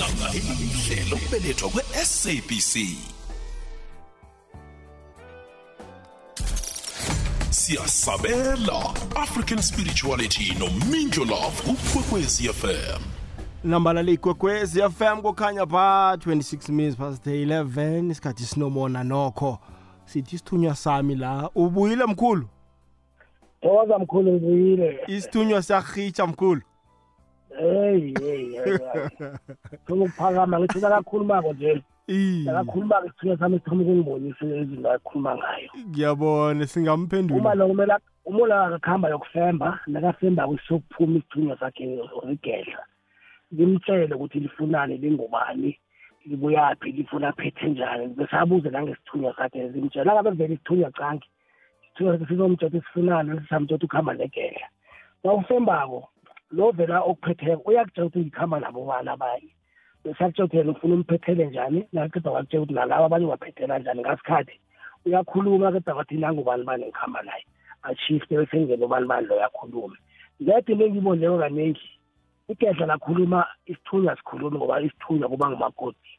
Langa 0.00 0.30
elihle 0.34 1.04
lokubelethwa 1.10 1.68
kwe-sabc 1.70 2.74
siyasabela 7.50 8.94
african 9.14 9.62
spirituality 9.62 10.54
nomindlo 10.58 11.24
love 11.24 11.62
kukwekwezi 11.62 12.48
fm 12.48 13.17
nambala 13.64 14.02
leyigwegwezi 14.02 14.82
fm 14.82 15.22
kukhanya 15.22 15.66
ba 15.66 16.14
26 16.16 16.72
minutes 16.72 16.96
past 16.96 17.26
11 17.26 18.10
isikhathi 18.10 18.42
sinomona 18.42 19.04
nokho. 19.04 19.58
Sithi 20.04 20.36
isithunywa 20.36 20.74
sami 20.74 21.14
la 21.14 21.50
ubuyile 21.54 22.04
mkhulu? 22.04 22.48
Thokoza 23.62 23.98
mkhulu 23.98 24.32
ngibuyile. 24.32 25.00
Isithunywa 25.06 25.62
siyarhitsha 25.62 26.26
mkhulu. 26.26 26.62
Heyi 27.58 28.14
thoma 29.86 30.04
ukuphakama 30.04 30.60
ngithi 30.60 30.80
nakakhulumako 30.80 31.52
nje. 31.52 31.82
Nakakhulumako 32.44 33.06
isithunywa 33.06 33.38
sami 33.38 33.58
sithoma 33.58 33.82
ukungibonisa 33.82 34.46
izinto 34.46 34.90
akhuluma 34.92 35.36
ngayo. 35.36 35.70
Ngiyabona 35.88 36.52
uma 36.52 36.66
singamphendula 36.66 37.54
lo 37.54 37.68
kumele 37.68 37.94
umola 38.24 38.64
akakuhamba 38.64 39.08
yokufemba 39.08 39.80
nakafembako 39.86 40.58
siyokuphuma 40.58 41.18
isithunywa 41.18 41.58
sakhe 41.58 42.00
origedla 42.22 42.84
limtshele 43.52 44.14
ukuthi 44.14 44.40
lifunani 44.40 44.96
lingubani 44.96 45.78
libuyaphi 46.26 46.92
lifuna 46.92 47.32
phethe 47.32 47.68
njani 47.68 48.06
bese 48.06 48.36
abuze 48.36 48.70
nangesithunywa 48.70 49.36
sakhe 49.36 49.68
zimtshele 49.68 50.04
nangabe 50.04 50.30
vele 50.30 50.54
isithunywa 50.54 50.90
cangi 50.90 51.28
isithunywa 51.82 52.18
sakhe 52.18 52.26
sizomtshela 52.28 52.78
isifunani 52.78 53.40
sisamtshela 53.40 53.84
ukuhamba 53.84 54.14
negedla 54.14 54.68
nawufembako 55.24 56.08
lo 56.50 56.70
vela 56.70 57.00
okuphetheko 57.00 57.62
uyakutshela 57.70 58.06
ukuthi 58.06 58.20
ngikuhamba 58.20 58.60
nabo 58.60 58.84
bani 58.84 59.08
abayi 59.08 59.48
bese 60.04 60.24
akutshela 60.24 60.44
ukuthi 60.44 60.56
yena 60.56 60.72
ufuna 60.72 60.94
umphethele 60.94 61.46
njani 61.46 61.88
nakaqeda 61.92 62.30
wakutshela 62.30 62.62
ukuthi 62.62 62.74
nalabo 62.74 63.04
abanye 63.04 63.26
ubaphethela 63.26 63.78
njani 63.78 64.00
ngasikhathi. 64.00 64.60
Uyakhuluma 65.06 65.72
keda 65.72 65.94
kwathi 65.94 66.14
nangubani 66.16 66.64
bani 66.64 66.84
ngikuhamba 66.84 67.22
naye 67.22 67.44
ashifte 67.82 68.36
bese 68.36 68.60
ngene 68.60 68.84
ubani 68.84 69.06
bani 69.06 69.26
lo 69.26 69.36
yakhulume 69.36 69.96
lede 70.40 70.74
lengiboneko 70.74 71.38
kaningi 71.38 71.97
igedla 72.48 72.86
lakhuluma 72.86 73.46
isithunywa 73.66 74.16
sikhulumi 74.16 74.56
ngoba 74.58 74.80
isithunywa 74.80 75.28
kuba 75.28 75.50
ngumakoti. 75.50 76.10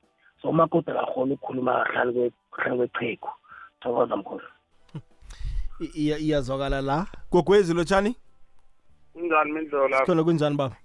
So 0.41 0.49
umakoti 0.49 0.91
akakhona 0.91 1.33
ukukhuluma 1.33 1.85
kahlanu 1.85 2.31
kahlanu 2.51 2.77
kwecheku. 2.77 3.29
Thokoza 3.81 4.15
mkhulu. 4.15 4.41
I- 5.79 5.91
iya- 5.95 6.17
iyazwakala 6.17 6.81
la. 6.81 7.07
Gogwezi 7.31 7.73
lotshani? 7.73 8.15
Kunjani 9.13 9.51
mindlola? 9.51 9.97
Sithole 9.99 10.23
kunjani 10.23 10.55
baba? 10.57 10.75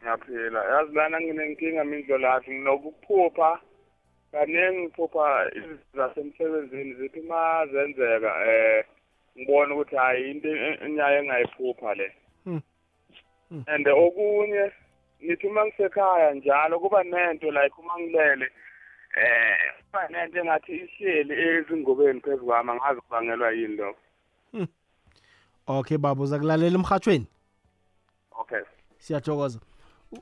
Ngiyaphila. 0.00 0.64
Yazi 0.64 0.94
lana 0.94 1.20
nginenkinga 1.20 1.84
mindlola 1.84 2.40
nginokuphupha. 2.40 3.60
Kaningi 4.32 4.82
ngiphupha 4.82 5.50
izinto 5.56 5.84
zasemsebenzini 5.94 6.94
zithi 6.94 7.20
uma 7.20 7.66
zenzeka 7.66 8.32
um 8.34 8.82
ngibone 9.42 9.74
ukuthi 9.74 9.96
hhayi 9.96 10.30
into 10.30 10.48
inyayo 10.86 11.22
engayiphupha 11.22 11.94
le. 11.94 12.12
And 13.66 13.88
okunye 13.88 14.72
ngithi 15.24 15.46
uma 15.46 15.66
ngisekhaya 15.66 16.34
njalo 16.34 16.80
kuba 16.80 17.04
nento 17.04 17.50
like 17.50 17.74
uma 17.78 17.98
ngilele 18.00 18.48
eh 19.16 19.72
kuba 19.86 20.08
nento 20.08 20.38
engathi 20.38 20.72
ihleli 20.72 21.34
ezingubeni 21.42 22.20
phezu 22.20 22.44
kwami 22.44 22.70
angazi 22.70 23.00
kubangelwa 23.00 23.50
yini 23.52 23.76
lokho. 23.76 23.98
Okay 25.66 25.98
baba 25.98 26.22
uzakulalela 26.22 26.78
emhathweni 26.78 27.26
okay. 28.40 28.62
Siyathokoza. 28.98 29.60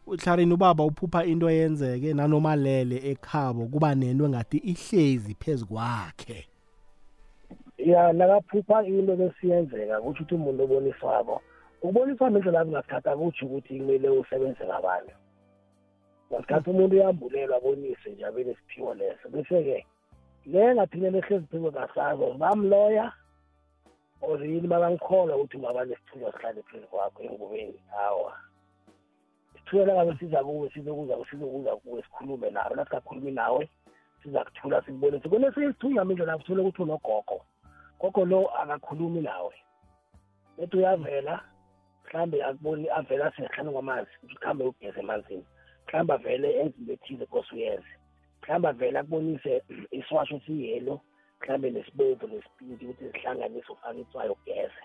Uhlarini 0.06 0.54
ubaba 0.54 0.84
uphupha 0.84 1.24
into 1.24 1.50
eyenzeke 1.50 2.14
nanoma 2.14 2.56
lele 2.56 2.96
ekhabo 3.10 3.66
kuba 3.66 3.94
nento 3.94 4.24
engathi 4.24 4.58
ihlezi 4.58 5.34
phezu 5.34 5.66
kwakhe. 5.66 6.46
Ya 7.78 8.12
nakaphupha 8.12 8.84
into 8.86 9.16
besiyenzeka 9.16 10.00
kusho 10.00 10.22
ukuthi 10.22 10.34
umuntu 10.34 10.64
oboniswako 10.64 11.42
ukuboniswa 11.82 12.30
ngendlela 12.30 12.58
yami 12.58 12.72
ngasikhathi 12.72 13.08
akutsho 13.08 13.46
ukuthi 13.46 13.78
kumele 13.78 14.08
usebenze 14.08 14.64
ngabantu 14.64 15.14
ngasikhathi 16.30 16.70
umuntu 16.70 16.94
uyambulelwa 16.96 17.56
abonise 17.56 18.10
nje 18.10 18.24
abe 18.26 18.44
nesiphiwo 18.44 18.94
leso. 18.94 19.28
Bese-ke 19.28 19.86
le 20.46 20.74
ngathimele 20.74 21.18
ehlezi 21.18 21.46
phezu 21.50 21.72
kasazo 21.72 22.26
bamloya 22.40 23.12
or 24.22 24.38
yini 24.46 24.68
bakangikholwa 24.68 25.36
ukuthi 25.36 25.56
ungaba 25.56 25.84
nesithunywa 25.84 26.32
sihlale 26.32 26.62
phezu 26.62 26.86
kwakho 26.86 27.22
engubeni? 27.22 27.82
Hawa 27.90 28.32
isithunywa 29.54 29.86
langabe 29.86 30.18
siza 30.18 30.44
kuwe 30.44 30.70
sizokuza 30.70 31.14
sizokuza 31.30 31.76
kuwe 31.76 32.02
sikhulume 32.02 32.50
nawe. 32.50 32.74
Nasingakhulumi 32.76 33.30
nawe 33.30 33.70
siza 34.22 34.44
kuthula 34.44 34.82
sikubonise 34.82 35.28
kunesinye 35.28 35.66
isithunywa 35.66 36.04
mindlo 36.04 36.26
lapho 36.26 36.42
uthole 36.42 36.62
ukuthi 36.62 36.82
unogogo. 36.82 37.42
Gogo 38.00 38.24
lo 38.24 38.40
akakhulumi 38.60 39.20
nawe. 39.20 39.54
Bethi 40.58 40.76
uyavela 40.76 41.42
mhlambe 42.12 42.44
akuboni 42.44 42.88
avela 42.90 43.32
sehlanu 43.36 43.72
kwamanzi 43.72 44.10
ukuthi 44.22 44.36
kuhambe 44.36 44.64
ugeze 44.64 45.00
emanzini 45.00 45.44
mhlambe 45.86 46.12
avele 46.12 46.48
enze 46.60 46.76
into 46.78 46.92
ethize 46.92 47.26
kose 47.26 47.54
uyenze 47.54 47.92
mhlawumbe 48.42 48.68
avele 48.68 48.98
akubonise 48.98 49.62
isiwasho 49.98 50.40
siyelo 50.46 51.00
mhlawumbe 51.40 51.70
nesibomvu 51.70 52.26
nesipinti 52.28 52.84
ukuthi 52.86 53.08
zihlanganise 53.08 53.72
ufake 53.72 54.00
itswayo 54.00 54.32
ugeze 54.32 54.82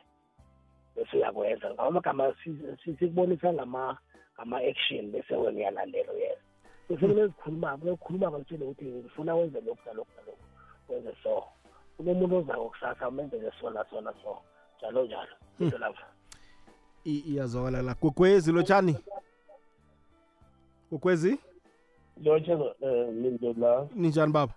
bese 0.95 1.17
uyakwenza. 1.17 1.73
Ngawo 1.73 1.87
amagama 1.89 2.33
si- 2.43 2.77
si- 2.83 2.97
sikubonisa 2.97 3.53
ngama 3.53 3.97
ngama-action 4.35 5.11
bese 5.11 5.35
wena 5.35 5.57
uyalalela 5.57 6.13
uyenza 6.13 6.41
bese 6.89 7.07
kunezikhuluma 7.07 7.77
kunezikhuluma 7.77 8.31
ngakutshele 8.31 8.65
ukuthi 8.65 8.85
ngifuna 8.85 9.35
wenze 9.35 9.61
lokhu 9.61 9.81
nalokhu 9.85 10.11
nalokhu 10.17 10.45
wenze 10.89 11.13
so. 11.23 11.43
Kunomuntu 11.97 12.35
ozako 12.35 12.69
kusasa 12.69 13.07
umenzele 13.09 13.51
so 13.61 13.69
naso 13.69 14.01
naso 14.01 14.41
njalo 14.77 15.05
njalo. 15.05 15.35
Into 15.59 15.77
lapha 15.77 16.05
I- 16.05 16.16
iyazwakala 17.07 17.81
la 17.81 17.95
gogwezi 18.01 18.51
lotshani? 18.51 18.95
Gogwezi 20.91 21.37
lotsha 22.23 22.55
um 22.55 23.11
minto 23.21 23.53
la. 23.53 23.87
Ninjani 23.95 24.31
baba? 24.31 24.53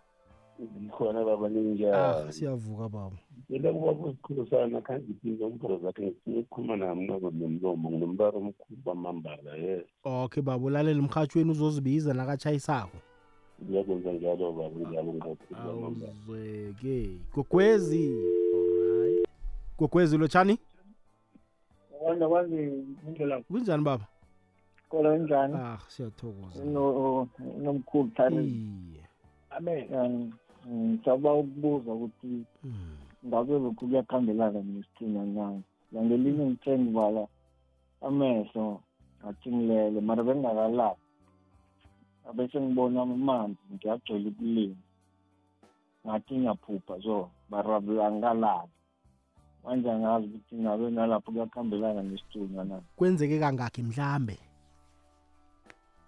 Ngikhona 0.60 1.24
baba 1.24 1.48
ninjani 1.48 1.94
ah 1.94 2.32
siyavuka 2.32 2.88
baba. 2.88 3.16
Into 3.48 3.72
kubaba 3.72 4.06
uzikhulumisana 4.06 4.80
khange 4.80 5.04
iphinde 5.10 5.44
umbhalo 5.44 5.78
zakhe 5.78 6.02
ngifuna 6.02 6.38
ukukhuluma 6.38 6.76
namnqoko 6.76 7.30
nomlomo. 7.30 7.90
Nginombaro 7.90 8.38
omkhulu 8.38 8.80
bamambala 8.84 9.56
ye. 9.56 9.84
Okay 10.04 10.42
baba 10.42 10.64
ulalela 10.64 10.98
emhathweni 10.98 11.50
uzozibiza 11.50 12.14
nakatshayisako 12.14 12.96
ngiyakwenza 13.64 14.12
njalo 14.12 14.52
baba 14.52 14.90
njalo 14.90 15.12
ngikhuluma 15.12 15.66
bamambala 15.66 16.12
awuzweke. 16.12 17.10
Gogwezi 17.34 18.14
alright 18.54 19.26
gogwezi 19.78 20.18
lotshani? 20.18 20.58
Wanda 22.00 22.28
kwazi 22.28 22.56
indlela 23.06 23.40
kunjani 23.42 23.84
baba? 23.84 24.06
Kola 24.88 25.18
njani 25.18 25.54
ah 25.56 25.78
siyathokoza. 25.88 26.64
No- 26.64 27.28
nomkhulu 27.62 28.10
thare 28.16 28.42
amen. 29.50 30.32
Ngicaba 30.68 31.34
ukubuza 31.34 31.92
ukuthi 31.92 32.44
ngabe 33.26 33.52
lokhu 33.58 33.86
kuyakhambelana 33.88 34.60
nesithunya 34.62 35.24
nyanga 35.26 35.62
langelinye 35.92 36.44
ngithe 36.46 36.78
ngibala 36.78 37.26
amehlo 38.06 38.80
ngathi 39.20 39.48
ngilele 39.52 40.00
mara 40.00 40.22
bengingakalali 40.22 41.00
abese 42.28 42.60
ngibona 42.60 43.02
amanzi 43.02 43.62
ngiyagcwela 43.72 44.28
ukulima. 44.28 44.82
Ngathi 46.04 46.34
ngiyaphupha 46.34 46.94
so 47.02 47.30
mara 47.50 47.76
angikalali. 47.76 48.72
Manje 49.64 49.90
angazi 49.90 50.26
ukuthi 50.26 50.56
ngabe 50.56 50.90
nalapho 50.90 51.32
kuyakhambelana 51.32 52.02
nesithunya 52.02 52.64
na? 52.64 52.80
Kwenzeke 52.96 53.38
kangakhi 53.38 53.82
mhlambe? 53.82 54.38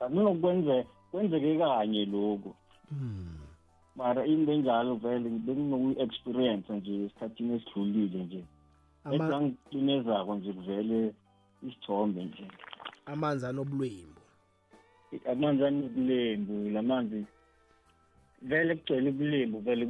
Anginokwenze 0.00 0.86
kwenzeke 1.10 1.58
kanye 1.58 2.04
lokhu. 2.04 2.54
Mara 3.96 4.26
into 4.26 4.52
enjalo 4.52 4.94
vele 4.96 5.28
benginoku-experience 5.28 6.72
nje 6.72 7.04
esikhathini 7.04 7.54
esidlulile 7.54 8.24
nje. 8.24 8.44
Ekangicimezako 9.12 10.34
nje 10.34 10.52
kuvele 10.52 11.14
isithombe 11.62 12.24
nje. 12.24 12.46
Amanzi 13.06 13.46
anobulwembu. 13.46 14.20
Amanzi 15.32 15.64
anobulembu 15.64 16.70
lamanzi 16.70 17.26
vele 18.42 18.74
kugcwele 18.74 19.10
ubulembu 19.10 19.58
vele 19.58 19.86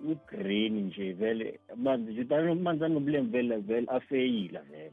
ku-green 0.00 0.86
nje 0.86 1.12
vele 1.12 1.60
amanzi 1.72 2.12
nje 2.12 2.34
amanzi 2.34 2.84
anobulembu 2.84 3.32
vele 3.32 3.56
vele 3.56 3.86
afeyila 3.90 4.60
vele. 4.60 4.92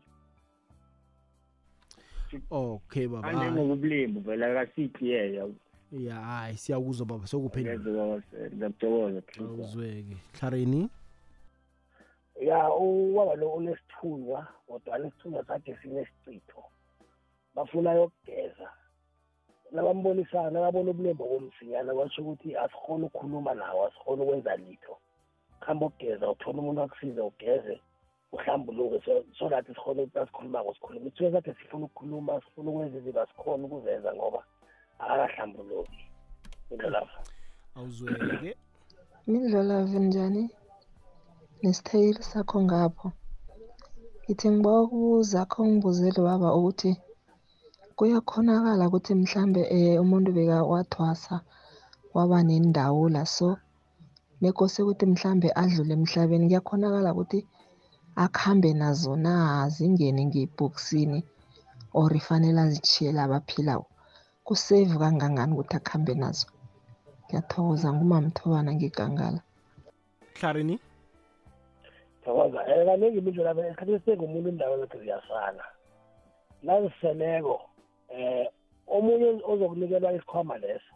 Okay 2.49 3.07
baba 3.07 3.27
hayi. 3.27 3.39
anjenobubulembu 3.39 4.19
vele 4.19 4.45
akasikiyeya 4.45 5.47
ya 5.91 6.15
hayi 6.15 6.57
siyakuzwa 6.57 7.05
baba 7.05 7.27
sokuphendula. 7.27 8.21
Ngiyakuthokoza 8.53 9.21
awuzweke. 9.39 10.17
Hlareni 10.39 10.89
ya 12.41 12.73
ubaba 12.73 13.35
lo 13.35 13.53
unesithunywa 13.53 14.47
kodwa 14.67 14.99
nesithunywa 14.99 15.45
sakhe 15.45 15.77
sinesicitho. 15.81 16.63
Bafuna 17.55 17.91
yokugeza. 17.93 18.69
Nabambonisayo 19.71 20.49
nababona 20.51 20.91
ubulembo 20.91 21.23
komsinyana 21.25 21.93
basho 21.97 22.21
ukuthi 22.21 22.49
asikhona 22.63 23.05
ukukhuluma 23.05 23.53
nawo 23.53 23.79
asikhona 23.87 24.23
ukwenza 24.23 24.55
litho. 24.55 24.93
Kuhamba 25.59 25.85
ukugeza 25.85 26.31
uthola 26.31 26.57
umuntu 26.59 26.81
akusize 26.81 27.21
ugeze 27.21 27.75
uhlambuluke. 28.31 28.97
So 29.05 29.23
so 29.37 29.49
that 29.49 29.65
sikhona 29.67 30.01
ukuthi 30.01 30.19
asikhulumako 30.19 30.73
sikhuluma 30.73 31.07
isithunywa 31.07 31.31
sakhe 31.31 31.53
sifuna 31.53 31.85
ukukhuluma 31.85 32.41
sifuna 32.41 32.69
ukwenza 32.71 32.97
izinto 32.97 33.21
asikhona 33.21 33.63
ukuzenza 33.65 34.09
ngoba 34.15 34.41
akakahlambuluki 34.99 36.01
into 36.71 36.89
lapha 36.89 37.19
awuzweke? 37.75 38.57
Mindlolavu 39.27 39.99
njani? 39.99 40.43
Nesithayeli 41.61 42.23
sakho 42.23 42.57
ngapho. 42.65 43.07
Ngithi 44.23 44.47
ngiba 44.51 44.81
ukubuza 44.81 45.39
kho 45.51 45.59
ngibuzele 45.65 46.19
baba 46.27 46.55
ukuthi 46.57 46.91
kuyakhonakala 47.97 48.83
ukuthi 48.87 49.13
mhlambe 49.21 49.61
um 49.75 50.01
umuntu 50.03 50.29
bekawathwasa 50.37 51.35
waba 52.15 52.39
nendawula. 52.47 53.25
So 53.25 53.57
nekose 54.41 54.77
ukuthi 54.81 55.05
mhlambe 55.05 55.49
adlule 55.61 55.93
emhlabeni 55.97 56.45
kuyakhonakala 56.47 57.09
ukuthi 57.13 57.39
akuhambe 58.23 58.69
nazo 58.73 59.15
na 59.15 59.33
zingene 59.73 60.21
ngebhokisini 60.29 61.19
or 61.99 62.13
ifanele 62.19 62.59
azitshiyele 62.61 63.19
abaphilako. 63.21 63.87
Kusave 64.45 64.95
kangangani 65.01 65.51
ukuthi 65.53 65.75
akuhambe 65.77 66.13
nazo? 66.21 66.47
Ngiyathokoza 67.25 67.87
ngumamthobana 67.93 68.71
ngigangala 68.73 69.41
hlareni 70.37 70.79
thokoza. 72.23 72.59
Um 72.61 72.85
kaningi 72.85 73.17
imindlu 73.17 73.43
lapha 73.43 73.61
esikhathi 73.67 73.91
esiningi 73.93 74.23
umuntu 74.25 74.49
indawo 74.49 74.75
zakhe 74.81 74.97
ziyasala 75.01 75.65
naziseleko 76.63 77.57
um 78.09 78.45
omunye 78.87 79.41
ozokunikelwa 79.43 80.13
isikhwama 80.13 80.57
leso 80.57 80.93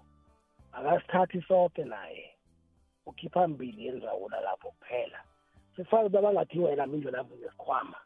akasithathi 0.73 1.41
soke 1.47 1.83
naye. 1.83 2.31
Ukhipha 3.05 3.47
mbili 3.47 3.85
yenzawula 3.85 4.41
lapho 4.41 4.71
kuphela. 4.71 5.19
Sifake 5.75 6.05
ukuthi 6.05 6.17
abangathi 6.17 6.59
wena 6.59 6.87
mindlu 6.87 7.11
lapho 7.11 7.35
ngesikhwama 7.35 7.97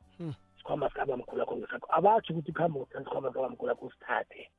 isikhwama 0.55 0.89
sikabamkhulu 0.89 1.41
akho 1.41 1.55
ngesakho 1.55 1.87
abatsho 1.89 2.33
ukuthi 2.33 2.51
kuhambe 2.51 2.79
ngothatha 2.79 3.01
isikhwama 3.01 3.27
sikabamkhulu 3.29 3.71
akho 3.71 3.85
usithathe. 3.85 4.49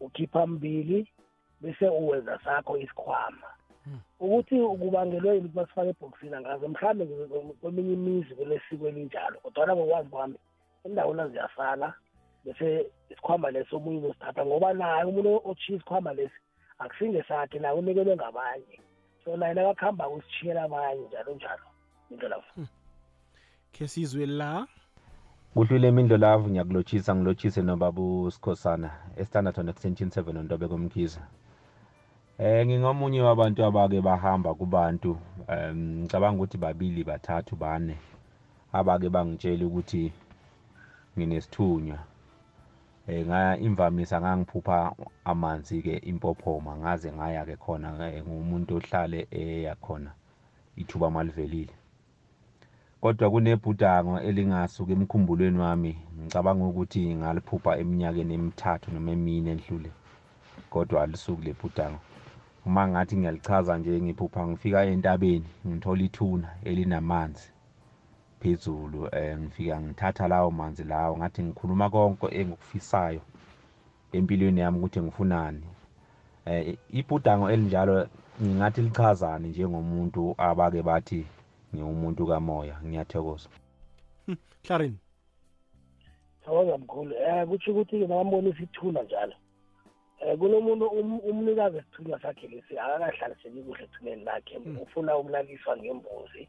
Ukhipha 0.00 0.46
mbili 0.46 1.08
bese 1.60 1.88
uwenza 1.88 2.38
sakho 2.44 2.76
isikhwama. 2.78 3.48
Ukuthi 4.20 4.60
kubangelwe 4.60 5.34
yini 5.34 5.46
ukuthi 5.46 5.56
basifake 5.56 5.88
ebhokisini 5.88 6.34
angazi 6.34 6.68
mhlawumbe 6.68 7.04
kweminye 7.60 7.92
imizi 7.92 8.34
kunesiko 8.34 8.88
elinjalo 8.88 9.38
kodwana 9.40 9.76
ngokwazi 9.76 10.08
kwami 10.08 10.38
endaweni 10.84 11.30
ziyasala 11.30 11.94
bese 12.46 12.86
isikhwama 13.10 13.50
leso 13.50 13.76
omunye 13.76 13.98
uzosithatha 13.98 14.46
ngoba 14.46 14.72
naye 14.72 15.04
umuntu 15.04 15.40
otshiya 15.50 15.76
isikhwama 15.76 16.12
lesi 16.14 16.38
akusingesakhe 16.78 17.58
naye 17.58 17.74
unikelwe 17.78 18.16
ngabanye. 18.16 18.76
So 19.24 19.36
naye 19.36 19.54
nakakuhamba 19.54 20.08
usitshiyela 20.08 20.62
abanye 20.62 21.06
njalo 21.06 21.34
njalo. 21.34 21.66
Into 22.10 22.28
lapho. 22.28 22.60
Khe 23.72 23.88
sizwe 23.88 24.26
la. 24.26 24.66
Kuhlwile 25.54 25.88
imindlo 25.88 26.16
lavu 26.16 26.50
ngiyakulotshisa 26.50 27.14
ngilotshise 27.14 27.62
nobabu 27.62 28.30
sikhosana 28.30 28.90
estanderton 29.16 29.68
extension 29.68 30.08
7 30.08 30.38
ontobe 30.38 30.68
komkhiza 30.68 31.20
eh 32.38 32.66
ngingomunye 32.66 33.20
wabantu 33.22 33.64
abake 33.64 34.00
bahamba 34.00 34.54
kubantu 34.54 35.18
um 35.48 35.78
ngicabanga 36.02 36.36
ukuthi 36.36 36.58
babili 36.58 37.04
bathathu 37.04 37.56
bane 37.56 37.96
abake 38.72 39.08
bangitshela 39.08 39.66
ukuthi 39.66 40.12
nginesithunywa. 41.16 41.98
Eh 43.08 43.26
ngaya 43.26 43.58
imvamisa 43.66 44.20
ngangiphupha 44.20 44.92
amanzi 45.24 45.82
ke 45.82 45.94
impophoma 46.10 46.76
ngaze 46.76 47.08
ngaya 47.12 47.44
ke 47.48 47.56
khona 47.56 47.88
eh, 48.10 48.22
ngumuntu 48.26 48.76
ohlale 48.76 49.20
eya 49.30 49.74
khona 49.74 50.10
ithuba 50.76 51.10
malivelile. 51.10 51.74
Kodwa 53.00 53.30
kunebhudango 53.30 54.20
elingasuka 54.28 54.92
emkhumbulweni 54.92 55.58
wami 55.58 55.92
ngicabanga 56.18 56.64
ukuthi 56.70 57.14
ngaliphupha 57.14 57.78
eminyakeni 57.82 58.34
emithathu 58.34 58.86
noma 58.90 59.10
emine 59.16 59.50
endlule 59.54 59.90
kodwa 60.70 61.02
alisuki 61.02 61.42
lebhudango 61.46 62.00
uma 62.66 62.82
ngathi 62.88 63.14
ngiyalichaza 63.16 63.78
nje 63.78 64.00
ngiphupha 64.02 64.40
ngifika 64.48 64.80
entabeni 64.92 65.48
ngithola 65.66 66.02
ithuna 66.08 66.48
elinamanzi. 66.68 67.48
Phezulu 68.46 69.08
um 69.12 69.40
ngifika 69.42 69.80
ngithatha 69.80 70.28
lawo 70.28 70.50
manzi 70.50 70.84
lawo 70.84 71.16
ngathi 71.16 71.42
ngikhuluma 71.42 71.90
konke 71.90 72.26
engikufisayo 72.26 73.20
empilweni 74.12 74.60
yami 74.60 74.78
ukuthi 74.78 75.00
ngifunani. 75.00 75.66
Um 76.46 76.76
ibhudango 76.90 77.50
elinjalo 77.50 78.08
ngingathi 78.42 78.80
lichazane 78.82 79.48
njengomuntu 79.48 80.34
abake 80.38 80.82
bathi 80.82 81.26
ngiwumuntu 81.74 82.26
kamoya 82.26 82.76
ngiyathokoza. 82.84 83.48
Hlareni 84.66 84.98
thokoza 86.44 86.78
mkhulu. 86.78 87.14
Um 87.14 87.46
kutsho 87.48 87.70
ukuthi-ke 87.70 88.06
nabambonisa 88.06 88.62
ithuna 88.62 89.02
njalo. 89.02 89.34
Um 90.22 90.38
kunomuntu 90.38 90.86
um- 90.86 91.20
umnikazi 91.30 91.76
esithunywa 91.78 92.20
sakhe 92.22 92.46
lesi 92.48 92.78
akakahlaliseki 92.78 93.62
kuhle 93.62 93.84
ethuneni 93.84 94.24
lakhe 94.24 94.56
ufuna 94.82 95.16
ukulaliswa 95.16 95.76
ngembuzi. 95.76 96.48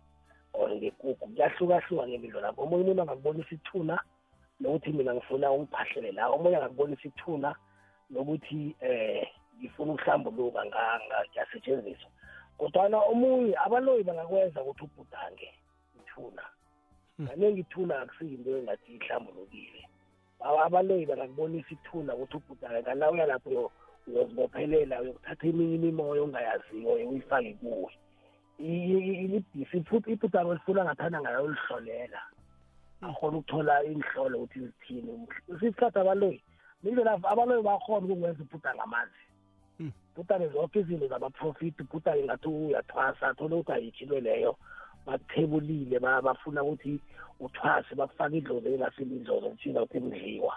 Or 0.58 0.70
ngekukhu 0.76 1.16
kuyahlukahluka 1.28 2.08
ngemidlo 2.08 2.42
lapho 2.42 2.62
omunye 2.64 2.84
umuntu 2.84 3.02
angakubonisa 3.02 3.56
ithuna 3.56 3.96
nokuthi 4.60 4.90
mina 4.94 5.14
ngifuna 5.14 5.52
ungiphahlele 5.52 6.12
la. 6.12 6.30
Omunye 6.30 6.58
angakubonisa 6.58 7.08
ithuna 7.08 7.56
nokuthi 8.10 8.76
eh 8.82 9.28
ngifuna 9.60 9.94
ukuhlambuluka 9.94 10.66
ngiyasetshenziswa. 10.66 12.10
Kodwana 12.58 12.98
omunye 12.98 13.54
abaloyi 13.66 14.04
bangakwenza 14.04 14.62
ukuthi 14.64 14.84
ubhudange 14.84 15.50
ithuna. 16.00 16.44
Kaningi 17.28 17.62
ithuna 17.62 18.02
akusiyinto 18.02 18.58
engathi 18.58 18.94
ihlambulukile. 18.98 19.82
Aba- 20.40 20.66
abaloyi 20.66 21.06
bangakubonisa 21.06 21.70
ithuna 21.72 22.16
ukuthi 22.16 22.38
ubhudange 22.38 22.82
kana 22.82 23.12
uya 23.12 23.26
lapho 23.26 23.50
uyo- 23.50 23.72
uyozibophelela 24.08 25.02
uyokuthatha 25.02 25.48
eminye 25.48 25.76
imimoya 25.76 26.22
ongayaziyo 26.22 26.94
uyifake 26.94 27.54
kuwe. 27.62 27.92
Ibhisi 28.60 29.78
ibhudango 30.14 30.54
lifuna 30.54 30.84
ngathanda 30.86 31.22
ngayo 31.22 31.44
ulihlolela 31.44 32.22
akhona 33.02 33.38
ukuthola 33.38 33.84
inhlolo 33.84 34.38
ukuthi 34.38 34.60
zithini 34.60 35.28
isikhathi 35.54 36.00
abaloyi 36.00 36.42
indlela 36.84 37.12
abaloyi 37.14 37.64
bakhona 37.64 38.06
ukukwenza 38.06 38.44
ibhudange 38.44 38.82
amanzi 38.82 39.24
ibhudange 40.18 40.48
zonke 40.50 40.80
izinto 40.80 41.08
zama-profit 41.08 41.80
ibhudange 41.80 42.24
ngathi 42.26 42.48
uyathwasa 42.48 43.34
thole 43.38 43.56
ukuthi 43.56 43.72
ayitshilwe 43.72 44.22
leyo. 44.22 44.58
Bakuthebulile 45.06 46.00
ba- 46.00 46.22
bafuna 46.22 46.64
ukuthi 46.64 47.00
uthwase 47.40 47.96
bakufake 47.96 48.38
idlozi 48.38 48.68
engasile 48.74 49.16
idlozi 49.16 49.50
kuthiza 49.50 49.82
ukuthi 49.84 50.00
kudliwa. 50.02 50.56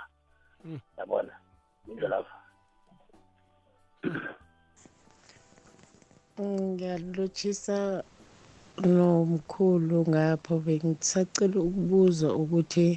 Yabona? 0.98 1.32
Indlela 1.88 2.24
ngiyalotshisa 6.40 8.02
nomkhulu 8.94 9.96
ngapho 10.10 10.54
bengisacela 10.64 11.58
ukubuza 11.68 12.28
ukuthi 12.42 12.88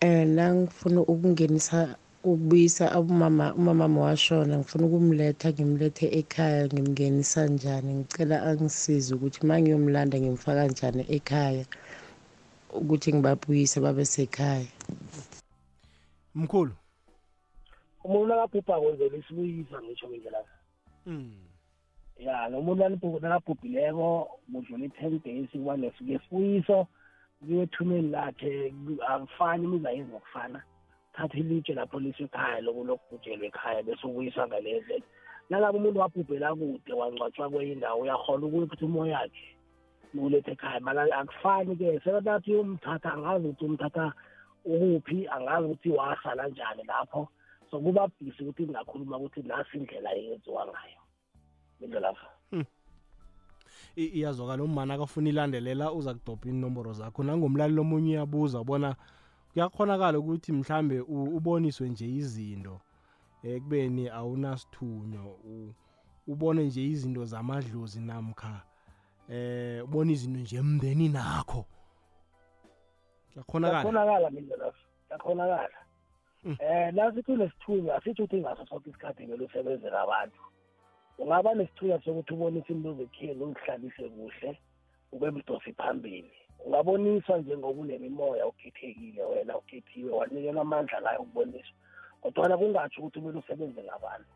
eh 0.00 0.26
nangifuna 0.36 1.00
ukungenisa 1.12 1.96
ukubuyisa 2.24 2.84
umama 3.00 3.46
umama 3.54 4.00
washona 4.06 4.52
ngifuna 4.58 4.84
ukumletha 4.86 5.48
ngimlethe 5.52 6.06
ekhaya 6.20 6.62
ngimngenisa 6.72 7.40
njani? 7.52 7.90
Ngicela 7.98 8.36
angisize 8.48 9.10
ukuthi 9.14 9.38
uma 9.44 9.56
ngiyomlanda 9.60 10.16
ngimfaka 10.20 10.64
njani 10.72 11.02
ekhaya 11.16 11.64
ukuthi 12.80 13.08
ngibabuyise 13.14 13.80
babe 13.84 14.04
sekhaya. 14.04 14.70
Mkhulu? 16.34 16.74
Umuntu 18.04 18.26
nakabhubha 18.28 18.80
kwenzela 18.80 19.16
isibuyisa 19.20 19.76
ngisho 19.82 20.06
ngendlela. 20.08 20.40
Ya 22.20 22.48
nomuntu 22.48 22.82
nanibhu- 22.84 23.20
nakabhubhileko 23.20 24.28
kudlula 24.52 24.84
i-ten 24.84 25.20
days 25.24 25.50
kuba 25.52 25.78
ngesibuyiso 25.78 26.86
kuyiwe 27.40 27.62
ethuneni 27.64 28.10
lakhe 28.12 28.70
ku- 28.70 29.02
akufani 29.12 29.64
imiza 29.64 29.90
yenzi 29.90 30.12
ngokufana 30.12 30.60
thatha 31.14 31.38
ilitshe 31.38 31.72
lapho 31.74 31.96
liswe 32.00 32.24
ekhaya 32.28 32.60
lokulokubhujelwe 32.60 33.46
ekhaya 33.48 33.82
bese 33.82 34.04
ubuyiswa 34.06 34.46
ngale 34.48 34.80
ndlela 34.80 35.06
nangabe 35.50 35.78
umuntu 35.78 36.00
wabhubhela 36.00 36.48
kude 36.54 36.92
wangcwatshwa 37.00 37.50
kwenye 37.50 37.72
indawo 37.72 38.00
uyakhona 38.02 38.46
ukuphatha 38.46 38.84
umoya 38.86 39.20
yakhe 39.20 39.48
nukuletha 40.14 40.52
ekhaya 40.52 40.80
mara 40.80 41.02
akufani-ke 41.20 42.00
sekanathi 42.04 42.54
umthatha 42.54 43.12
angazi 43.14 43.46
ukuthi 43.48 43.64
umthatha 43.64 44.12
ukuphi 44.64 45.18
angazi 45.34 45.64
ukuthi 45.66 45.90
wasala 45.98 46.48
njani 46.48 46.82
lapho 46.84 47.28
so 47.70 47.80
kuba 47.80 48.08
bhisi 48.20 48.42
ukuthi 48.44 48.62
ngingakhuluma 48.62 49.16
ukuthi 49.16 49.40
nasi 49.42 49.76
indlela 49.78 50.10
eyenziwa 50.14 50.66
ngayo 50.68 50.99
indlela 51.80 52.14
I- 53.96 54.12
iyazwakala 54.18 54.62
umani 54.64 54.92
akafuna 54.92 55.28
ilandelela 55.28 55.92
uza 55.92 56.14
kudobha 56.14 56.48
inomboro 56.48 56.92
zakho. 56.92 57.22
Nangomlaleli 57.22 57.80
omunye 57.80 58.10
uyabuza 58.16 58.64
bona 58.64 58.96
kuyakhonakala 59.52 60.18
ukuthi 60.18 60.52
mhlambe 60.52 61.00
u- 61.00 61.36
uboniswe 61.36 61.88
nje 61.88 62.06
izinto 62.06 62.80
ekubeni 63.42 64.08
awunasithunywa. 64.08 65.24
U- 65.44 65.74
ubone 66.26 66.64
nje 66.64 66.84
izinto 66.86 67.24
zamadlozi 67.24 68.00
namkha 68.00 68.62
eh 69.28 69.84
ubone 69.84 70.12
izinto 70.12 70.40
nje 70.40 70.56
emndeni 70.56 71.08
nakho. 71.08 71.64
Kuyakhonakala 73.32 73.82
kuyakhonakala 73.82 74.30
mindlela 74.30 74.72
kuyakhonakala 75.08 75.78
eh 76.60 76.94
nasithi 76.94 77.32
unesithunywa 77.32 77.96
asitsho 77.96 78.24
ukuthi 78.24 78.40
ngaso 78.40 78.66
sonke 78.66 78.90
isikhathi 78.90 79.26
vele 79.26 79.44
usebenzela 79.44 80.00
abantu. 80.02 80.40
Ungaba 81.20 81.54
nesithunywa 81.54 82.02
sokuthi 82.04 82.32
ubonise 82.34 82.72
into 82.72 82.94
zekheni 82.94 83.42
ungihlalise 83.44 84.08
kuhle 84.08 84.58
ube 85.12 85.30
mdosi 85.30 85.72
phambili. 85.72 86.32
Ungaboniswa 86.66 87.38
njengokunemimoya 87.38 88.46
ukhethekile 88.46 89.22
wena 89.24 89.58
ukhethiwe 89.58 90.10
wanikelwa 90.12 90.62
amandla 90.62 91.00
layo 91.00 91.20
ukuboniswa. 91.20 91.76
Kodwana 92.20 92.58
kungatsho 92.58 93.00
ukuthi 93.00 93.20
kumele 93.20 93.38
usebenze 93.38 93.82
ngabantu. 93.82 94.32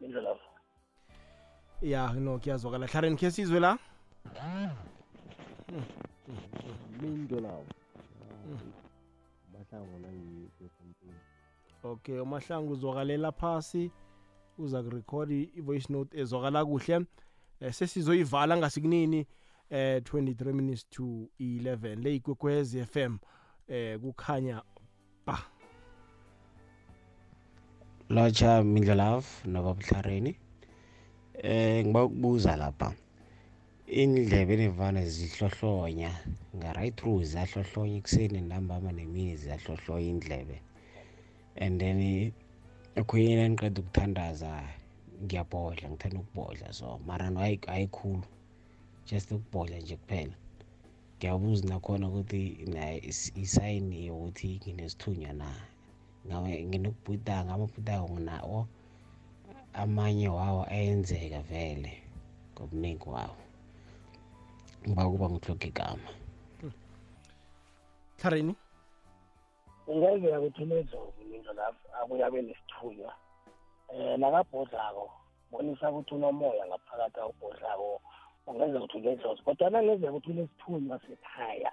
Indlela 0.00 0.36
ya 1.82 2.12
no 2.12 2.38
kuyazwakala. 2.38 2.86
Hlaren 2.86 3.16
khe 3.16 3.30
sizwe 3.30 3.60
la? 3.60 3.78
Minto 7.00 7.40
lawo 7.40 7.64
mahlango 9.52 9.98
nangisesontweni 9.98 11.20
okay 11.82 12.20
umahlangu 12.20 12.72
uzwakalela 12.72 13.32
phasi. 13.32 13.90
Uza 14.60 14.82
kurekhorda 14.82 15.34
i-voice 15.34 15.92
note 15.92 16.20
ezwakala 16.20 16.64
kuhle 16.64 17.06
eh, 17.60 17.72
sesizoyivala 17.72 18.56
ngasikunini 18.56 19.26
eh 19.70 20.02
23 20.02 20.52
minutes 20.52 20.88
to 20.90 21.28
11 21.40 22.02
le 22.02 22.14
ikwekwezi 22.14 22.84
FM 22.84 23.18
eh 23.68 23.98
kukhanya 24.00 24.62
ba. 25.26 25.38
Lotsha 28.08 28.62
mindlolav 28.64 29.24
nobabuhlareni 29.44 30.36
eh 31.42 31.84
ngiba 31.84 32.04
ukubuza 32.04 32.56
lapha 32.56 32.92
indlebe 33.86 34.56
nevane 34.56 35.02
zihlohlonya 35.06 36.10
nga-right 36.56 36.96
through 36.96 37.22
ziyahlohlonya 37.22 37.96
ekuseni 37.98 38.40
ntambama 38.40 38.92
nemini 38.92 39.36
ziyahlohlonya 39.36 40.08
indlebe 40.10 40.56
and 41.56 41.80
then 41.80 42.32
ekhuyeni 42.98 43.42
engiqeda 43.46 43.80
ukuthandaza 43.80 44.50
ngiyabhodla 45.24 45.86
ngithanda 45.90 46.18
ukubhodla. 46.22 46.66
So 46.78 46.86
mara 47.06 47.30
no 47.30 47.40
hayi- 47.40 47.66
hayikhulu 47.66 48.22
just 49.06 49.30
ukubhodla 49.32 49.76
nje 49.78 49.96
kuphela. 49.96 50.36
Ngiyabuza 51.16 51.64
nakhona 51.68 52.08
ukuthi 52.08 52.42
na 52.74 52.82
is- 53.10 53.32
isayini 53.36 54.06
yokuthi 54.08 54.48
nginesithunywa 54.60 55.32
na? 55.32 55.48
Ngabe 56.26 56.64
nginokubhudanga 56.68 57.50
amabhudanga 57.54 58.08
nginawo 58.12 58.58
amanye 59.72 60.28
wawo 60.28 60.62
ayenzeka 60.74 61.40
vele 61.50 61.92
ngobuningi 62.54 63.08
wawo. 63.08 63.36
Ngiba 64.84 65.04
kuba 65.10 65.26
ngihloga 65.30 65.66
igama. 65.68 66.08
Hlarini 68.20 68.54
kungenzeka 69.84 70.40
ukuthi 70.40 70.62
unezovu 70.62 71.20
into 71.34 71.52
lapho 71.52 71.86
abuye 71.98 72.24
abe 72.24 72.42
nesithunywa. 72.42 73.12
Um 73.90 74.20
nakabhodlako 74.20 75.06
bonisa 75.50 75.90
ukuthi 75.90 76.14
unomoya 76.14 76.66
ngaphakathi 76.66 77.20
awubhodlako 77.20 78.00
ungenzeka 78.46 78.84
ukuthi 78.84 78.98
unedlozi 78.98 79.42
kodwa 79.42 79.70
nangenzeka 79.70 80.12
ukuthi 80.12 80.30
unesithunywa 80.30 80.96
sekhaya 81.06 81.72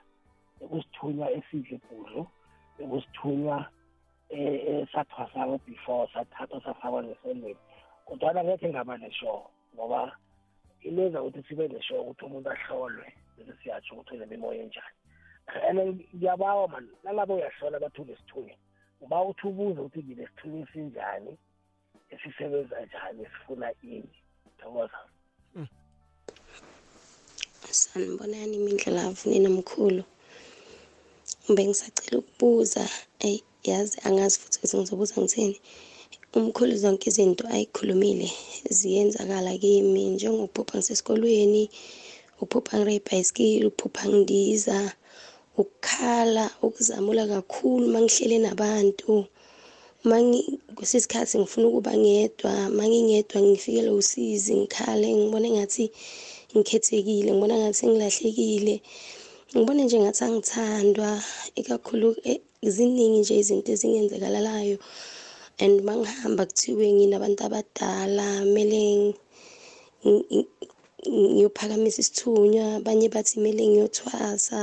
ekusithunywa 0.64 1.28
esidle 1.38 1.78
budlu 1.89 2.22
ekusithunywa 2.82 3.58
esathwasako 4.30 5.55
before 5.66 6.10
sathathwa 6.14 6.62
safakwa 6.66 7.03
ngesondweni. 7.03 7.60
Kodwana 8.05 8.43
ngekhe 8.43 8.70
ngaba 8.70 8.97
neshow 8.97 9.41
ngoba 9.76 10.18
imenza 10.82 11.22
ukuthi 11.22 11.47
sibe 11.47 11.68
neshow 11.68 12.01
ukuthi 12.01 12.26
umuntu 12.26 12.49
ahlolwe 12.51 13.08
bese 13.36 13.53
siyatsho 13.60 13.93
ukuthi 13.93 14.16
unemimoya 14.16 14.64
enjani. 14.64 14.97
And 15.69 16.03
ngiyabawa 16.15 16.67
mani 16.67 16.87
nangabe 17.03 17.33
uyahlola 17.33 17.79
bathule 17.79 18.13
isithunywa 18.13 18.55
uba 19.01 19.23
uthi 19.29 19.47
ubuze 19.47 19.79
ukuthi 19.79 19.99
nginesithunywa 20.03 20.59
esinjani 20.67 21.31
esisebenza 22.13 22.75
njani 22.85 23.19
esifuna 23.27 23.67
ini? 23.81 24.15
Thokoza. 24.59 24.99
Sanibonani 27.79 28.55
imindlelavu 28.59 29.23
nginomkhulu 29.29 30.03
bengisacela 31.55 32.17
ukubuza 32.21 32.83
eyi 33.27 33.39
yazi 33.69 33.97
angazi 34.07 34.35
futhi 34.39 34.57
ukuthi 34.57 34.77
ngizobuza 34.77 35.15
ngithini? 35.21 35.57
Umkhulu 36.37 36.73
zonke 36.81 37.09
izinto 37.09 37.43
ayikhulumile 37.55 38.29
ziyenzakala 38.77 39.51
kimi. 39.63 40.01
Njengokuphupha 40.13 40.77
ngisesikolweni 40.77 41.63
ukuphupha 42.41 42.73
ngire 42.79 42.93
ibhayisikili 42.99 43.65
ukuphupha 43.65 44.03
ngidiza 44.09 44.77
ukukhala 45.62 46.45
ukuzamula 46.66 47.24
kakhulu 47.34 47.84
uma 47.89 47.99
ngihlele 48.05 48.38
nabantu. 48.45 49.14
Mangi 50.10 50.39
kwesinye 50.76 50.99
isikhathi 51.01 51.36
ngifuna 51.39 51.66
ukuba 51.70 51.91
ngedwa 52.03 52.53
mangingedwa 52.78 53.38
ngifikelwe 53.45 53.93
usizi 54.01 54.51
ngikhale 54.60 55.08
ngibone 55.18 55.47
ngathi 55.55 55.86
ngikhethekile 56.55 57.30
ngibona 57.34 57.55
ngathi 57.62 57.84
ngilahlekile. 57.89 58.76
Ngibone 59.55 59.82
nje 59.84 59.97
ngathi 60.03 60.22
angithandwa 60.28 61.10
ikakhulu 61.60 62.10
eh, 62.30 62.39
ziningi 62.74 63.20
nje 63.22 63.34
izinto 63.41 63.70
ezingenzekalalayo 63.76 64.78
and 65.64 65.76
mangihamba 65.88 66.43
kuthiwe 66.49 66.86
nginabantu 66.95 67.41
abadala 67.47 68.26
kumele 68.45 68.82
ngi- 70.05 70.26
ngi- 70.34 70.47
ngiyophakamisa 71.34 71.99
isithunywa 72.03 72.66
abanye 72.80 73.08
bathi 73.14 73.34
kumele 73.36 73.64
ngiyothwasa. 73.72 74.60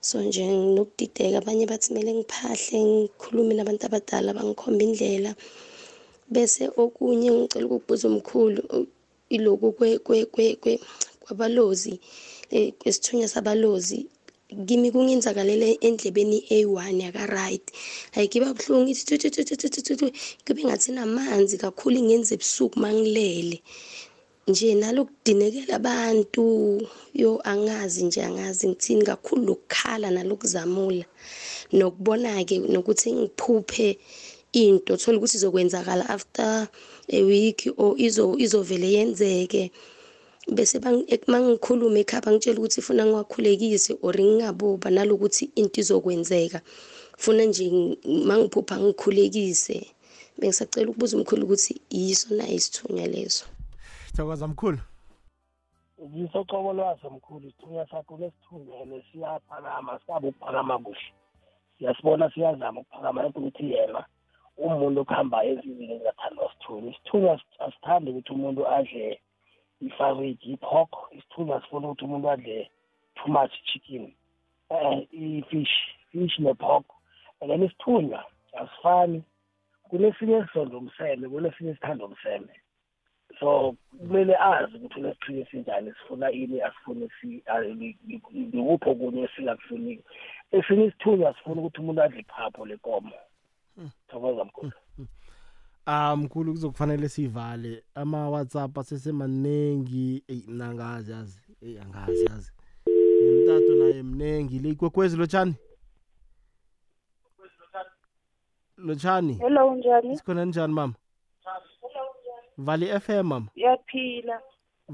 So 0.00 0.22
nje 0.22 0.46
nginokudideka 0.46 1.38
abanye 1.38 1.66
bathi 1.66 1.88
kumele 1.88 2.10
ngiphahle 2.14 2.78
ngikhulume 2.84 3.52
nabantu 3.54 3.82
abadala 3.86 4.30
bangikhomba 4.36 4.82
indlela 4.86 5.30
bese 6.32 6.64
okunye 6.82 7.30
ngicela 7.36 7.66
ukukubuza 7.66 8.04
umkhulu 8.08 8.60
iloku 9.36 9.66
kwe- 9.76 9.98
kwe- 10.06 10.28
kwe- 10.34 10.56
kwe- 10.62 10.80
kwabalozi 11.22 11.94
eh, 12.50 12.72
kwesithunywa 12.78 13.28
sabalozi 13.28 14.06
kimi 14.66 14.88
kungenzakalele 14.92 15.68
endlebeni 15.86 16.38
eyi-one 16.54 17.00
yaka-right 17.06 17.66
like 18.16 18.38
iba 18.38 18.54
buhlungu 18.56 18.88
ithi 18.90 19.04
kube 20.46 20.62
ngathi 20.64 20.92
namanzi 20.92 21.58
kakhulu 21.58 21.96
ingenza 21.98 22.34
ebusuku 22.34 22.76
mangilele 22.80 23.58
nje 24.48 24.74
nalokudinekela 24.74 25.74
abantu 25.80 26.44
yo 27.14 27.30
angazi 27.52 28.04
nje 28.04 28.20
angazi 28.28 28.68
ngithini 28.68 29.04
kakhulu 29.04 29.42
lokukhala 29.48 30.08
nalokuzamula. 30.10 31.04
Nokubona-ke 31.72 32.56
nokuthi 32.72 33.08
ngiphuphe 33.12 33.88
into 34.52 34.96
thola 34.96 35.18
ukuthi 35.18 35.36
izokwenzakala 35.36 36.08
after 36.08 36.68
a 37.08 37.20
week 37.22 37.68
or 37.76 37.94
izo 38.06 38.24
izovele 38.44 38.88
yenzeke. 38.96 39.70
Bese 40.56 40.80
mangikhuluma 41.28 41.98
ekhaya 42.02 42.24
bangitshela 42.24 42.58
ukuthi 42.58 42.80
funa 42.80 43.04
ngiwakhulekise 43.04 43.92
or 44.02 44.14
ngingaboba 44.16 44.88
nalokuthi 44.90 45.44
into 45.60 45.80
izokwenzeka. 45.80 46.60
Funa 47.18 47.44
nje 47.44 47.64
ng- 47.68 48.24
mangiphupha 48.28 48.80
ngikhulekise. 48.80 49.76
Bengisacela 50.38 50.88
ukubuza 50.90 51.16
umkhulu 51.16 51.44
ukuthi 51.44 51.74
yiso 51.90 52.34
na 52.34 52.48
isithunywa 52.48 53.06
leso. 53.06 53.44
Thokoza 54.18 54.48
mkhulu. 54.48 54.78
Ngisocobo 56.02 56.72
lwaso 56.72 57.10
mkhulu. 57.10 57.48
Isithunywa 57.48 57.88
sakho 57.88 58.16
lesithunywa 58.16 58.76
ene 58.76 59.04
siyaphakama 59.12 59.98
sikabe 59.98 60.28
ukuphakama 60.28 60.78
kuhle. 60.78 61.12
Siyasibona 61.78 62.30
siyazama 62.30 62.80
ukuphakama 62.80 63.22
lento 63.22 63.38
ukuthi 63.40 63.72
yena 63.72 64.04
umuntu 64.56 65.00
okuhamba 65.00 65.44
ezizini 65.44 65.92
ezingathandwa 65.94 66.50
sithunywa 66.52 66.90
isithunywa 66.92 67.32
as- 67.34 67.60
asithandi 67.66 68.10
ukuthi 68.10 68.32
umuntu 68.32 68.68
adle 68.68 69.20
ifariji 69.80 70.52
ipork. 70.52 70.92
Isithunywa 71.16 71.56
asifuni 71.56 71.86
ukuthi 71.86 72.04
umuntu 72.04 72.30
adle 72.30 72.70
too 73.14 73.28
much 73.32 73.52
chicken 73.64 74.12
um 74.70 75.06
i-fish 75.12 75.74
fish 76.10 76.38
ne-pork. 76.38 76.84
And 77.40 77.50
then 77.50 77.62
isithunywa 77.62 78.24
asifani. 78.52 79.22
Kunesinye 79.88 80.36
esizonda 80.36 80.76
umseme 80.76 81.28
kunesinye 81.28 81.70
esithanda 81.70 82.04
umseme. 82.04 82.54
So 83.40 83.76
kumele 83.98 84.36
azi 84.36 84.76
ukuthi 84.76 85.00
unesiqhinga 85.00 85.40
esinjani 85.40 85.92
sifuna 85.92 86.30
ini 86.30 86.60
asifuni 86.62 87.08
si- 87.20 87.42
li- 87.62 87.98
li- 88.06 88.22
likuphi 88.52 88.90
okunye 88.90 89.22
esingakufuniki 89.22 90.04
esinye 90.52 90.84
isithunywa 90.84 91.34
sifuna 91.34 91.60
ukuthi 91.60 91.80
umuntu 91.80 92.02
adle 92.02 92.20
iphapho 92.20 92.66
lenkomo 92.66 93.12
thokoza 94.08 94.44
mkhulu. 94.44 94.72
Ah 95.86 96.16
mkhulu 96.16 96.52
kuzokufanele 96.52 97.08
sivale 97.08 97.84
ama-whatsapp 97.94 98.78
asesemaningi 98.78 100.22
eyi 100.28 100.44
mna 100.48 100.68
angazi 100.68 101.12
yazi. 101.12 101.40
Eyi 101.62 101.78
angazi 101.78 102.24
yazi. 102.24 102.52
Nomtato 103.22 103.74
naye 103.74 104.02
mnengi. 104.02 104.58
Le 104.58 104.68
ikwekwezi 104.68 105.16
lotshani? 105.16 105.54
Lotshani. 108.76 109.34
Hello 109.34 109.74
njani? 109.74 110.16
Sikhona 110.16 110.44
njani 110.44 110.72
mama? 110.74 110.94
Vali 112.58 112.86
FM 113.00 113.22
mama. 113.26 113.48
Yaphila. 113.56 114.40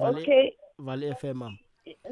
Okay. 0.00 0.50
Vali 0.78 1.14
FM 1.14 1.36
mama. 1.36 1.56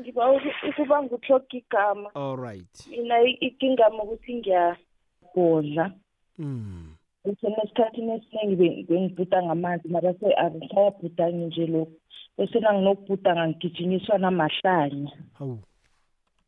Ngiba 0.01 0.31
ukuba 0.69 1.03
ngutloga 1.03 1.47
igama. 1.51 2.11
All 2.15 2.37
right. 2.37 2.87
Mina 2.91 3.21
i- 3.23 3.39
ikingama 3.41 4.03
ukuthi 4.03 4.35
ngiyabhodla. 4.35 5.93
Mm. 6.39 6.95
ukuthi 7.25 7.47
nesikhathini 7.47 8.13
esiningi 8.13 8.57
be- 8.57 8.83
bengibhuda 8.89 9.43
ngamanzi 9.43 9.89
mara 9.89 10.15
se 10.15 10.35
angisayabhudangi 10.35 11.45
nje 11.45 11.67
lokhu. 11.67 11.93
Bese 12.39 12.61
nanginokubhudanga 12.61 13.49
ngigijinyiswa 13.49 14.19
namahlanya 14.19 15.11
hawu. 15.39 15.53
Um 15.53 15.61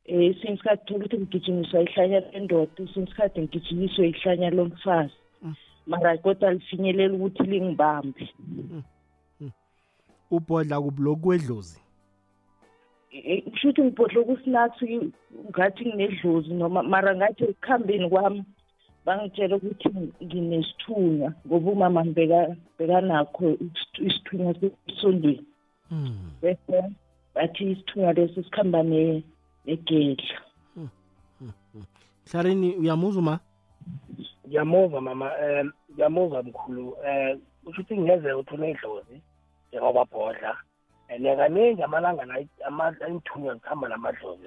esinye 0.04 0.54
isikhathi 0.54 0.84
thola 0.86 1.04
ukuthi 1.04 1.16
ngigijinyiswa 1.18 1.80
ihlanya 1.82 2.20
lendoda 2.20 2.72
esinye 2.82 3.06
isikhathi 3.06 3.40
ngigijinyiswe 3.40 4.08
ihlanya 4.08 4.50
lomfazi. 4.50 5.14
Mara 5.86 6.18
kodwa 6.18 6.52
lifinyelela 6.52 7.14
ukuthi 7.14 7.42
lingibambe. 7.42 8.28
Ubhodla 10.36 10.80
kubuloku 10.80 11.20
kwedlozi 11.22 11.80
Eh, 13.14 13.42
kusho 13.50 13.68
ukuthi 13.68 13.82
ngibhodle 13.82 14.24
kusinathi 14.24 15.12
ngathi 15.50 15.82
nginedlozi 15.86 16.50
noma 16.54 16.82
mara 16.82 17.14
ngathi 17.16 17.44
ekuhambeni 17.44 18.08
kwami 18.10 18.42
bangitshela 19.06 19.56
ukuthi 19.56 19.88
nginesithunywa 20.24 21.30
ngoba 21.46 21.70
umama 21.70 22.00
ngibeka- 22.04 22.56
bekanakho 22.78 23.46
isithu- 23.64 24.02
isithunywa 24.06 24.54
sesondweni 24.86 25.46
bese 26.42 26.78
bathi 27.34 27.62
isithunywa 27.72 28.12
leso 28.12 28.42
sikhamba 28.42 28.82
ne- 28.82 29.22
negedla. 29.66 30.38
Hlarini 32.30 32.76
uyamuzwa 32.76 33.22
ma? 33.22 33.38
Ngiyamuzwa 34.48 35.00
mama 35.00 35.30
um 35.38 35.70
ngiyamuzwa 35.92 36.42
mkhulu. 36.42 36.88
Um 36.88 37.38
kusho 37.64 37.80
ukuthi 37.82 37.94
kungenzeka 37.94 38.36
ukuthi 38.38 38.54
unedlozi 38.54 39.16
njengoba 39.74 40.04
bhodla 40.04 40.56
and 41.10 41.24
kaningi 41.26 41.82
amalanga 41.82 42.24
la 42.24 42.34
ama- 42.66 42.96
iinthunywa 43.08 43.54
zikhamba 43.54 43.88
namadlozi 43.88 44.44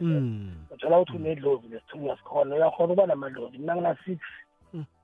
uthola 0.72 1.00
ukuthi 1.00 1.18
unedlozi 1.18 1.68
nesithunywa 1.68 2.18
sikhona 2.18 2.56
uyakhona 2.56 2.94
ukuba 2.94 3.06
namadlozi. 3.08 3.58
Mina 3.58 3.76
ngina-six 3.76 4.20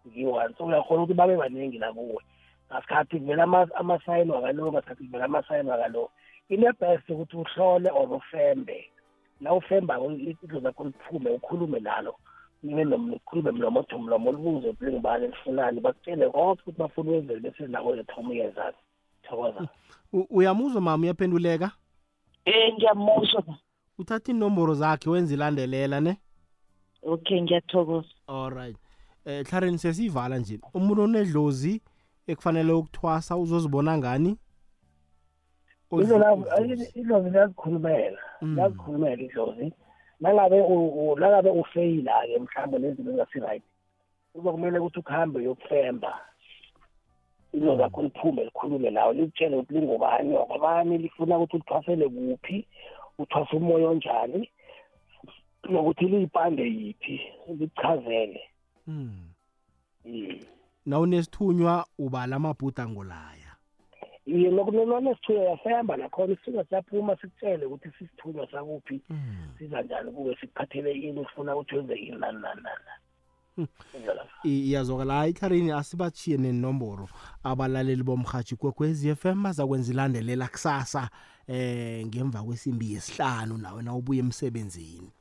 ngiyi-one 0.07 0.53
so 0.57 0.65
uyakhona 0.65 1.03
ukuthi 1.03 1.13
babe 1.13 1.37
baningi 1.37 1.77
la 1.79 1.93
kuwe. 1.93 2.23
Ngasikhathi 2.71 3.19
kuvela 3.19 3.43
ama- 3.43 3.75
amasayini 3.75 4.31
wakalo 4.31 4.71
ngasikhathi 4.71 5.03
kuvela 5.03 5.25
amasayini 5.25 5.69
wakalo 5.69 6.09
ine-best 6.49 7.09
ukuthi 7.09 7.37
uhlole 7.37 7.89
or 7.89 8.13
ufembe. 8.13 8.89
Na 9.41 9.53
ufembako 9.53 10.11
idlozi 10.11 10.63
lakho 10.65 10.83
liphume 10.83 11.29
ukhulume 11.31 11.79
nalo. 11.79 12.15
Nibe 12.63 12.83
nomkhulume 12.83 13.51
mlomo 13.51 13.79
othi 13.79 13.95
umlomo 13.95 14.31
libuze 14.31 14.69
ukuthi 14.69 14.85
lingibani 14.85 15.27
lifunani? 15.27 15.79
Bakutshele 15.81 16.29
konke 16.29 16.61
ukuthi 16.61 16.79
bafuna 16.79 17.09
ukwenzele 17.11 17.39
bese 17.39 17.67
nako 17.67 17.89
uyethoma 17.89 18.29
uyenzani 18.29 18.77
thokoza. 19.23 19.59
U- 19.59 19.67
uyamuzwa 20.29 20.81
mama 20.81 21.03
uyaphenduleka? 21.03 21.71
Um 22.45 22.75
ngiyamuzwa 22.75 23.43
uthatha 23.97 24.31
inomboro 24.31 24.73
zakhe 24.73 25.09
wenza 25.09 25.33
ilandelela 25.33 25.99
ne? 26.01 26.17
Okay 27.01 27.41
ngiyathokoza. 27.41 28.07
Alright 28.27 28.77
eh 29.25 29.45
hlarini 29.45 29.77
sesiyivala 29.77 30.37
nje. 30.37 30.59
Umuntu 30.73 31.01
onedlozi 31.01 31.81
ekufanele 32.27 32.71
ukuthwasa 32.73 33.37
uzozibona 33.37 33.97
ngani? 33.97 34.37
Idlozi 35.91 37.29
liyazikhulumela 37.29 38.19
liyazikhulumela 38.41 39.21
idlozi. 39.23 39.73
Nangabe 40.19 40.61
u- 40.61 41.11
u- 41.11 41.19
nangabe 41.19 41.49
ufeyila-ke 41.49 42.39
mhlawumbe 42.39 42.79
nezinto 42.79 43.09
ezingasi-right 43.11 43.63
kuzokumele 44.33 44.79
ukuthi 44.79 44.99
ukuhambe 44.99 45.39
uyokufemba. 45.39 46.19
Idlozi 47.53 47.81
lakho 47.81 48.01
liphume 48.01 48.43
likhulume 48.43 48.89
nawe 48.89 49.13
likutshele 49.13 49.55
ukuthi 49.55 49.73
lingubani 49.73 50.33
wakwabani 50.33 50.97
lifuna 50.97 51.37
ukuthi 51.37 51.55
ulithwasele 51.55 52.09
kuphi 52.09 52.67
uthwasa 53.17 53.57
umoya 53.57 53.89
onjani 53.89 54.49
nokuthi 55.69 56.05
liyipande 56.05 56.63
yiphi 56.67 57.21
likuchazele 57.47 58.41
Hmm. 58.85 59.29
Mm. 60.05 60.39
na 60.85 60.99
unesithunywa 60.99 61.85
ubala 61.99 62.35
amabhuda 62.35 62.87
ngolaya 62.87 63.55
iye 64.25 64.49
nokunonesithunywa 64.51 65.43
yafemba 65.43 65.97
nakhona 65.97 66.33
isithunywa 66.33 66.65
siyaphuma 66.65 67.15
sikutshele 67.15 67.65
ukuthi 67.65 67.89
sisithunywa 67.99 68.47
sakuphi 68.51 69.01
siza 69.57 69.81
njani 69.81 70.11
kuwe 70.11 70.35
sikuphathele 70.35 70.91
ini 70.91 71.19
ufuna 71.19 71.55
ukuthi 71.55 71.75
wenze 71.75 71.95
ini 71.95 72.17
nani 72.17 72.41
nani 72.41 72.61
nani 72.63 72.79
Indlela. 72.83 72.92
I- 72.92 72.92
iyazwakala. 74.43 75.13
Hayi 75.13 75.33
karini 75.33 75.71
asibachiye 75.71 76.37
nenomboro 76.37 77.09
abalaleli 77.43 78.03
bomrhatshi 78.03 78.55
kwekwez 78.55 79.05
f 79.05 79.25
m 79.25 79.43
bazakwenza 79.43 79.93
ilandelela 79.93 80.47
kusasa 80.47 81.09
eh 81.47 82.05
ngemva 82.05 82.43
kwesimbi 82.43 82.93
yesihlanu 82.93 83.57
nawe 83.57 83.83
na 83.83 83.95
ubuye 83.95 84.19
emsebenzini. 84.19 85.11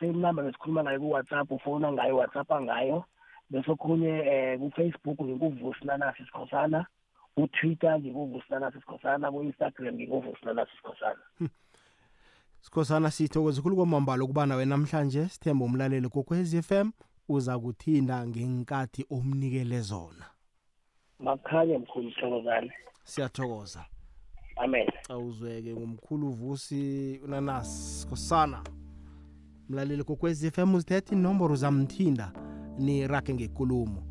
same 0.00 0.12
number 0.12 0.44
besikhuluma 0.44 0.82
ngayo 0.82 1.00
ku-whatsapp 1.00 1.50
ufona 1.50 1.92
ngayo 1.92 2.16
whatsappa 2.16 2.60
ngayo 2.60 3.04
bese 3.50 3.70
okhunye 3.70 4.12
um 4.20 4.70
ku-facebook 4.70 5.20
ngikuvusi 5.20 5.84
nanasi 5.84 6.22
isikhosana 6.22 6.86
ku-twitter 7.34 7.98
ngikuvusi 8.00 8.46
nanasi 8.50 8.78
isikhosana 8.78 9.32
ku-instagram 9.32 9.94
ngikuvusi 9.94 10.44
nanasi 10.46 10.70
isikhosana 10.72 11.22
sikhosana 12.60 13.10
sithokoza 13.10 13.62
khulu 13.62 13.76
kwamambala 13.76 14.24
ukuba 14.24 14.46
nawe 14.46 14.64
namhlanje 14.64 15.28
sithemba 15.28 15.64
umlaleli 15.64 16.08
kokwez 16.08 16.60
FM 16.60 16.90
uza 17.28 17.58
kuthinda 17.58 18.26
ngenkathi 18.26 19.06
omnikele 19.10 19.80
zona. 19.80 20.26
Makukhanye 21.18 21.78
mkhulu 21.78 22.10
sithokozane 22.10 22.72
siyathokoza. 23.04 23.84
Amen. 24.56 24.86
Awuzweke 25.08 25.72
ngumkhulu 25.74 26.30
vusi 26.30 27.20
unanas 27.24 28.00
sikhosana 28.00 28.62
mlaleli 29.68 30.04
kokwez 30.04 30.50
FM 30.50 30.74
uzithetha 30.74 31.14
inomboro 31.16 31.56
zamthinda 31.56 32.32
ni 32.78 33.06
rage 33.06 33.34
ngekulumo 33.34 34.02